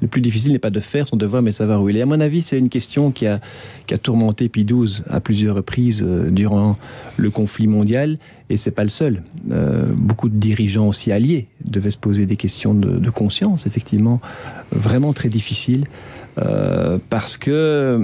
Le 0.04 0.08
plus 0.08 0.20
difficile 0.20 0.52
n'est 0.52 0.58
pas 0.58 0.70
de 0.70 0.80
faire 0.80 1.08
son 1.08 1.16
devoir, 1.16 1.40
mais 1.40 1.50
de 1.50 1.54
savoir 1.54 1.80
où 1.80 1.88
il 1.88 1.96
est. 1.96 2.02
À 2.02 2.06
mon 2.06 2.20
avis, 2.20 2.42
c'est 2.42 2.58
une 2.58 2.68
question 2.68 3.10
qui 3.10 3.26
a, 3.26 3.40
qui 3.86 3.94
a 3.94 3.98
tourmenté 3.98 4.50
Pie 4.50 4.66
XII 4.66 5.02
à 5.08 5.20
plusieurs 5.20 5.56
reprises 5.56 6.02
euh, 6.06 6.30
durant 6.30 6.76
le 7.16 7.30
conflit 7.30 7.66
mondial, 7.66 8.18
et 8.50 8.58
c'est 8.58 8.70
pas 8.70 8.82
le 8.82 8.90
seul. 8.90 9.22
Euh, 9.50 9.94
beaucoup 9.96 10.28
de 10.28 10.36
dirigeants 10.36 10.88
aussi 10.88 11.10
alliés 11.10 11.46
devaient 11.64 11.90
se 11.90 11.96
poser 11.96 12.26
des 12.26 12.36
questions 12.36 12.74
de, 12.74 13.10
conscience, 13.10 13.66
effectivement, 13.66 14.20
vraiment 14.72 15.14
très 15.14 15.30
difficiles, 15.30 15.86
euh, 16.38 16.98
parce 17.08 17.38
que 17.38 17.98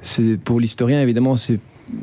c'est 0.00 0.38
pour 0.38 0.60
l'historien, 0.60 1.02
évidemment, 1.02 1.36
c'est 1.36 1.58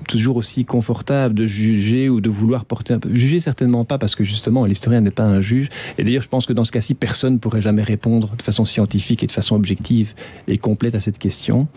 toujours 0.07 0.35
aussi 0.35 0.65
confortable 0.65 1.35
de 1.35 1.45
juger 1.45 2.09
ou 2.09 2.21
de 2.21 2.29
vouloir 2.29 2.65
porter 2.65 2.93
un 2.93 2.99
peu. 2.99 3.13
Juger 3.13 3.39
certainement 3.39 3.85
pas 3.85 3.97
parce 3.97 4.15
que 4.15 4.23
justement 4.23 4.65
l'historien 4.65 5.01
n'est 5.01 5.11
pas 5.11 5.23
un 5.23 5.41
juge. 5.41 5.69
Et 5.97 6.03
d'ailleurs, 6.03 6.23
je 6.23 6.27
pense 6.27 6.45
que 6.45 6.53
dans 6.53 6.63
ce 6.63 6.71
cas-ci, 6.71 6.93
personne 6.93 7.33
ne 7.33 7.37
pourrait 7.39 7.61
jamais 7.61 7.83
répondre 7.83 8.35
de 8.35 8.41
façon 8.41 8.65
scientifique 8.65 9.23
et 9.23 9.27
de 9.27 9.31
façon 9.31 9.55
objective 9.55 10.13
et 10.47 10.57
complète 10.57 10.95
à 10.95 10.99
cette 10.99 11.17
question. 11.17 11.67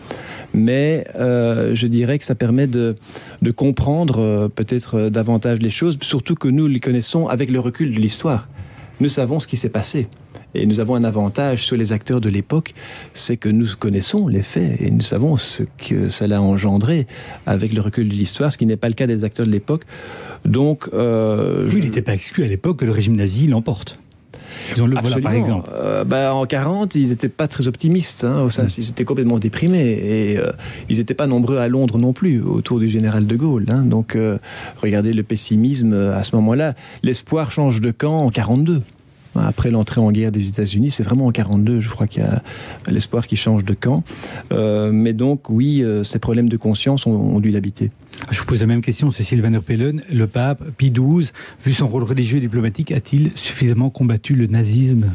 Mais 0.53 1.07
euh, 1.15 1.75
je 1.75 1.87
dirais 1.87 2.19
que 2.19 2.25
ça 2.25 2.35
permet 2.35 2.67
de, 2.67 2.95
de 3.41 3.51
comprendre 3.51 4.19
euh, 4.19 4.47
peut-être 4.49 5.09
davantage 5.09 5.59
les 5.59 5.69
choses, 5.69 5.97
surtout 6.01 6.35
que 6.35 6.47
nous 6.47 6.67
les 6.67 6.79
connaissons 6.79 7.27
avec 7.27 7.49
le 7.49 7.59
recul 7.59 7.93
de 7.93 7.99
l'histoire. 7.99 8.47
Nous 8.99 9.09
savons 9.09 9.39
ce 9.39 9.47
qui 9.47 9.57
s'est 9.57 9.69
passé. 9.69 10.07
Et 10.55 10.65
nous 10.65 10.79
avons 10.79 10.95
un 10.95 11.03
avantage 11.03 11.65
sur 11.65 11.75
les 11.75 11.93
acteurs 11.93 12.21
de 12.21 12.29
l'époque, 12.29 12.73
c'est 13.13 13.37
que 13.37 13.49
nous 13.49 13.67
connaissons 13.77 14.27
les 14.27 14.43
faits 14.43 14.81
et 14.81 14.91
nous 14.91 15.01
savons 15.01 15.37
ce 15.37 15.63
que 15.63 16.09
cela 16.09 16.37
a 16.37 16.41
engendré 16.41 17.07
avec 17.45 17.73
le 17.73 17.81
recul 17.81 18.09
de 18.09 18.13
l'histoire, 18.13 18.51
ce 18.51 18.57
qui 18.57 18.65
n'est 18.65 18.77
pas 18.77 18.87
le 18.89 18.93
cas 18.93 19.07
des 19.07 19.23
acteurs 19.23 19.45
de 19.45 19.51
l'époque. 19.51 19.83
Donc, 20.45 20.89
euh, 20.93 21.65
oui, 21.65 21.71
je... 21.71 21.77
il 21.77 21.83
n'était 21.85 22.01
pas 22.01 22.13
exclu 22.13 22.43
à 22.43 22.47
l'époque 22.47 22.79
que 22.79 22.85
le 22.85 22.91
régime 22.91 23.15
nazi 23.15 23.47
l'emporte. 23.47 23.97
Disons-le 24.69 24.97
voilà, 24.99 25.19
par 25.19 25.33
exemple. 25.33 25.69
Euh, 25.73 26.03
bah, 26.03 26.33
en 26.33 26.45
40, 26.45 26.95
ils 26.95 27.09
n'étaient 27.09 27.29
pas 27.29 27.47
très 27.47 27.67
optimistes. 27.67 28.23
Hein, 28.23 28.41
au 28.41 28.49
sein, 28.49 28.63
mmh. 28.63 28.77
Ils 28.77 28.89
étaient 28.89 29.05
complètement 29.05 29.39
déprimés. 29.39 29.79
Et 29.79 30.37
euh, 30.37 30.51
ils 30.89 30.97
n'étaient 30.97 31.13
pas 31.13 31.27
nombreux 31.27 31.57
à 31.57 31.67
Londres 31.67 31.97
non 31.97 32.13
plus, 32.13 32.41
autour 32.41 32.79
du 32.79 32.89
général 32.89 33.27
de 33.27 33.35
Gaulle. 33.35 33.65
Hein, 33.69 33.83
donc, 33.83 34.15
euh, 34.15 34.37
regardez 34.81 35.13
le 35.13 35.23
pessimisme 35.23 35.93
à 35.93 36.23
ce 36.23 36.35
moment-là. 36.35 36.75
L'espoir 37.03 37.51
change 37.51 37.81
de 37.81 37.91
camp 37.91 38.25
en 38.25 38.29
42 38.29 38.81
après 39.35 39.71
l'entrée 39.71 40.01
en 40.01 40.11
guerre 40.11 40.31
des 40.31 40.49
États-Unis. 40.49 40.91
C'est 40.91 41.03
vraiment 41.03 41.27
en 41.27 41.31
42, 41.31 41.79
je 41.79 41.89
crois 41.89 42.07
qu'il 42.07 42.23
y 42.23 42.25
a 42.25 42.41
l'espoir 42.89 43.27
qui 43.27 43.35
change 43.35 43.65
de 43.65 43.73
camp. 43.73 44.03
Euh, 44.51 44.91
mais 44.91 45.13
donc, 45.13 45.49
oui, 45.49 45.83
euh, 45.83 46.03
ces 46.03 46.19
problèmes 46.19 46.49
de 46.49 46.57
conscience 46.57 47.05
ont, 47.05 47.11
ont 47.11 47.39
dû 47.39 47.49
l'habiter. 47.49 47.91
Je 48.29 48.39
vous 48.39 48.45
pose 48.45 48.61
la 48.61 48.67
même 48.67 48.81
question, 48.81 49.09
Cécile 49.11 49.41
Van 49.41 49.51
der 49.51 49.61
Pellen. 49.61 50.01
Le 50.11 50.27
pape 50.27 50.63
Pie 50.77 50.91
XII, 50.91 51.31
vu 51.63 51.73
son 51.73 51.87
rôle 51.87 52.03
religieux 52.03 52.37
et 52.37 52.41
diplomatique, 52.41 52.91
a-t-il 52.91 53.31
suffisamment 53.35 53.89
combattu 53.89 54.35
le 54.35 54.47
nazisme? 54.47 55.11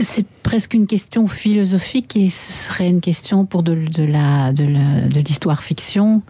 C'est 0.00 0.26
presque 0.42 0.74
une 0.74 0.86
question 0.86 1.26
philosophique 1.28 2.16
et 2.16 2.30
ce 2.30 2.52
serait 2.52 2.88
une 2.88 3.00
question 3.00 3.44
pour 3.44 3.62
de, 3.62 3.74
de 3.74 4.04
la 4.04 4.52
de 4.52 5.20
l'histoire 5.20 5.62
fiction. 5.62 6.22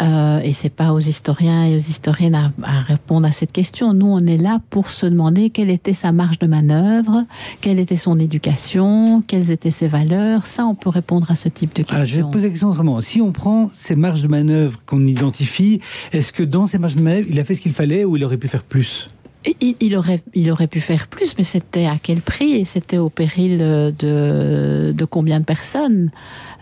Euh, 0.00 0.38
et 0.40 0.52
c'est 0.52 0.68
pas 0.68 0.92
aux 0.92 1.00
historiens 1.00 1.64
et 1.64 1.74
aux 1.74 1.80
historiennes 1.80 2.36
à, 2.36 2.52
à, 2.62 2.82
répondre 2.82 3.26
à 3.26 3.32
cette 3.32 3.50
question. 3.50 3.94
Nous 3.94 4.06
on 4.06 4.24
est 4.26 4.36
là 4.36 4.60
pour 4.70 4.90
se 4.90 5.06
demander 5.06 5.50
quelle 5.50 5.70
était 5.70 5.92
sa 5.92 6.12
marge 6.12 6.38
de 6.38 6.46
manœuvre 6.46 7.24
quelle 7.60 7.80
était 7.80 7.96
son 7.96 8.18
éducation 8.20 9.22
quelles 9.26 9.50
étaient 9.50 9.72
ses 9.72 9.88
valeurs. 9.88 10.46
Ça 10.46 10.66
on 10.66 10.76
peut 10.76 10.90
répondre 10.90 11.28
à 11.30 11.36
ce 11.36 11.48
type 11.48 11.70
de 11.70 11.82
questions 11.82 11.96
Alors, 11.96 12.06
je 12.06 12.16
vais 12.16 12.30
poser 12.30 12.44
la 12.44 12.50
question 12.50 12.68
autrement. 12.68 13.00
Si 13.00 13.20
on 13.20 13.32
prend 13.32 13.70
ces 13.72 13.96
marges 13.96 14.22
de 14.22 14.28
manœuvre 14.28 14.78
qu'on 14.86 15.04
identifie 15.04 15.80
est-ce 16.12 16.32
que 16.32 16.44
dans 16.44 16.66
ces 16.66 16.78
marges 16.78 16.96
de 16.96 17.02
manœuvre 17.02 17.26
il 17.28 17.40
a 17.40 17.44
fait 17.44 17.56
ce 17.56 17.60
qu'il 17.60 17.72
fallait 17.72 18.04
ou 18.04 18.16
il 18.16 18.24
aurait 18.24 18.36
pu 18.36 18.46
faire 18.46 18.62
plus? 18.62 19.10
Il, 19.44 19.96
aurait, 19.96 20.20
il 20.34 20.50
aurait 20.50 20.66
pu 20.66 20.80
faire 20.80 21.06
plus, 21.06 21.34
mais 21.38 21.44
c'était 21.44 21.86
à 21.86 21.96
quel 22.02 22.20
prix 22.20 22.52
et 22.52 22.64
c'était 22.64 22.98
au 22.98 23.08
péril 23.08 23.58
de, 23.58 24.92
de 24.92 25.04
combien 25.04 25.40
de 25.40 25.44
personnes? 25.44 26.10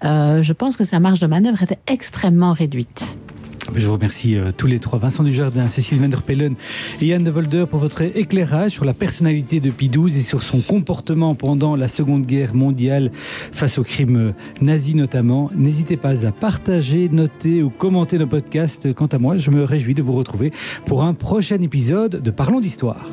Euh, 0.04 0.42
Je 0.42 0.52
pense 0.52 0.76
que 0.76 0.84
sa 0.84 1.00
marge 1.00 1.20
de 1.20 1.26
manœuvre 1.26 1.62
était 1.62 1.78
extrêmement 1.86 2.52
réduite. 2.52 3.16
Je 3.74 3.86
vous 3.86 3.92
remercie 3.92 4.36
euh, 4.36 4.52
tous 4.56 4.66
les 4.66 4.78
trois, 4.78 4.98
Vincent 4.98 5.24
Dujardin, 5.24 5.68
Cécile 5.68 6.00
Vanderpellen 6.00 6.54
et 7.00 7.06
Yann 7.06 7.24
de 7.24 7.30
Volder 7.30 7.64
pour 7.68 7.80
votre 7.80 8.02
éclairage 8.02 8.72
sur 8.72 8.84
la 8.84 8.94
personnalité 8.94 9.60
de 9.60 9.70
Pie 9.70 9.88
XII 9.88 10.18
et 10.18 10.22
sur 10.22 10.42
son 10.42 10.60
comportement 10.60 11.34
pendant 11.34 11.76
la 11.76 11.88
Seconde 11.88 12.26
Guerre 12.26 12.54
mondiale 12.54 13.10
face 13.52 13.78
aux 13.78 13.84
crimes 13.84 14.34
nazis 14.60 14.94
notamment. 14.94 15.50
N'hésitez 15.54 15.96
pas 15.96 16.26
à 16.26 16.32
partager, 16.32 17.08
noter 17.08 17.62
ou 17.62 17.70
commenter 17.70 18.18
nos 18.18 18.26
podcasts. 18.26 18.92
Quant 18.94 19.06
à 19.06 19.18
moi, 19.18 19.36
je 19.36 19.50
me 19.50 19.64
réjouis 19.64 19.94
de 19.94 20.02
vous 20.02 20.14
retrouver 20.14 20.52
pour 20.86 21.02
un 21.02 21.14
prochain 21.14 21.60
épisode 21.60 22.22
de 22.22 22.30
Parlons 22.30 22.60
d'Histoire. 22.60 23.10